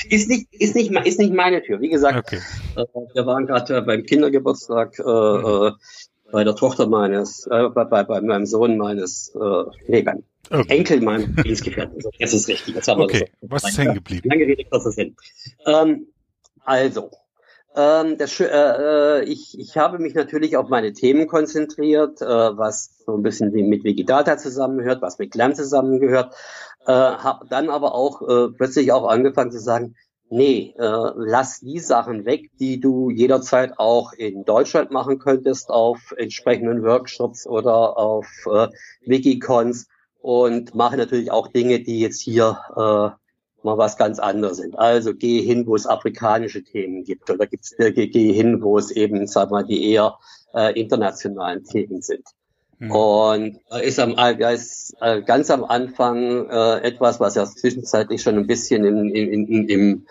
ist 0.10 0.30
nicht, 0.30 0.54
ist 0.54 0.76
nicht, 0.76 0.92
ist 0.92 1.18
nicht 1.18 1.34
meine 1.34 1.64
Tür. 1.64 1.82
Wie 1.82 1.90
gesagt, 1.90 2.18
okay. 2.18 2.40
äh, 2.76 2.86
wir 3.16 3.26
waren 3.26 3.48
gerade 3.48 3.82
beim 3.82 4.04
Kindergeburtstag 4.04 5.00
äh, 5.00 5.02
mhm 5.04 5.76
bei 6.32 6.44
der 6.44 6.56
Tochter 6.56 6.88
meines, 6.88 7.48
äh, 7.48 7.70
bei, 7.70 7.84
bei, 7.86 8.04
bei 8.04 8.22
meinem 8.22 8.46
Sohn 8.46 8.78
meines, 8.78 9.34
äh, 9.36 9.64
nee, 9.88 10.02
beim 10.02 10.24
okay. 10.50 10.78
Enkel 10.78 11.02
meinem 11.02 11.36
Lebensgefährten. 11.36 11.96
Also, 11.96 12.10
das 12.20 12.34
ist 12.34 12.48
richtig. 12.48 12.76
Das 12.76 12.88
haben 12.88 13.02
okay. 13.02 13.20
wir 13.20 13.28
so. 13.42 13.48
Was 13.50 13.64
ist 13.64 13.78
hängen 13.78 13.96
geblieben? 13.96 14.30
Lange 14.30 14.46
Rede, 14.46 14.64
kurzer 14.66 14.92
Sinn. 14.92 15.16
Ähm, 15.66 16.08
also, 16.64 17.12
Ähm, 17.74 18.18
das, 18.18 18.38
äh, 18.42 18.48
äh, 18.48 19.24
ich, 19.24 19.58
ich 19.58 19.78
habe 19.78 19.98
mich 19.98 20.14
natürlich 20.14 20.58
auf 20.58 20.68
meine 20.68 20.92
Themen 20.92 21.28
konzentriert, 21.28 22.22
äh, 22.22 22.26
was 22.26 22.98
so 23.06 23.16
ein 23.16 23.24
bisschen 23.24 23.52
mit 23.52 23.86
Wikidata 23.86 24.38
zusammengehört, 24.38 25.02
was 25.02 25.20
mit 25.20 25.32
Glam 25.32 25.56
zusammengehört, 25.56 26.36
äh, 26.86 26.92
habe 26.92 27.48
dann 27.50 27.70
aber 27.70 27.96
auch 27.96 28.22
äh, 28.24 28.50
plötzlich 28.50 28.92
auch 28.92 29.08
angefangen 29.08 29.52
zu 29.52 29.60
sagen, 29.60 29.96
nee, 30.32 30.74
äh, 30.78 31.12
lass 31.16 31.60
die 31.60 31.80
Sachen 31.80 32.26
weg, 32.26 32.50
die 32.60 32.80
du 32.80 33.10
jederzeit 33.10 33.78
auch 33.78 34.14
in 34.14 34.46
Deutschland 34.46 34.92
machen 34.92 35.20
könntest 35.20 35.70
auf 35.70 36.14
entsprechenden 36.18 36.84
Workshops 36.84 37.46
oder 37.46 37.98
auf 37.98 38.28
äh, 38.52 38.68
Wikicons 39.06 39.88
und 40.22 40.74
mache 40.74 40.98
natürlich 40.98 41.32
auch 41.32 41.50
Dinge, 41.50 41.82
die 41.82 42.00
jetzt 42.00 42.22
hier 42.22 42.60
äh, 42.72 43.22
mal 43.64 43.78
was 43.78 43.98
ganz 43.98 44.20
anderes 44.20 44.58
sind. 44.58 44.78
Also 44.80 45.14
geh 45.14 45.42
hin, 45.42 45.68
wo 45.68 45.76
es 45.76 45.86
afrikanische 45.86 46.64
Themen 46.64 47.04
gibt 47.04 47.30
oder 47.30 47.46
gibt's, 47.46 47.74
äh, 47.78 47.92
geh 47.92 48.34
hin, 48.34 48.62
wo 48.62 48.78
es 48.78 48.92
eben, 48.92 49.28
sag 49.28 49.52
mal, 49.52 49.64
die 49.64 49.92
eher 49.92 50.18
äh, 50.54 50.80
internationalen 50.80 51.64
Themen 51.64 52.02
sind. 52.02 52.26
Mhm. 52.82 52.92
Und 52.92 53.60
äh, 53.72 53.88
ist 53.88 54.00
am 54.00 54.16
ist, 54.18 54.96
äh, 55.02 55.22
ganz 55.22 55.52
am 55.52 55.64
Anfang 55.64 56.50
äh, 56.50 56.80
etwas, 56.80 57.20
was 57.20 57.36
ja 57.36 57.46
zwischenzeitlich 57.46 58.24
schon 58.24 58.40
ein 58.40 58.48
bisschen 58.48 58.84
im, 58.84 59.14
im, 59.14 59.46
im, 59.48 59.68
im 59.70 60.06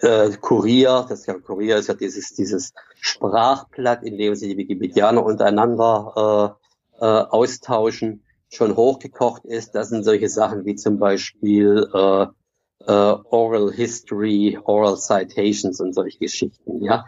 äh, 0.00 0.30
Kurier, 0.40 1.06
das 1.08 1.26
ja 1.26 1.34
Kurier 1.34 1.76
ist 1.76 1.86
ja 1.86 1.94
dieses 1.94 2.34
dieses 2.34 2.72
Sprachblatt, 2.98 4.02
in 4.02 4.18
dem 4.18 4.34
sich 4.34 4.50
die 4.50 4.56
Wikipedianer 4.56 5.24
untereinander 5.24 6.58
äh, 7.00 7.04
äh, 7.04 7.06
austauschen 7.06 8.24
schon 8.48 8.74
hochgekocht 8.74 9.44
ist, 9.44 9.76
das 9.76 9.90
sind 9.90 10.02
solche 10.02 10.28
Sachen 10.28 10.64
wie 10.64 10.74
zum 10.74 10.98
Beispiel 10.98 11.88
äh, 11.94 12.26
äh, 12.86 13.16
Oral 13.30 13.70
History, 13.72 14.58
Oral 14.64 14.96
Citations 14.96 15.80
und 15.80 15.92
solche 15.92 16.18
Geschichten, 16.18 16.82
ja. 16.82 17.04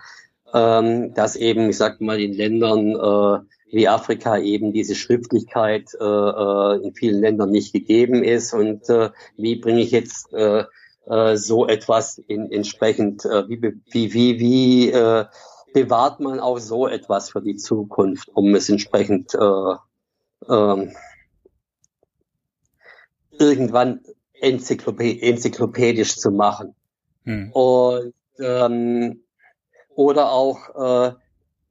Ähm, 0.54 1.14
dass 1.14 1.34
eben, 1.34 1.68
ich 1.68 1.76
sag 1.76 2.00
mal, 2.00 2.20
in 2.20 2.32
Ländern 2.32 2.94
äh, 2.94 3.44
wie 3.70 3.88
Afrika 3.88 4.38
eben 4.38 4.72
diese 4.72 4.94
Schriftlichkeit 4.94 5.90
äh, 6.00 6.04
äh, 6.04 6.84
in 6.84 6.94
vielen 6.94 7.20
Ländern 7.20 7.50
nicht 7.50 7.72
gegeben 7.72 8.22
ist 8.22 8.54
und 8.54 8.88
äh, 8.88 9.10
wie 9.36 9.56
bringe 9.56 9.80
ich 9.80 9.90
jetzt 9.90 10.32
äh, 10.32 10.64
äh, 11.06 11.36
so 11.36 11.66
etwas 11.66 12.18
in, 12.18 12.50
entsprechend, 12.50 13.24
äh, 13.24 13.48
wie, 13.48 13.62
wie, 13.62 14.12
wie, 14.12 14.40
wie 14.40 14.90
äh, 14.90 15.26
bewahrt 15.72 16.20
man 16.20 16.40
auch 16.40 16.58
so 16.58 16.88
etwas 16.88 17.30
für 17.30 17.42
die 17.42 17.56
Zukunft, 17.56 18.28
um 18.34 18.54
es 18.54 18.68
entsprechend 18.68 19.34
äh, 19.34 19.74
ähm, 20.48 20.92
irgendwann 23.38 24.00
enzyklopäd 24.40 25.22
enzyklopädisch 25.22 26.16
zu 26.16 26.30
machen. 26.30 26.74
Hm. 27.24 27.52
Und 27.52 28.14
ähm, 28.38 29.22
oder 29.94 30.30
auch 30.32 30.58
äh, 30.74 31.14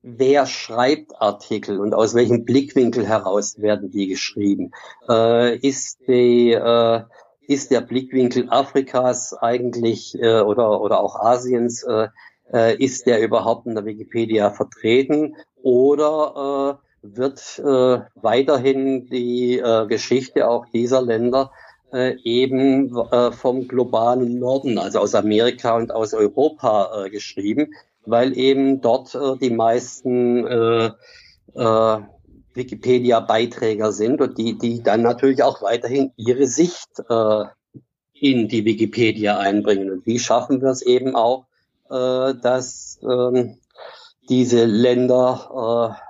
wer 0.05 0.45
schreibt 0.45 1.19
Artikel 1.19 1.79
und 1.79 1.95
aus 1.95 2.13
welchem 2.13 2.45
Blickwinkel 2.45 3.07
heraus 3.07 3.59
werden 3.59 3.89
die 3.89 4.07
geschrieben? 4.07 4.71
Äh, 5.09 5.57
ist 5.57 5.99
die 6.07 6.51
äh, 6.51 7.01
ist 7.47 7.71
der 7.71 7.81
Blickwinkel 7.81 8.47
Afrikas 8.49 9.33
eigentlich 9.33 10.15
äh, 10.19 10.41
oder 10.41 10.81
oder 10.81 10.99
auch 10.99 11.15
Asiens 11.19 11.83
äh, 11.83 12.07
äh, 12.53 12.77
ist 12.77 13.07
der 13.07 13.21
überhaupt 13.23 13.65
in 13.65 13.73
der 13.73 13.85
Wikipedia 13.85 14.51
vertreten 14.51 15.35
oder 15.61 16.79
äh, 16.81 17.07
wird 17.07 17.61
weiterhin 18.15 19.05
die 19.11 19.61
Geschichte 19.87 20.47
auch 20.47 20.65
dieser 20.73 21.03
Länder 21.03 21.51
eben 21.93 22.91
vom 23.33 23.67
globalen 23.67 24.39
Norden, 24.39 24.79
also 24.79 24.97
aus 24.97 25.13
Amerika 25.13 25.75
und 25.77 25.93
aus 25.93 26.15
Europa 26.15 27.05
geschrieben, 27.11 27.75
weil 28.05 28.37
eben 28.37 28.81
dort 28.81 29.15
äh, 29.15 29.37
die 29.39 29.49
meisten 29.49 30.45
äh, 30.47 30.91
äh, 31.55 31.99
Wikipedia-Beiträger 32.53 33.91
sind 33.91 34.21
und 34.21 34.37
die, 34.37 34.57
die 34.57 34.81
dann 34.81 35.01
natürlich 35.01 35.43
auch 35.43 35.61
weiterhin 35.61 36.11
ihre 36.15 36.47
Sicht 36.47 36.89
äh, 37.09 37.45
in 38.13 38.47
die 38.47 38.63
Wikipedia 38.63 39.37
einbringen. 39.37 39.91
Und 39.91 40.05
wie 40.05 40.19
schaffen 40.19 40.61
wir 40.61 40.69
es 40.69 40.81
eben 40.81 41.15
auch, 41.15 41.45
äh, 41.89 42.33
dass 42.41 42.99
äh, 43.03 43.55
diese 44.29 44.65
Länder 44.65 45.97
äh, 46.01 46.05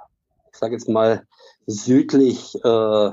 ich 0.56 0.60
sage 0.60 0.74
jetzt 0.76 0.88
mal, 0.88 1.28
südlich 1.68 2.56
äh, 2.64 3.12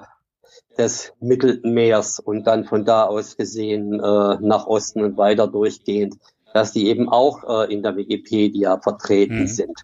des 0.79 1.13
Mittelmeers 1.19 2.21
und 2.21 2.47
dann 2.47 2.65
von 2.65 2.85
da 2.85 3.05
aus 3.05 3.37
gesehen 3.37 3.95
äh, 3.95 4.37
nach 4.41 4.67
Osten 4.69 5.03
und 5.03 5.17
weiter 5.17 5.49
durchgehend, 5.49 6.15
dass 6.55 6.73
die 6.73 6.89
eben 6.89 7.09
auch 7.09 7.67
äh, 7.67 7.73
in 7.73 7.83
der 7.83 7.97
Wikipedia 7.97 8.79
vertreten 8.79 9.41
mhm. 9.41 9.47
sind. 9.47 9.79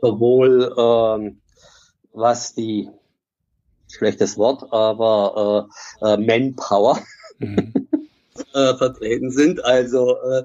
Sowohl 0.00 0.74
ähm, 0.78 1.40
was 2.12 2.54
die, 2.54 2.88
schlechtes 3.92 4.38
Wort, 4.38 4.72
aber 4.72 5.68
äh, 6.02 6.12
äh, 6.12 6.16
Manpower 6.16 6.98
mhm. 7.38 7.79
Äh, 8.54 8.74
vertreten 8.74 9.30
sind. 9.30 9.64
Also 9.64 10.16
äh, 10.22 10.42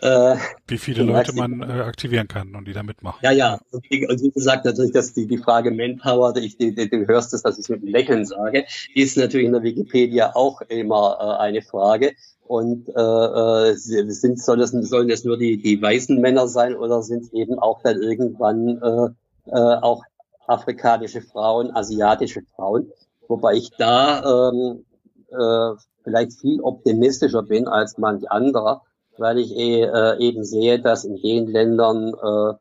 äh, 0.00 0.36
wie 0.68 0.78
viele 0.78 1.02
Leute 1.02 1.32
man 1.34 1.60
äh, 1.60 1.82
aktivieren 1.82 2.28
kann 2.28 2.54
und 2.54 2.66
die 2.66 2.72
da 2.72 2.82
mitmachen. 2.82 3.18
Ja, 3.22 3.32
ja. 3.32 3.58
Und 3.72 3.84
wie, 3.90 4.30
gesagt, 4.30 4.64
natürlich, 4.64 4.92
dass 4.92 5.12
die, 5.12 5.26
die 5.26 5.38
Frage 5.38 5.70
Manpower, 5.70 6.36
ich, 6.36 6.56
du, 6.56 6.72
du 6.72 7.06
hörst 7.06 7.34
es, 7.34 7.42
dass 7.42 7.58
ich 7.58 7.64
es 7.64 7.68
mit 7.68 7.82
einem 7.82 7.92
Lächeln 7.92 8.24
sage, 8.24 8.64
ist 8.94 9.16
natürlich 9.16 9.46
in 9.46 9.52
der 9.52 9.62
Wikipedia 9.62 10.32
auch 10.34 10.60
immer 10.62 11.18
äh, 11.20 11.42
eine 11.42 11.62
Frage. 11.62 12.12
Und 12.46 12.88
äh, 12.88 12.92
äh 12.92 13.74
sind, 13.74 14.40
soll 14.40 14.58
das, 14.58 14.70
sollen 14.70 15.08
das 15.08 15.24
nur 15.24 15.36
die, 15.36 15.60
die 15.60 15.82
weißen 15.82 16.20
Männer 16.20 16.48
sein 16.48 16.76
oder 16.76 17.02
sind 17.02 17.24
es 17.24 17.32
eben 17.32 17.58
auch 17.58 17.82
dann 17.82 18.00
irgendwann 18.00 18.80
äh, 18.80 19.50
äh, 19.50 19.76
auch 19.82 20.02
afrikanische 20.46 21.20
Frauen, 21.20 21.74
asiatische 21.74 22.42
Frauen? 22.54 22.90
Wobei 23.26 23.54
ich 23.54 23.70
da 23.76 24.50
ähm, 24.50 24.84
äh, 25.30 25.74
vielleicht 26.04 26.32
viel 26.40 26.60
optimistischer 26.60 27.42
bin 27.42 27.68
als 27.68 27.98
manch 27.98 28.30
anderer, 28.30 28.82
weil 29.18 29.38
ich 29.38 29.54
eh, 29.56 29.82
äh, 29.82 30.18
eben 30.18 30.44
sehe, 30.44 30.80
dass 30.80 31.04
in 31.04 31.16
den 31.16 31.46
Ländern 31.46 32.14
äh, 32.14 32.54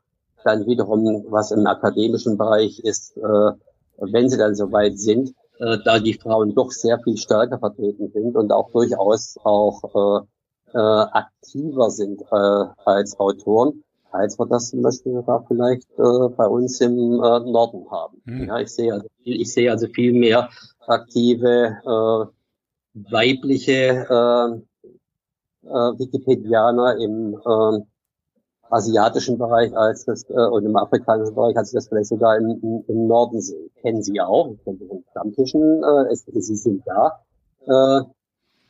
dann 0.43 0.65
wiederum, 0.65 1.25
was 1.29 1.51
im 1.51 1.67
akademischen 1.67 2.37
Bereich 2.37 2.79
ist, 2.79 3.17
äh, 3.17 3.51
wenn 3.97 4.29
sie 4.29 4.37
dann 4.37 4.55
soweit 4.55 4.97
sind, 4.97 5.33
äh, 5.59 5.77
da 5.83 5.99
die 5.99 6.13
Frauen 6.13 6.55
doch 6.55 6.71
sehr 6.71 6.99
viel 6.99 7.17
stärker 7.17 7.59
vertreten 7.59 8.09
sind 8.11 8.35
und 8.35 8.51
auch 8.51 8.71
durchaus 8.71 9.37
auch 9.43 10.23
äh, 10.23 10.25
äh, 10.73 10.79
aktiver 10.79 11.89
sind 11.89 12.21
äh, 12.21 12.65
als 12.85 13.19
Autoren, 13.19 13.83
als 14.11 14.37
wir 14.37 14.45
das 14.45 14.69
zum 14.69 14.81
Beispiel 14.81 15.23
da 15.25 15.43
vielleicht 15.47 15.89
äh, 15.97 16.29
bei 16.35 16.47
uns 16.47 16.81
im 16.81 16.93
äh, 16.93 17.39
Norden 17.39 17.89
haben. 17.89 18.21
Hm. 18.25 18.47
Ja, 18.47 18.59
ich 18.59 18.69
sehe 18.69 18.93
also 18.93 19.07
viel, 19.23 19.41
ich 19.41 19.53
sehe 19.53 19.71
also 19.71 19.87
viel 19.87 20.13
mehr 20.13 20.49
aktive 20.85 21.77
äh, 21.85 22.36
weibliche 23.09 24.05
äh, 24.09 25.67
äh, 25.67 25.99
Wikipedianer 25.99 26.97
im 26.97 27.33
äh, 27.33 27.81
asiatischen 28.69 29.37
Bereich 29.37 29.75
als 29.75 30.05
das 30.05 30.29
äh, 30.29 30.33
und 30.33 30.65
im 30.65 30.75
afrikanischen 30.75 31.35
Bereich 31.35 31.57
als 31.57 31.71
das 31.71 31.87
vielleicht 31.87 32.09
sogar 32.09 32.37
im, 32.37 32.59
im, 32.61 32.83
im 32.87 33.07
Norden. 33.07 33.41
Kennen 33.81 34.03
Sie 34.03 34.19
auch, 34.19 34.55
kennen 34.63 34.79
Sie 34.79 34.87
den 34.87 35.03
Stammtischen, 35.11 35.83
äh, 35.83 36.15
sie 36.15 36.55
sind 36.55 36.83
da. 36.85 37.21
Äh, 37.65 38.05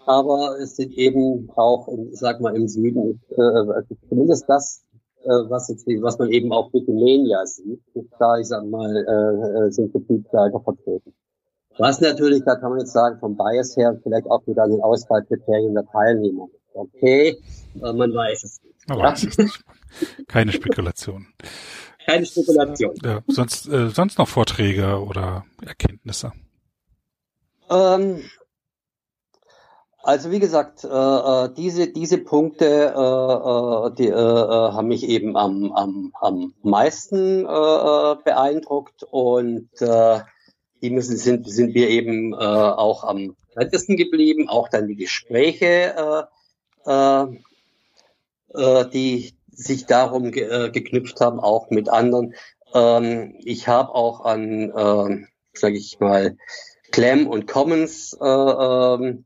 aber 0.06 0.58
es 0.62 0.78
sind 0.78 0.94
eben 0.94 1.50
auch, 1.56 1.88
ich 1.90 2.18
sag 2.18 2.40
mal, 2.40 2.56
im 2.56 2.68
Süden, 2.68 3.22
äh, 3.30 3.96
zumindest 4.08 4.48
das, 4.48 4.86
äh, 5.24 5.30
was, 5.50 5.68
jetzt, 5.68 5.86
was 5.86 6.18
man 6.18 6.30
eben 6.30 6.54
auch 6.54 6.72
Wikimania 6.74 7.46
sieht, 7.46 7.82
da, 8.18 8.38
ich 8.38 8.48
sag 8.48 8.66
mal, 8.66 8.96
äh, 8.96 9.68
äh 9.68 9.72
sind 9.72 9.92
Gebietsleiter 9.92 10.62
vertreten. 10.62 11.14
Was 11.78 12.02
natürlich, 12.02 12.44
da 12.44 12.56
kann 12.56 12.72
man 12.72 12.80
jetzt 12.80 12.94
sagen, 12.94 13.20
vom 13.20 13.38
Bias 13.38 13.78
her 13.78 14.00
vielleicht 14.02 14.30
auch 14.30 14.46
wieder 14.48 14.64
an 14.64 14.72
den 14.72 14.82
Auswahlkriterien 14.82 15.74
der 15.74 15.86
Teilnehmer. 15.86 16.48
Okay, 16.74 17.38
man 17.76 18.14
weiß 18.14 18.44
es 18.44 18.62
nicht. 18.64 18.90
Man 18.90 19.00
weiß 19.00 19.24
es 19.24 19.38
nicht. 19.38 19.64
Keine 20.28 20.52
Spekulation. 20.52 21.28
Keine 22.06 22.26
Spekulation. 22.26 22.96
Ja, 23.04 23.22
sonst, 23.28 23.68
äh, 23.68 23.90
sonst 23.90 24.18
noch 24.18 24.28
Vorträge 24.28 25.04
oder 25.04 25.46
Erkenntnisse? 25.62 26.32
Ähm, 27.70 28.22
also 30.04 30.32
wie 30.32 30.40
gesagt, 30.40 30.86
äh, 30.86 30.88
äh 30.88 31.50
diese 31.54 31.92
diese 31.92 32.18
Punkte, 32.18 32.66
äh, 32.66 33.88
äh 33.88 33.96
die 33.96 34.08
äh, 34.08 34.12
äh, 34.12 34.72
haben 34.72 34.88
mich 34.88 35.04
eben 35.04 35.36
am 35.36 35.74
am, 35.74 36.14
am 36.22 36.54
meisten 36.64 37.46
äh, 37.46 38.16
beeindruckt 38.24 39.04
und 39.04 39.70
äh, 39.82 40.20
die 40.82 41.02
sind, 41.02 41.50
sind 41.50 41.74
wir 41.74 41.90
eben 41.90 42.34
äh, 42.34 42.38
auch 42.38 43.04
am 43.04 43.36
weitesten 43.56 43.98
geblieben, 43.98 44.50
auch 44.50 44.70
dann 44.70 44.88
die 44.88 44.96
Gespräche, 44.96 46.28
äh, 46.86 46.92
äh, 46.92 47.28
äh, 48.54 48.90
die 48.90 49.34
sich 49.52 49.86
darum 49.86 50.32
ge 50.32 50.44
äh, 50.44 50.70
geknüpft 50.70 51.20
haben, 51.20 51.40
auch 51.40 51.70
mit 51.70 51.90
anderen. 51.90 52.36
Ähm, 52.74 53.36
ich 53.44 53.68
habe 53.68 53.94
auch 53.96 54.26
an, 54.26 54.70
äh, 54.70 55.26
sage 55.54 55.78
ich 55.78 56.00
mal, 56.00 56.38
Clem 56.92 57.28
und 57.28 57.48
Commons 57.48 58.16
äh, 58.22 58.26
äh, 58.26 59.18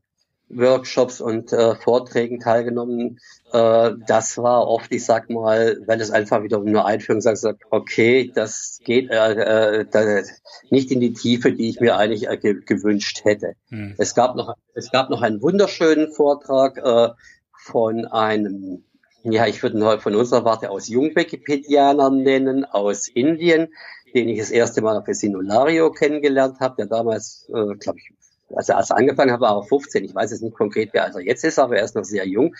Workshops 0.52 1.20
und 1.20 1.52
äh, 1.52 1.74
Vorträgen 1.74 2.40
teilgenommen. 2.40 3.18
Äh, 3.52 3.92
das 4.06 4.38
war 4.38 4.68
oft, 4.68 4.92
ich 4.92 5.04
sag 5.04 5.30
mal, 5.30 5.78
weil 5.86 6.00
es 6.00 6.10
einfach 6.10 6.42
wieder 6.42 6.60
um 6.60 6.66
eine 6.66 6.84
Einführung 6.84 7.20
sagt, 7.20 7.62
okay, 7.70 8.30
das 8.34 8.80
geht 8.84 9.10
äh, 9.10 9.82
äh, 9.82 10.24
nicht 10.70 10.90
in 10.90 11.00
die 11.00 11.12
Tiefe, 11.12 11.52
die 11.52 11.68
ich 11.68 11.80
mir 11.80 11.96
eigentlich 11.96 12.28
äh, 12.28 12.36
ge 12.36 12.60
gewünscht 12.64 13.24
hätte. 13.24 13.54
Hm. 13.68 13.94
Es 13.98 14.14
gab 14.14 14.36
noch, 14.36 14.54
es 14.74 14.90
gab 14.90 15.10
noch 15.10 15.22
einen 15.22 15.42
wunderschönen 15.42 16.12
Vortrag 16.12 16.78
äh, 16.78 17.10
von 17.52 18.06
einem 18.06 18.84
ja, 19.24 19.46
ich 19.46 19.62
würde 19.62 19.78
ihn 19.78 20.00
von 20.00 20.16
unserer 20.16 20.44
Warte 20.44 20.70
aus 20.70 20.88
Jung-Wikipedianer 20.88 22.10
nennen, 22.10 22.64
aus 22.64 23.06
Indien, 23.06 23.68
den 24.14 24.28
ich 24.28 24.38
das 24.38 24.50
erste 24.50 24.82
Mal 24.82 24.96
auf 24.96 25.04
der 25.04 25.14
Sinulario 25.14 25.92
kennengelernt 25.92 26.60
habe, 26.60 26.76
der 26.76 26.86
damals, 26.86 27.48
äh, 27.54 27.76
glaube 27.76 27.98
ich, 27.98 28.12
also 28.54 28.74
als 28.74 28.90
er 28.90 28.96
angefangen 28.96 29.32
hat, 29.32 29.40
war 29.40 29.56
er 29.56 29.62
15. 29.62 30.04
Ich 30.04 30.14
weiß 30.14 30.30
jetzt 30.30 30.42
nicht 30.42 30.56
konkret, 30.56 30.90
wer 30.92 31.04
also 31.04 31.18
jetzt 31.18 31.44
ist, 31.44 31.58
aber 31.58 31.76
er 31.76 31.84
ist 31.84 31.94
noch 31.94 32.04
sehr 32.04 32.26
jung, 32.26 32.54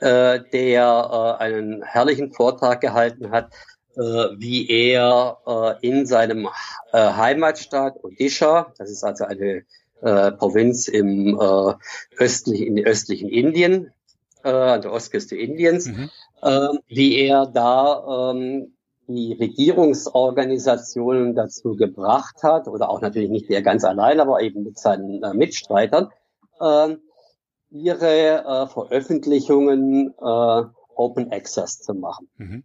äh, 0.00 0.40
der 0.52 1.38
äh, 1.40 1.42
einen 1.42 1.82
herrlichen 1.82 2.32
Vortrag 2.32 2.80
gehalten 2.80 3.30
hat, 3.30 3.52
äh, 3.96 4.00
wie 4.00 4.68
er 4.68 5.38
äh, 5.46 5.86
in 5.86 6.06
seinem 6.06 6.48
äh, 6.92 6.98
Heimatstaat 6.98 8.02
Odisha, 8.02 8.72
das 8.78 8.90
ist 8.90 9.04
also 9.04 9.24
eine 9.24 9.64
äh, 10.02 10.32
Provinz 10.32 10.88
im 10.88 11.38
äh, 11.40 11.74
östlichen, 12.16 12.76
in 12.76 12.84
östlichen 12.84 13.28
Indien, 13.28 13.92
äh, 14.44 14.50
an 14.50 14.82
der 14.82 14.92
Ostküste 14.92 15.36
Indiens, 15.36 15.86
mhm. 15.86 16.10
äh, 16.42 16.68
wie 16.88 17.18
er 17.18 17.46
da 17.46 18.32
ähm, 18.32 18.74
die 19.08 19.32
Regierungsorganisationen 19.32 21.34
dazu 21.34 21.76
gebracht 21.76 22.42
hat, 22.42 22.68
oder 22.68 22.90
auch 22.90 23.00
natürlich 23.00 23.30
nicht 23.30 23.50
er 23.50 23.62
ganz 23.62 23.84
allein, 23.84 24.20
aber 24.20 24.42
eben 24.42 24.64
mit 24.64 24.78
seinen 24.78 25.22
äh, 25.22 25.32
Mitstreitern, 25.34 26.08
äh, 26.60 26.96
ihre 27.70 28.44
äh, 28.44 28.66
Veröffentlichungen 28.66 30.14
äh, 30.20 30.62
Open 30.94 31.32
Access 31.32 31.80
zu 31.80 31.94
machen. 31.94 32.28
Mhm. 32.36 32.64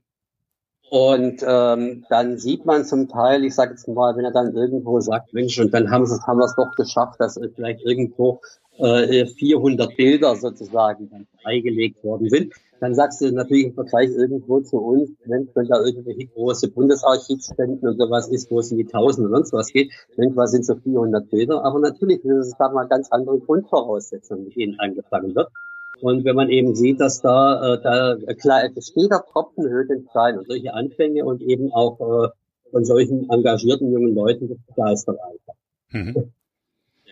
Und 0.89 1.43
ähm, 1.47 2.05
dann 2.09 2.37
sieht 2.37 2.65
man 2.65 2.85
zum 2.85 3.07
Teil, 3.07 3.45
ich 3.45 3.55
sage 3.55 3.71
jetzt 3.71 3.87
mal, 3.87 4.15
wenn 4.15 4.25
er 4.25 4.31
dann 4.31 4.53
irgendwo 4.53 4.99
sagt, 4.99 5.33
Mensch, 5.33 5.59
und 5.59 5.73
dann 5.73 5.89
haben, 5.89 6.05
haben 6.05 6.37
wir 6.37 6.45
es 6.45 6.55
doch 6.55 6.75
geschafft, 6.75 7.19
dass 7.19 7.39
vielleicht 7.55 7.81
irgendwo 7.81 8.41
äh, 8.77 9.25
400 9.25 9.95
Bilder 9.95 10.35
sozusagen 10.35 11.09
dann 11.09 11.27
freigelegt 11.41 12.03
worden 12.03 12.29
sind, 12.29 12.53
dann 12.83 12.95
sagst 12.95 13.21
du 13.21 13.31
natürlich 13.31 13.67
im 13.67 13.73
Vergleich 13.73 14.09
irgendwo 14.09 14.59
zu 14.59 14.77
uns, 14.77 15.09
wenn, 15.25 15.47
wenn 15.53 15.67
da 15.67 15.81
irgendwelche 15.81 16.27
große 16.27 16.67
Bundesarchivspenden 16.69 17.87
und 17.87 17.97
sowas 17.97 18.27
ist, 18.27 18.51
wo 18.51 18.59
es 18.59 18.71
in 18.71 18.77
die 18.77 18.85
Tausend 18.85 19.27
und 19.27 19.33
sonst 19.33 19.53
was 19.53 19.71
geht, 19.71 19.91
wenn 20.17 20.35
was 20.35 20.51
sind 20.51 20.65
so 20.65 20.75
400 20.75 21.29
Bilder, 21.29 21.63
aber 21.63 21.79
natürlich 21.79 22.23
ist 22.25 22.47
es 22.47 22.57
da 22.59 22.69
mal 22.69 22.87
ganz 22.87 23.09
andere 23.09 23.39
Grundvoraussetzungen, 23.39 24.43
mit 24.43 24.57
denen 24.57 24.79
angefangen 24.81 25.33
wird. 25.33 25.47
Und 26.01 26.25
wenn 26.25 26.35
man 26.35 26.49
eben 26.49 26.75
sieht, 26.75 26.99
dass 26.99 27.21
da, 27.21 27.75
äh, 27.75 27.81
da 27.81 28.33
klar, 28.33 28.63
es 28.75 28.87
steht 28.89 29.11
da 29.11 29.19
Tropfen 29.19 29.69
höht 29.69 29.89
den 29.89 30.05
Stein 30.09 30.37
und 30.37 30.47
solche 30.47 30.73
Anfänge 30.73 31.23
und 31.23 31.41
eben 31.41 31.71
auch 31.71 32.01
äh, 32.01 32.29
von 32.69 32.83
solchen 32.83 33.29
engagierten 33.29 33.93
jungen 33.93 34.13
Leuten, 34.13 34.49
das 34.49 34.57
begeistert 34.67 35.19
einfach. 35.21 35.55
Mhm. 35.91 36.33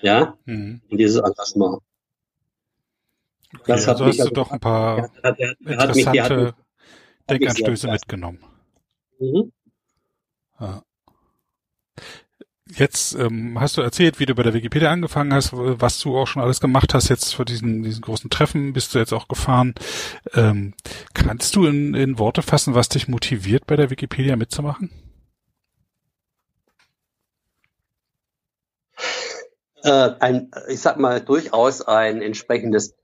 Ja, 0.01 0.37
mhm. 0.45 0.81
und 0.89 0.97
dieses 0.97 1.21
Engagement. 1.21 1.79
Okay, 3.53 3.63
das 3.67 3.87
also 3.87 4.05
hast 4.05 4.19
du 4.19 4.29
doch 4.29 4.51
ein 4.51 4.59
paar 4.59 5.03
hat, 5.03 5.11
hat, 5.23 5.39
hat, 5.39 5.57
interessante 5.59 6.55
Denkanstöße 7.29 7.87
mitgenommen. 7.89 8.39
Mhm. 9.19 9.51
Ja. 10.59 10.83
Jetzt 12.73 13.15
ähm, 13.15 13.59
hast 13.59 13.75
du 13.75 13.81
erzählt, 13.81 14.19
wie 14.19 14.25
du 14.25 14.33
bei 14.33 14.43
der 14.43 14.53
Wikipedia 14.53 14.89
angefangen 14.91 15.33
hast, 15.33 15.51
was 15.53 15.99
du 15.99 16.17
auch 16.17 16.27
schon 16.27 16.41
alles 16.41 16.61
gemacht 16.61 16.93
hast 16.93 17.09
jetzt 17.09 17.35
für 17.35 17.43
diesen, 17.43 17.83
diesen 17.83 18.01
großen 18.01 18.29
Treffen, 18.29 18.71
bist 18.71 18.95
du 18.95 18.99
jetzt 18.99 19.11
auch 19.11 19.27
gefahren. 19.27 19.75
Ähm, 20.33 20.73
kannst 21.13 21.55
du 21.57 21.65
in, 21.65 21.93
in 21.95 22.17
Worte 22.17 22.41
fassen, 22.41 22.73
was 22.73 22.87
dich 22.87 23.09
motiviert, 23.09 23.67
bei 23.67 23.75
der 23.75 23.89
Wikipedia 23.89 24.37
mitzumachen? 24.37 24.89
Äh, 29.83 30.11
ein, 30.19 30.51
ich 30.69 30.79
sag 30.79 30.97
mal, 30.97 31.19
durchaus 31.19 31.81
ein 31.81 32.21
entsprechendes 32.21 32.95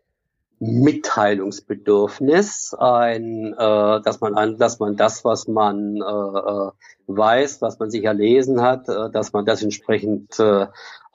Mitteilungsbedürfnis, 0.60 2.74
ein, 2.78 3.54
äh, 3.54 4.02
dass 4.02 4.20
man 4.22 4.36
an, 4.36 4.58
dass 4.58 4.80
man 4.80 4.96
das, 4.96 5.24
was 5.24 5.48
man 5.48 5.98
äh, 5.98 6.02
äh, 6.02 6.72
weiß, 7.08 7.62
was 7.62 7.78
man 7.80 7.92
sich 7.92 8.04
erlesen 8.04 8.62
hat, 8.62 8.90
äh, 8.90 9.12
dass 9.12 9.34
man 9.34 9.46
das 9.46 9.62
entsprechend 9.62 10.40
äh, 10.40 10.66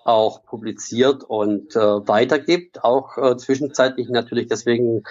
auch 0.05 0.45
publiziert 0.45 1.25
und 1.25 1.77
äh, 1.77 1.81
weitergibt, 1.81 2.85
auch 2.85 3.17
äh, 3.19 3.37
zwischenzeitlich 3.37 4.09
natürlich. 4.09 4.49
Deswegen 4.49 5.03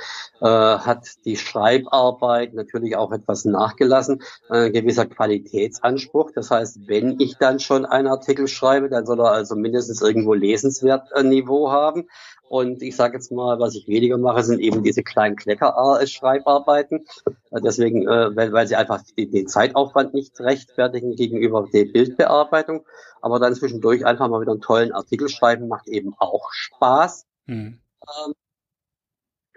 äh, 0.42 0.46
hat 0.46 1.08
die 1.26 1.38
Schreibarbeit 1.38 2.54
natürlich 2.54 2.96
auch 2.96 3.12
etwas 3.12 3.46
nachgelassen, 3.46 4.22
äh, 4.50 4.70
gewisser 4.70 5.06
Qualitätsanspruch. 5.06 6.32
Das 6.34 6.52
heißt, 6.52 6.88
wenn 6.88 7.20
ich 7.20 7.38
dann 7.38 7.60
schon 7.60 7.86
einen 7.86 8.08
Artikel 8.08 8.48
schreibe, 8.48 8.90
dann 8.90 9.06
soll 9.06 9.22
er 9.22 9.32
also 9.32 9.56
mindestens 9.56 10.02
irgendwo 10.02 10.34
lesenswert 10.34 11.10
äh, 11.14 11.24
Niveau 11.24 11.72
haben. 11.72 12.08
Und 12.52 12.82
ich 12.82 12.98
sage 12.98 13.16
jetzt 13.16 13.32
mal, 13.32 13.60
was 13.60 13.76
ich 13.76 13.88
weniger 13.88 14.18
mache, 14.18 14.44
sind 14.44 14.60
eben 14.60 14.84
diese 14.84 15.04
kleinen 15.04 15.38
Klecker-Schreibarbeiten. 15.38 17.06
Deswegen, 17.50 18.06
äh, 18.10 18.36
weil, 18.36 18.52
weil 18.52 18.68
sie 18.68 18.76
einfach 18.76 19.02
den 19.18 19.48
Zeitaufwand 19.48 20.14
nicht 20.14 20.38
rechtfertigen 20.42 21.16
gegenüber 21.16 21.66
der 21.72 21.86
Bildbearbeitung. 21.86 22.86
Aber 23.22 23.40
dann 23.40 23.56
zwischendurch 23.56 24.06
einfach 24.06 24.28
mal 24.28 24.42
wieder 24.42 24.52
einen 24.52 24.60
tollen 24.60 24.92
Artikel 24.92 25.30
schreiben, 25.30 25.70
macht 25.70 25.88
eben 25.88 26.14
auch 26.18 26.52
Spaß. 26.52 27.26
Mhm. 27.46 27.80
Ähm, 28.26 28.34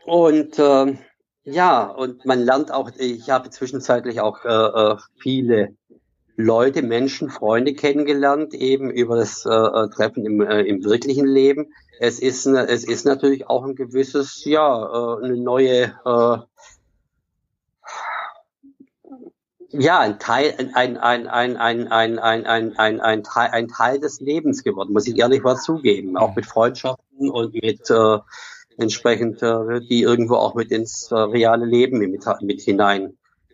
und 0.05 0.59
äh, 0.61 0.97
ja, 1.43 1.87
und 1.87 2.25
man 2.25 2.45
lernt 2.45 2.71
auch, 2.71 2.93
ich 2.97 3.29
habe 3.29 3.51
zwischenzeitlich 3.51 4.21
auch 4.21 4.45
äh, 4.45 4.49
äh, 4.49 4.97
viele 5.19 5.77
Leute, 6.37 6.83
Menschen, 6.83 7.31
Freunde 7.31 7.75
kennengelernt, 7.75 8.55
eben 8.55 8.91
über 8.91 9.17
das 9.17 9.47
äh, 9.47 9.51
äh 9.51 9.89
Treffen 9.89 10.27
im, 10.27 10.41
äh, 10.41 10.63
im 10.63 10.85
wirklichen 10.85 11.27
Leben 11.27 11.69
es 12.01 12.19
ist, 12.19 12.47
ne, 12.47 12.67
es 12.69 12.85
ist 12.85 13.05
natürlich 13.05 13.49
auch 13.49 13.65
ein 13.65 13.75
gewisses, 13.77 14.45
ja, 14.45 14.85
äh, 14.85 15.25
eine 15.25 15.37
neue, 15.37 15.95
äh, 16.05 16.39
ja, 19.77 19.99
ein 20.01 20.19
Teil, 20.19 20.55
ein, 20.59 20.75
ein, 20.75 20.97
ein, 20.97 21.27
ein, 21.27 21.57
ein, 21.57 22.19
ein, 22.19 22.19
ein, 22.47 22.77
ein, 22.77 23.01
ein, 23.01 23.23
Teil, 23.23 23.51
ein 23.51 23.69
Teil 23.69 23.99
des 24.01 24.21
Lebens 24.21 24.63
geworden, 24.63 24.93
muss 24.93 25.07
ich 25.07 25.19
ehrlich 25.19 25.43
mal 25.43 25.57
zugeben. 25.57 26.17
Auch 26.17 26.37
mit 26.37 26.47
Freundschaften 26.47 27.31
und 27.31 27.55
mit 27.55 27.91
äh, 27.91 28.19
entsprechend, 28.79 29.43
äh, 29.43 29.81
die 29.81 30.03
irgendwo 30.03 30.37
auch 30.37 30.55
mit 30.55 30.71
ins 30.71 31.11
äh, 31.11 31.17
reale 31.17 31.65
Leben 31.65 31.99
mit, 31.99 32.25
mit 32.43 32.63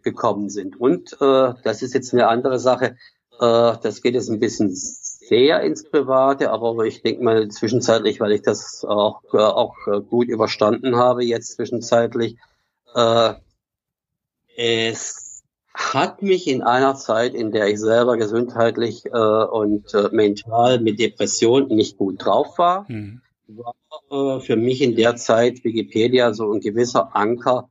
hineingekommen 0.02 0.50
sind. 0.50 0.80
Und 0.80 1.12
äh, 1.20 1.52
das 1.62 1.82
ist 1.82 1.94
jetzt 1.94 2.12
eine 2.12 2.28
andere 2.28 2.58
Sache. 2.58 2.96
Äh, 3.40 3.74
das 3.82 4.02
geht 4.02 4.14
jetzt 4.14 4.30
ein 4.30 4.40
bisschen 4.40 4.70
sehr 4.72 5.60
ins 5.60 5.84
Private, 5.88 6.50
aber 6.50 6.84
ich 6.84 7.02
denke 7.02 7.22
mal 7.22 7.48
zwischenzeitlich, 7.48 8.20
weil 8.20 8.32
ich 8.32 8.42
das 8.42 8.84
auch, 8.84 9.22
äh, 9.32 9.38
auch 9.38 9.76
äh, 9.86 10.00
gut 10.00 10.28
überstanden 10.28 10.96
habe, 10.96 11.24
jetzt 11.24 11.54
zwischenzeitlich, 11.56 12.36
äh, 12.94 13.34
es 14.56 15.42
hat 15.72 16.20
mich 16.20 16.48
in 16.48 16.62
einer 16.62 16.96
Zeit, 16.96 17.32
in 17.32 17.52
der 17.52 17.68
ich 17.68 17.78
selber 17.78 18.16
gesundheitlich 18.16 19.06
äh, 19.06 19.10
und 19.10 19.94
äh, 19.94 20.08
mental 20.10 20.80
mit 20.80 20.98
Depression 20.98 21.68
nicht 21.68 21.96
gut 21.96 22.24
drauf 22.24 22.58
war, 22.58 22.84
mhm. 22.88 23.22
war 23.46 23.74
äh, 24.10 24.40
für 24.40 24.56
mich 24.56 24.82
in 24.82 24.96
der 24.96 25.16
Zeit 25.16 25.64
Wikipedia 25.64 26.34
so 26.34 26.52
ein 26.52 26.60
gewisser 26.60 27.14
Anker, 27.14 27.70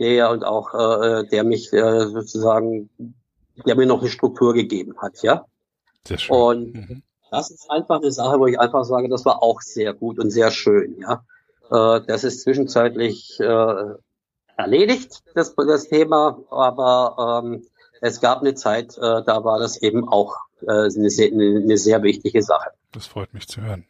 der 0.00 0.30
und 0.30 0.44
auch 0.44 0.74
äh, 0.74 1.26
der 1.28 1.44
mich 1.44 1.72
äh, 1.72 2.06
sozusagen, 2.06 2.90
der 3.66 3.76
mir 3.76 3.86
noch 3.86 4.00
eine 4.00 4.10
Struktur 4.10 4.54
gegeben 4.54 4.96
hat, 4.98 5.22
ja. 5.22 5.44
Sehr 6.04 6.18
schön. 6.18 6.36
Und 6.36 6.74
mhm. 6.74 7.02
das 7.30 7.50
ist 7.50 7.70
einfach 7.70 8.00
eine 8.00 8.10
Sache, 8.10 8.40
wo 8.40 8.46
ich 8.46 8.58
einfach 8.58 8.84
sage, 8.84 9.08
das 9.08 9.24
war 9.24 9.42
auch 9.42 9.60
sehr 9.60 9.92
gut 9.92 10.18
und 10.18 10.30
sehr 10.30 10.50
schön, 10.50 10.98
ja. 11.00 11.22
Äh, 11.70 12.00
das 12.06 12.24
ist 12.24 12.42
zwischenzeitlich 12.42 13.38
äh, 13.38 13.84
erledigt, 14.56 15.22
das, 15.34 15.54
das 15.54 15.88
Thema, 15.88 16.38
aber 16.50 17.42
ähm, 17.44 17.66
es 18.00 18.20
gab 18.20 18.40
eine 18.40 18.54
Zeit, 18.54 18.96
äh, 18.96 19.22
da 19.24 19.44
war 19.44 19.58
das 19.58 19.76
eben 19.76 20.08
auch 20.08 20.36
äh, 20.62 20.70
eine, 20.70 21.10
sehr, 21.10 21.30
eine, 21.30 21.60
eine 21.62 21.76
sehr 21.76 22.02
wichtige 22.02 22.42
Sache. 22.42 22.70
Das 22.92 23.06
freut 23.06 23.32
mich 23.34 23.46
zu 23.46 23.60
hören. 23.60 23.86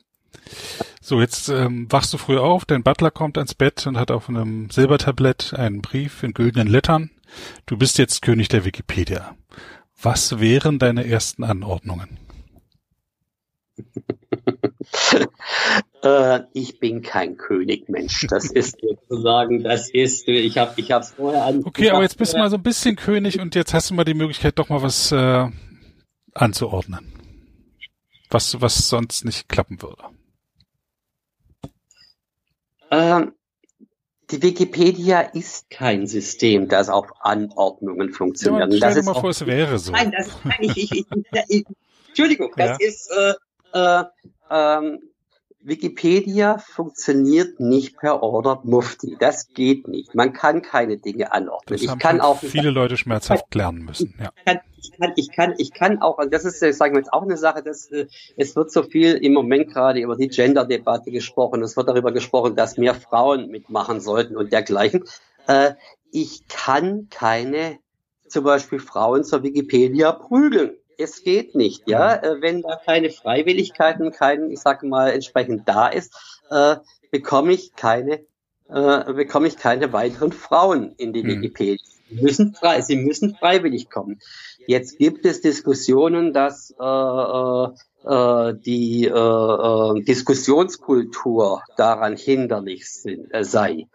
So, 1.03 1.19
jetzt 1.19 1.49
ähm, 1.49 1.87
wachst 1.91 2.13
du 2.13 2.19
früh 2.19 2.37
auf, 2.37 2.67
dein 2.67 2.83
Butler 2.83 3.11
kommt 3.11 3.39
ans 3.39 3.55
Bett 3.55 3.87
und 3.87 3.97
hat 3.97 4.11
auf 4.11 4.29
einem 4.29 4.69
Silbertablett 4.69 5.55
einen 5.55 5.81
Brief 5.81 6.23
in 6.23 6.35
güldenen 6.35 6.69
Lettern. 6.69 7.11
Du 7.65 7.79
bist 7.79 7.97
jetzt 7.97 8.21
König 8.21 8.49
der 8.49 8.67
Wikipedia. 8.67 9.35
Was 10.03 10.41
wären 10.41 10.79
deine 10.79 11.07
ersten 11.07 11.43
Anordnungen? 11.43 12.19
äh, 16.03 16.41
ich 16.53 16.79
bin 16.81 17.01
kein 17.01 17.39
Königmensch. 17.39 18.27
Das 18.29 18.51
ist 18.51 18.77
sozusagen, 18.83 19.63
das 19.63 19.89
ist, 19.89 20.29
ich 20.29 20.59
habe 20.59 20.79
ich 20.79 20.93
hab's 20.93 21.13
vorher 21.13 21.47
an. 21.47 21.63
Okay, 21.65 21.89
aber 21.91 22.03
jetzt 22.03 22.19
bist 22.19 22.35
du 22.35 22.39
mal 22.39 22.51
so 22.51 22.57
ein 22.57 22.63
bisschen 22.63 22.97
König 22.97 23.41
und 23.41 23.55
jetzt 23.55 23.73
hast 23.73 23.89
du 23.89 23.95
mal 23.95 24.05
die 24.05 24.13
Möglichkeit, 24.13 24.59
doch 24.59 24.69
mal 24.69 24.83
was 24.83 25.13
äh, 25.13 25.49
anzuordnen. 26.35 27.11
Was, 28.29 28.61
was 28.61 28.89
sonst 28.89 29.25
nicht 29.25 29.49
klappen 29.49 29.81
würde. 29.81 30.03
Ähm, 32.91 33.33
die 34.31 34.43
Wikipedia 34.43 35.21
ist 35.21 35.71
kein 35.71 36.07
System, 36.07 36.69
das 36.69 36.89
auf 36.89 37.09
Anordnungen 37.21 38.13
funktioniert. 38.13 38.73
Ja, 38.73 38.77
stell 38.77 39.03
dir 39.03 39.03
mal 39.03 39.21
vor, 39.21 39.31
es 39.31 39.45
wäre 39.45 39.79
so. 39.79 39.93
Nein, 39.93 40.13
das 40.17 40.29
ist, 40.29 40.45
nein, 40.45 40.59
ich, 40.61 40.77
ich, 40.77 40.93
ich, 40.93 41.07
ich, 41.49 41.65
Entschuldigung, 42.09 42.53
das 42.57 42.79
ja. 42.81 42.87
ist 42.87 43.11
äh, 43.11 43.35
äh, 43.73 44.05
ähm, 44.51 45.10
Wikipedia 45.63 46.59
funktioniert 46.59 47.61
nicht 47.61 47.99
per 47.99 48.23
Order 48.23 48.61
Mufti. 48.65 49.17
Das 49.19 49.49
geht 49.53 49.89
nicht. 49.89 50.15
Man 50.15 50.33
kann 50.33 50.63
keine 50.63 50.97
Dinge 50.97 51.33
anordnen. 51.33 51.79
Das 51.79 51.83
ich 51.83 51.99
kann 51.99 52.21
auch 52.21 52.39
viele 52.39 52.71
Leute 52.71 52.97
schmerzhaft 52.97 53.55
lernen 53.55 53.85
müssen. 53.85 54.15
Ja. 54.19 54.33
Ich, 54.79 54.93
kann, 54.93 55.13
ich 55.17 55.33
kann, 55.33 55.55
ich 55.59 55.73
kann, 55.75 56.01
auch, 56.01 56.19
und 56.19 56.33
das 56.33 56.47
ist, 56.47 56.61
sagen 56.61 56.95
wir 56.95 57.01
jetzt 57.01 57.13
auch 57.13 57.23
eine 57.23 57.37
Sache, 57.37 57.63
dass 57.63 57.91
äh, 57.91 58.07
es 58.37 58.57
wird 58.57 58.73
so 58.73 58.83
viel 58.83 59.13
im 59.13 59.35
Moment 59.35 59.73
gerade 59.73 60.01
über 60.01 60.17
die 60.17 60.29
Gender-Debatte 60.29 61.11
gesprochen. 61.11 61.63
Es 61.63 61.77
wird 61.77 61.89
darüber 61.89 62.13
gesprochen, 62.13 62.57
dass 62.57 62.79
mehr 62.79 62.95
Frauen 62.95 63.51
mitmachen 63.51 64.01
sollten 64.01 64.37
und 64.37 64.53
dergleichen. 64.53 65.05
Äh, 65.47 65.73
ich 66.11 66.49
kann 66.49 67.09
keine 67.11 67.79
zum 68.29 68.45
Beispiel 68.45 68.79
Frauen 68.79 69.25
zur 69.25 69.43
Wikipedia 69.43 70.13
prügeln 70.13 70.80
es 71.01 71.23
geht 71.23 71.55
nicht, 71.55 71.89
ja. 71.89 72.21
Mhm. 72.23 72.25
Äh, 72.25 72.43
wenn 72.43 72.63
da 72.63 72.77
keine 72.77 73.11
Freiwilligkeiten, 73.11 74.13
kein, 74.13 74.51
ich 74.51 74.61
sage 74.61 74.87
mal, 74.87 75.11
entsprechend 75.11 75.69
da 75.69 75.89
ist, 75.89 76.15
äh, 76.51 76.77
bekomme 77.11 77.53
ich 77.53 77.75
keine, 77.75 78.21
äh, 78.69 79.13
bekomme 79.13 79.49
ich 79.49 79.57
keine 79.57 79.93
weiteren 79.93 80.33
Frauen 80.33 80.95
in 80.97 81.13
die 81.13 81.23
mhm. 81.23 81.29
Wikipedia. 81.29 81.85
Sie 82.09 82.21
müssen 82.21 82.55
frei, 82.55 82.81
sie 82.83 82.97
müssen 82.97 83.37
freiwillig 83.37 83.89
kommen. 83.89 84.19
Jetzt 84.67 84.99
gibt 84.99 85.25
es 85.27 85.41
Diskussionen, 85.41 86.33
dass 86.33 86.75
äh, 86.79 86.85
äh, 86.85 87.69
äh 88.05 88.55
die 88.55 89.07
äh, 89.07 90.03
Diskussionskultur 90.03 91.63
daran 91.77 92.17
hinderlich 92.17 92.91
sind, 92.91 93.33
äh, 93.33 93.45
sei. 93.45 93.87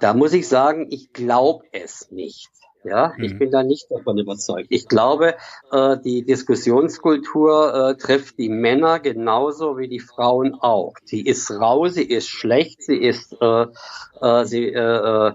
Da 0.00 0.14
muss 0.14 0.32
ich 0.32 0.48
sagen, 0.48 0.88
ich 0.90 1.12
glaube 1.12 1.66
es 1.72 2.10
nicht. 2.10 2.48
Ja, 2.84 3.14
mhm. 3.16 3.24
ich 3.24 3.38
bin 3.38 3.50
da 3.50 3.62
nicht 3.62 3.90
davon 3.90 4.18
überzeugt. 4.18 4.66
Ich 4.70 4.88
glaube, 4.88 5.34
äh, 5.72 5.96
die 6.04 6.24
Diskussionskultur 6.24 7.74
äh, 7.74 7.96
trifft 7.96 8.38
die 8.38 8.50
Männer 8.50 9.00
genauso 9.00 9.78
wie 9.78 9.88
die 9.88 10.00
Frauen 10.00 10.54
auch. 10.54 10.94
Sie 11.04 11.22
ist 11.22 11.50
rau, 11.50 11.88
sie 11.88 12.04
ist 12.04 12.28
schlecht, 12.28 12.82
sie 12.82 12.98
ist, 12.98 13.36
äh, 13.40 13.66
äh, 14.20 14.44
sie, 14.44 14.68
äh, 14.68 15.32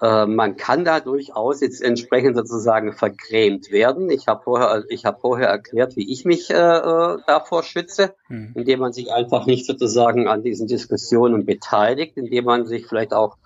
äh, 0.00 0.26
man 0.26 0.56
kann 0.56 0.84
da 0.84 1.00
durchaus 1.00 1.60
jetzt 1.60 1.82
entsprechend 1.82 2.36
sozusagen 2.36 2.92
vergrämt 2.92 3.70
werden. 3.70 4.10
Ich 4.10 4.26
habe 4.28 4.42
vorher, 4.44 4.84
ich 4.88 5.04
habe 5.04 5.20
vorher 5.20 5.48
erklärt, 5.48 5.96
wie 5.96 6.10
ich 6.10 6.24
mich 6.24 6.50
äh, 6.50 6.54
äh, 6.54 7.18
davor 7.26 7.62
schütze, 7.64 8.14
mhm. 8.28 8.52
indem 8.54 8.80
man 8.80 8.92
sich 8.92 9.12
einfach 9.12 9.46
nicht 9.46 9.66
sozusagen 9.66 10.28
an 10.28 10.42
diesen 10.42 10.68
Diskussionen 10.68 11.44
beteiligt, 11.44 12.16
indem 12.16 12.44
man 12.44 12.66
sich 12.66 12.86
vielleicht 12.86 13.12
auch 13.12 13.36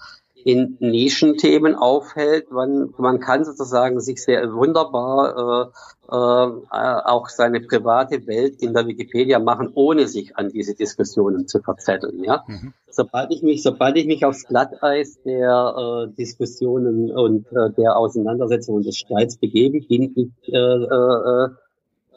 in 0.47 0.77
Nischenthemen 0.81 1.75
aufhält. 1.75 2.51
Man, 2.51 2.93
man 2.99 3.21
kann 3.21 3.45
sozusagen 3.45 4.01
sich 4.01 4.23
sehr 4.23 4.53
wunderbar 4.53 5.71
äh, 5.71 6.15
äh, 6.15 6.15
auch 6.15 7.29
seine 7.29 7.61
private 7.61 8.27
Welt 8.27 8.61
in 8.61 8.75
der 8.75 8.87
Wikipedia 8.87 9.39
machen, 9.39 9.71
ohne 9.75 10.07
sich 10.09 10.37
an 10.37 10.51
diese 10.51 10.75
Diskussionen 10.75 11.49
zu 11.49 11.61
verzetteln. 11.61 12.23
Ja? 12.25 12.45
Mhm. 12.47 12.75
Sobald 12.89 13.33
ich 13.33 13.43
mich, 13.43 13.63
sobald 13.63 13.97
ich 13.97 14.07
mich 14.07 14.25
aufs 14.25 14.47
Glatteis 14.47 15.23
der 15.23 16.09
äh, 16.09 16.15
Diskussionen 16.15 17.11
und 17.11 17.47
äh, 17.53 17.71
der 17.77 17.97
Auseinandersetzungen 17.97 18.83
des 18.83 18.99
Streits 18.99 19.37
begebe, 19.37 19.81
bin 19.81 20.13
ich 20.15 20.53
äh, 20.53 20.57
äh, 20.57 21.49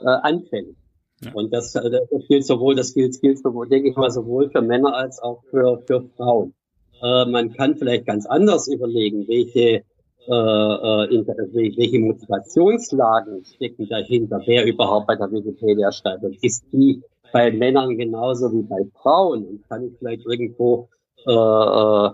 äh, 0.01 0.05
anfällig. 0.05 0.76
Ja. 1.23 1.32
Und 1.34 1.53
das, 1.53 1.71
das 1.73 2.28
gilt 2.28 2.45
sowohl, 2.45 2.76
das 2.76 2.93
gilt, 2.93 3.19
gilt 3.21 3.39
sowohl, 3.39 3.69
denke 3.69 3.89
ich 3.89 3.95
mal, 3.95 4.11
sowohl 4.11 4.49
für 4.49 4.61
Männer 4.61 4.93
als 4.95 5.19
auch 5.19 5.43
für, 5.49 5.82
für 5.88 6.03
Frauen. 6.17 6.53
Äh, 7.02 7.26
man 7.26 7.54
kann 7.54 7.76
vielleicht 7.76 8.06
ganz 8.06 8.26
anders 8.26 8.68
überlegen, 8.68 9.28
welche, 9.28 9.84
äh, 10.28 10.32
äh, 10.32 11.78
welche 11.78 12.00
Motivationslagen 12.00 13.43
stecken 13.46 13.88
dahinter, 13.88 14.41
wer 14.46 14.66
überhaupt 14.66 15.08
bei 15.08 15.16
der 15.16 15.32
Wikipedia 15.32 15.91
schreibt. 15.91 16.24
Und 16.24 16.43
ist 16.43 16.66
die 16.72 17.02
bei 17.32 17.52
Männern 17.52 17.98
genauso 17.98 18.52
wie 18.52 18.64
bei 18.64 18.86
Frauen? 19.02 19.46
Und 19.46 19.70
kann 19.70 19.86
ich 19.86 19.93
vielleicht 20.00 20.26
irgendwo 20.26 20.89
äh, 21.28 21.32
äh, 21.32 22.10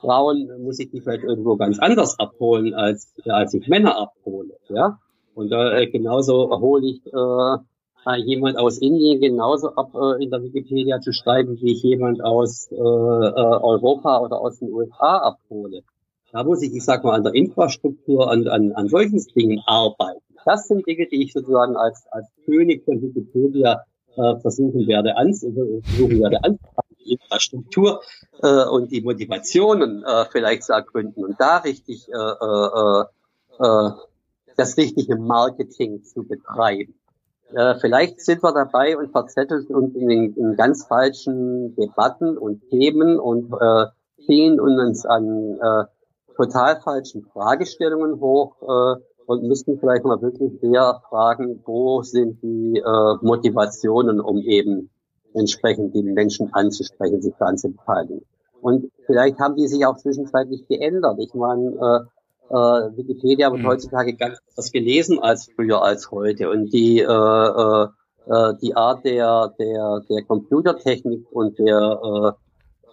Frauen 0.00 0.62
muss 0.62 0.78
ich 0.78 0.90
die 0.90 1.00
vielleicht 1.00 1.24
irgendwo 1.24 1.56
ganz 1.56 1.78
anders 1.78 2.18
abholen, 2.18 2.74
als, 2.74 3.14
als 3.24 3.54
ich 3.54 3.66
Männer 3.68 3.96
abhole. 3.96 4.56
Ja? 4.68 4.98
Und 5.34 5.52
äh, 5.52 5.86
genauso 5.86 6.50
hole 6.60 6.86
ich 6.86 7.06
äh, 7.06 7.56
jemand 8.14 8.56
aus 8.56 8.78
Indien 8.78 9.20
genauso 9.20 9.74
ab 9.74 9.90
äh, 9.94 10.22
in 10.22 10.30
der 10.30 10.42
Wikipedia 10.42 11.00
zu 11.00 11.12
schreiben, 11.12 11.60
wie 11.60 11.72
ich 11.72 11.82
jemand 11.82 12.22
aus 12.22 12.70
äh, 12.70 12.76
äh, 12.76 12.78
Europa 12.78 14.20
oder 14.20 14.40
aus 14.40 14.60
den 14.60 14.72
USA 14.72 15.18
abhole. 15.18 15.82
Da 16.32 16.44
muss 16.44 16.62
ich, 16.62 16.74
ich 16.74 16.84
sag 16.84 17.02
mal, 17.02 17.14
an 17.14 17.24
der 17.24 17.34
Infrastruktur, 17.34 18.30
an, 18.30 18.46
an, 18.46 18.72
an 18.72 18.88
solchen 18.88 19.18
Dingen 19.34 19.60
arbeiten. 19.66 20.20
Das 20.44 20.68
sind 20.68 20.86
Dinge, 20.86 21.06
die 21.10 21.24
ich 21.24 21.32
sozusagen 21.32 21.76
als, 21.76 22.06
als 22.10 22.28
König 22.44 22.84
von 22.84 23.02
Wikipedia 23.02 23.82
äh, 24.16 24.36
versuchen 24.36 24.86
werde, 24.86 25.16
ans, 25.16 25.40
versuchen 25.40 26.20
werde 26.20 26.44
anzufangen, 26.44 26.96
die 27.04 27.12
Infrastruktur 27.12 28.02
äh, 28.42 28.64
und 28.66 28.92
die 28.92 29.00
Motivationen 29.00 30.04
äh, 30.04 30.24
vielleicht 30.30 30.64
zu 30.64 30.72
ergründen 30.72 31.24
und 31.24 31.40
da 31.40 31.58
richtig 31.58 32.08
äh, 32.08 32.12
äh, 32.14 33.04
äh, 33.58 33.90
das 34.56 34.76
richtige 34.76 35.16
Marketing 35.16 36.02
zu 36.04 36.22
betreiben. 36.22 36.94
Äh, 37.54 37.76
vielleicht 37.80 38.20
sind 38.20 38.42
wir 38.42 38.52
dabei 38.52 38.96
und 38.96 39.12
verzetteln 39.12 39.66
uns 39.66 39.94
in, 39.94 40.08
den, 40.08 40.34
in 40.34 40.56
ganz 40.56 40.86
falschen 40.86 41.74
Debatten 41.76 42.36
und 42.36 42.68
Themen 42.70 43.18
und 43.18 43.52
äh, 43.52 43.86
ziehen 44.24 44.60
uns 44.60 45.06
an 45.06 45.58
äh, 45.60 45.84
total 46.36 46.80
falschen 46.80 47.24
Fragestellungen 47.32 48.20
hoch 48.20 48.56
äh, 48.62 49.00
und 49.26 49.44
müssten 49.44 49.78
vielleicht 49.78 50.04
mal 50.04 50.20
wirklich 50.20 50.62
eher 50.62 51.02
fragen, 51.08 51.62
wo 51.64 52.02
sind 52.02 52.42
die 52.42 52.78
äh, 52.78 53.14
Motivationen, 53.22 54.20
um 54.20 54.38
eben 54.38 54.90
entsprechend 55.34 55.94
die 55.94 56.02
Menschen 56.02 56.52
anzusprechen, 56.52 57.22
sich 57.22 57.34
daran 57.38 57.58
zu 57.58 57.70
beteiligen. 57.70 58.24
Und 58.60 58.90
vielleicht 59.04 59.38
haben 59.38 59.56
die 59.56 59.68
sich 59.68 59.84
auch 59.86 59.96
zwischenzeitlich 59.96 60.66
geändert. 60.66 61.18
Ich 61.18 61.34
meine, 61.34 61.68
äh, 61.68 62.15
äh, 62.48 62.54
Wikipedia 62.96 63.50
wird 63.50 63.62
mhm. 63.62 63.66
heutzutage 63.66 64.14
ganz 64.14 64.38
anders 64.50 64.72
gelesen 64.72 65.18
als 65.18 65.50
früher 65.54 65.82
als 65.82 66.10
heute. 66.10 66.50
Und 66.50 66.72
die, 66.72 67.00
äh, 67.00 67.04
äh, 67.04 67.86
äh, 68.26 68.54
die 68.62 68.74
Art 68.74 69.04
der, 69.04 69.52
der, 69.58 70.02
der 70.08 70.22
Computertechnik 70.24 71.26
und 71.30 71.58
der 71.58 72.36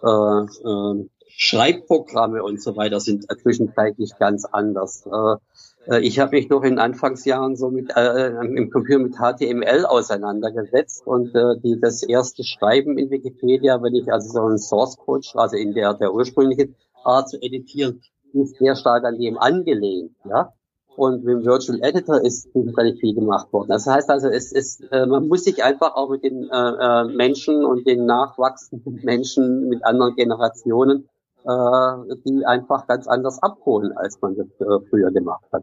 äh, 0.02 0.06
äh, 0.06 0.44
äh, 0.44 1.08
Schreibprogramme 1.36 2.42
und 2.42 2.62
so 2.62 2.76
weiter 2.76 3.00
sind 3.00 3.26
zwischenzeitlich 3.42 4.12
ganz 4.18 4.44
anders. 4.44 5.04
Äh, 5.06 5.92
äh 5.92 6.00
ich 6.00 6.20
habe 6.20 6.36
mich 6.36 6.48
noch 6.48 6.62
in 6.62 6.78
Anfangsjahren 6.78 7.56
so 7.56 7.70
mit 7.70 7.90
äh, 7.96 8.28
im 8.28 8.70
Computer 8.70 9.00
mit 9.00 9.16
HTML 9.16 9.84
auseinandergesetzt 9.86 11.06
und 11.06 11.34
äh, 11.34 11.58
die 11.62 11.80
das 11.80 12.04
erste 12.04 12.44
Schreiben 12.44 12.98
in 12.98 13.10
Wikipedia, 13.10 13.82
wenn 13.82 13.94
ich 13.94 14.12
also 14.12 14.30
so 14.32 14.42
einen 14.42 14.58
Source 14.58 14.96
Code, 14.96 15.26
also 15.34 15.56
in 15.56 15.74
der 15.74 15.94
der 15.94 16.14
ursprünglichen 16.14 16.76
Art 17.02 17.28
zu 17.28 17.40
editieren, 17.42 18.00
ist 18.34 18.58
sehr 18.58 18.76
stark 18.76 19.04
an 19.04 19.18
dem 19.18 19.38
angelehnt, 19.38 20.12
ja. 20.28 20.52
Und 20.96 21.24
mit 21.24 21.34
dem 21.34 21.44
Virtual 21.44 21.80
Editor 21.82 22.20
ist 22.20 22.48
relativ 22.54 23.00
viel 23.00 23.14
gemacht 23.14 23.52
worden. 23.52 23.68
Das 23.68 23.86
heißt 23.86 24.08
also, 24.10 24.28
es 24.28 24.52
ist, 24.52 24.80
äh, 24.92 25.06
man 25.06 25.26
muss 25.26 25.42
sich 25.42 25.64
einfach 25.64 25.96
auch 25.96 26.08
mit 26.08 26.22
den 26.22 26.48
äh, 26.48 26.56
äh, 26.56 27.04
Menschen 27.04 27.64
und 27.64 27.84
den 27.84 28.06
nachwachsenden 28.06 29.00
Menschen 29.02 29.68
mit 29.68 29.84
anderen 29.84 30.14
Generationen, 30.14 31.08
die 31.46 32.46
einfach 32.46 32.86
ganz 32.86 33.06
anders 33.06 33.42
abholen, 33.42 33.92
als 33.98 34.18
man 34.22 34.34
das 34.34 34.46
früher 34.88 35.10
gemacht 35.10 35.44
hat. 35.52 35.62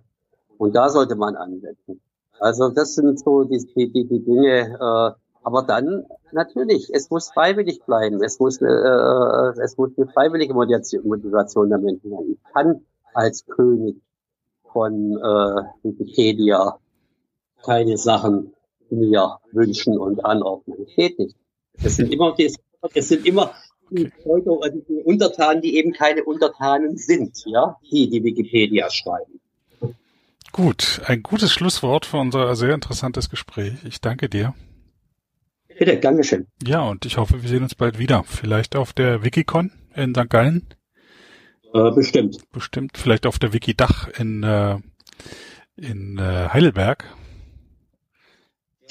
Und 0.59 0.75
da 0.75 0.89
sollte 0.89 1.15
man 1.15 1.35
ansetzen. 1.35 1.99
Also 2.41 2.69
das 2.69 2.95
sind 2.95 3.19
so 3.19 3.43
die, 3.43 3.59
die, 3.75 3.91
die 3.91 4.23
Dinge, 4.23 4.77
äh, 4.79 5.11
aber 5.43 5.63
dann 5.63 6.05
natürlich, 6.31 6.89
es 6.93 7.09
muss 7.09 7.31
freiwillig 7.31 7.81
bleiben. 7.85 8.23
Es 8.23 8.39
muss, 8.39 8.61
äh, 8.61 8.65
es 8.65 9.77
muss 9.77 9.91
eine 9.97 10.07
freiwillige 10.07 10.53
Motivation 10.53 11.69
der 11.69 11.79
Menschen 11.79 12.11
sein. 12.11 12.31
Ich 12.31 12.53
kann 12.53 12.85
als 13.13 13.45
König 13.45 13.97
von 14.71 15.17
äh, 15.17 15.63
Wikipedia 15.83 16.77
keine 17.63 17.97
Sachen 17.97 18.53
mir 18.89 19.39
wünschen 19.51 19.97
und 19.97 20.23
anordnen. 20.25 20.77
Das 20.79 20.95
geht 20.95 21.17
nicht. 21.17 21.35
Es 21.81 21.95
sind 21.95 22.11
immer, 22.11 22.35
es 22.37 23.07
sind 23.07 23.25
immer 23.25 23.51
die 23.89 24.11
die 24.87 25.03
Untertanen, 25.03 25.61
die 25.61 25.77
eben 25.77 25.91
keine 25.91 26.23
Untertanen 26.23 26.97
sind, 26.97 27.43
ja, 27.45 27.77
die 27.91 28.09
die 28.09 28.23
Wikipedia 28.23 28.89
schreiben. 28.89 29.39
Gut, 30.51 31.01
ein 31.05 31.23
gutes 31.23 31.51
Schlusswort 31.51 32.05
für 32.05 32.17
unser 32.17 32.55
sehr 32.55 32.73
interessantes 32.73 33.29
Gespräch. 33.29 33.73
Ich 33.85 34.01
danke 34.01 34.29
dir. 34.29 34.53
Bitte, 35.81 35.97
Dankeschön. 35.97 36.45
Ja, 36.63 36.83
und 36.83 37.07
ich 37.07 37.17
hoffe, 37.17 37.41
wir 37.41 37.49
sehen 37.49 37.63
uns 37.63 37.73
bald 37.73 37.97
wieder. 37.97 38.23
Vielleicht 38.23 38.75
auf 38.75 38.93
der 38.93 39.25
Wikicon 39.25 39.71
in 39.95 40.13
St. 40.13 40.29
Gallen. 40.29 40.67
Äh, 41.73 41.89
bestimmt. 41.89 42.37
Bestimmt. 42.51 42.99
Vielleicht 42.99 43.25
auf 43.25 43.39
der 43.39 43.51
Wikidach 43.51 44.07
in, 44.09 44.43
äh, 44.43 44.77
in 45.77 46.19
äh, 46.19 46.49
Heidelberg. 46.49 47.05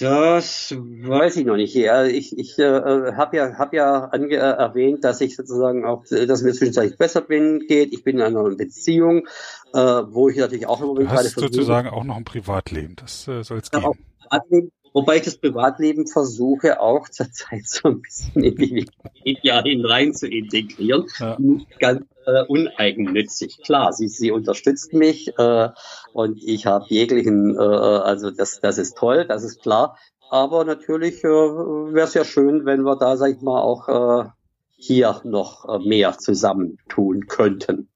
Das 0.00 0.74
weiß 0.76 1.36
ich 1.36 1.46
noch 1.46 1.54
nicht. 1.54 1.76
Ja, 1.76 2.06
ich 2.06 2.36
ich 2.36 2.58
äh, 2.58 2.64
habe 3.12 3.36
ja, 3.36 3.56
hab 3.56 3.72
ja 3.72 4.06
ange 4.06 4.34
äh, 4.34 4.38
erwähnt, 4.38 5.04
dass 5.04 5.20
ich 5.20 5.36
sozusagen 5.36 5.84
auch, 5.84 6.02
dass 6.06 6.42
mir 6.42 6.54
zwischenzeitlich 6.54 6.98
besser 6.98 7.20
bin, 7.20 7.66
geht. 7.68 7.92
Ich 7.92 8.02
bin 8.02 8.16
in 8.16 8.22
einer 8.22 8.42
Beziehung, 8.56 9.28
äh, 9.74 9.78
wo 9.78 10.28
ich 10.28 10.38
natürlich 10.38 10.66
auch 10.66 10.80
im 10.80 10.88
Moment 10.88 11.08
du 11.08 11.14
hast 11.14 11.38
sozusagen 11.38 11.88
auch 11.88 12.02
noch 12.02 12.16
ein 12.16 12.24
Privatleben. 12.24 12.96
Das 12.96 13.28
äh, 13.28 13.44
soll 13.44 13.58
es 13.58 13.70
geben. 13.70 13.92
Privatleben, 14.18 14.72
wobei 14.92 15.16
ich 15.16 15.22
das 15.22 15.36
Privatleben 15.36 16.06
versuche 16.06 16.80
auch 16.80 17.08
zurzeit 17.08 17.66
so 17.66 17.88
ein 17.88 18.00
bisschen 18.00 18.42
in 18.42 18.56
die 18.56 18.74
Wikipedia 18.74 19.62
hinein 19.62 20.14
zu 20.14 20.26
integrieren. 20.28 21.06
Ja. 21.18 21.38
Ganz 21.78 22.04
äh, 22.26 22.42
uneigennützig. 22.46 23.58
Klar, 23.64 23.92
sie, 23.92 24.08
sie 24.08 24.30
unterstützt 24.30 24.92
mich 24.92 25.36
äh, 25.38 25.68
und 26.12 26.42
ich 26.42 26.66
habe 26.66 26.86
jeglichen, 26.88 27.54
äh, 27.56 27.58
also 27.58 28.30
das, 28.30 28.60
das 28.60 28.78
ist 28.78 28.96
toll, 28.96 29.26
das 29.26 29.42
ist 29.42 29.62
klar. 29.62 29.96
Aber 30.30 30.64
natürlich 30.64 31.24
äh, 31.24 31.28
wäre 31.28 32.06
es 32.06 32.14
ja 32.14 32.24
schön, 32.24 32.64
wenn 32.64 32.82
wir 32.82 32.96
da, 32.96 33.16
sag 33.16 33.32
ich 33.32 33.40
mal, 33.40 33.60
auch 33.60 33.88
äh, 33.88 34.28
hier 34.76 35.20
noch 35.24 35.68
äh, 35.68 35.78
mehr 35.80 36.18
zusammentun 36.18 37.26
könnten. 37.26 37.88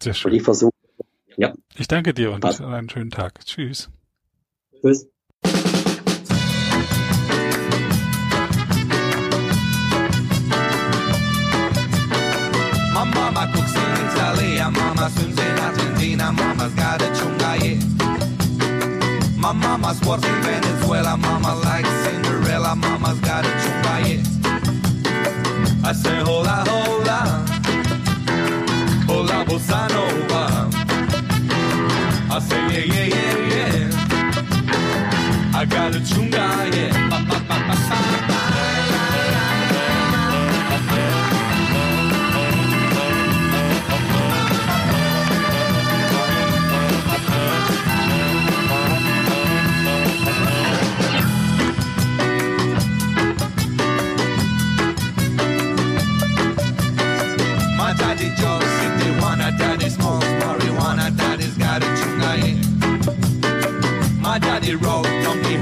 Sehr 0.00 0.14
schön. 0.14 0.30
Und 0.30 0.36
ich 0.36 0.42
versuche. 0.42 0.72
Ja. 1.36 1.52
Ich 1.76 1.86
danke 1.86 2.14
dir 2.14 2.32
und 2.32 2.40
Passt. 2.40 2.62
einen 2.62 2.88
schönen 2.88 3.10
Tag. 3.10 3.44
Tschüss. 3.44 3.90
Tschüss. 4.80 5.08
Italy, 14.66 14.80
mama 14.80 15.10
swims 15.10 15.38
in 15.38 15.58
Argentina, 15.58 16.32
mama's 16.32 16.72
got 16.74 17.02
a 17.02 17.06
chungaye. 17.06 17.76
My 19.36 19.52
mama's 19.52 20.00
works 20.02 20.24
in 20.26 20.42
Venezuela, 20.42 21.16
mama 21.16 21.54
likes 21.56 21.88
Cinderella, 22.04 22.74
mama's 22.74 23.18
got 23.20 23.44
a 23.44 23.48
chungaye. 23.48 24.24
I 25.84 25.92
say 25.92 26.20
hola 26.20 26.64
hola, 26.66 27.44
hola 29.06 29.44
bossa 29.44 29.88
nova. 29.88 30.68
I 32.30 32.38
say 32.40 32.66
yeah 32.72 32.84
yeah 32.94 33.06
yeah 33.14 33.36
yeah. 33.52 33.90
I 35.54 35.64
got 35.64 35.94
a 35.94 36.00
chungaye. 36.00 36.90
Ba, 37.10 37.18
ba, 37.28 37.38
ba, 37.48 37.56
ba, 37.68 37.74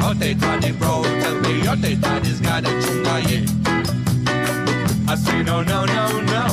Ote 0.07 0.35
tade 0.39 0.79
bro, 0.79 1.03
tell 1.21 1.37
me 1.41 1.53
ote 1.73 1.93
tade 2.03 2.27
is 2.27 2.41
gada 2.41 2.69
chunga 2.83 3.17
ye. 3.29 3.39
I 5.09 5.15
say 5.17 5.43
no, 5.43 5.63
no, 5.63 5.85
no, 5.87 6.05
no. 6.35 6.47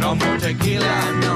No 0.00 0.14
more 0.16 0.38
tequila, 0.38 0.96
no. 1.22 1.27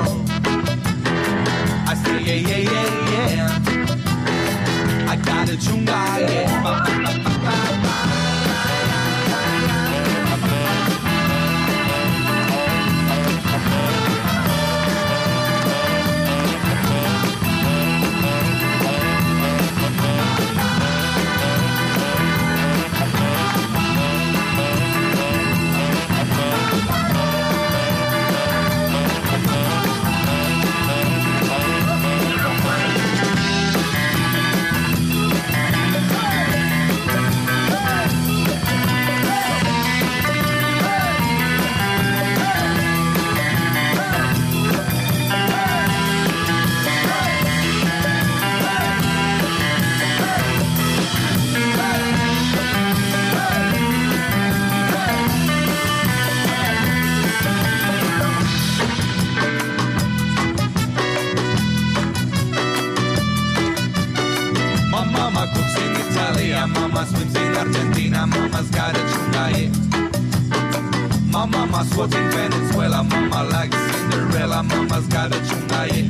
was 72.02 72.14
in 72.14 72.30
Venezuela. 72.30 73.04
Mama 73.04 73.44
likes 73.44 73.76
Cinderella, 73.76 74.62
mama's 74.62 75.06
got 75.06 75.30
a 75.30 75.38
chungaye. 75.48 76.02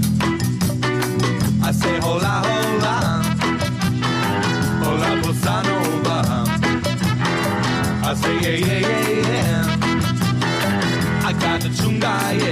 I 1.62 1.70
say 1.72 1.96
hola, 2.00 2.34
hola, 2.46 2.96
hola, 4.82 5.10
bossa 5.22 5.56
nova. 5.66 6.18
I 8.08 8.14
say 8.20 8.36
yeah, 8.44 8.58
yeah, 8.66 8.80
yeah, 8.88 9.30
yeah. 9.30 9.64
I 11.28 11.32
got 11.44 11.64
a 11.66 11.68
chungaye. 11.78 12.51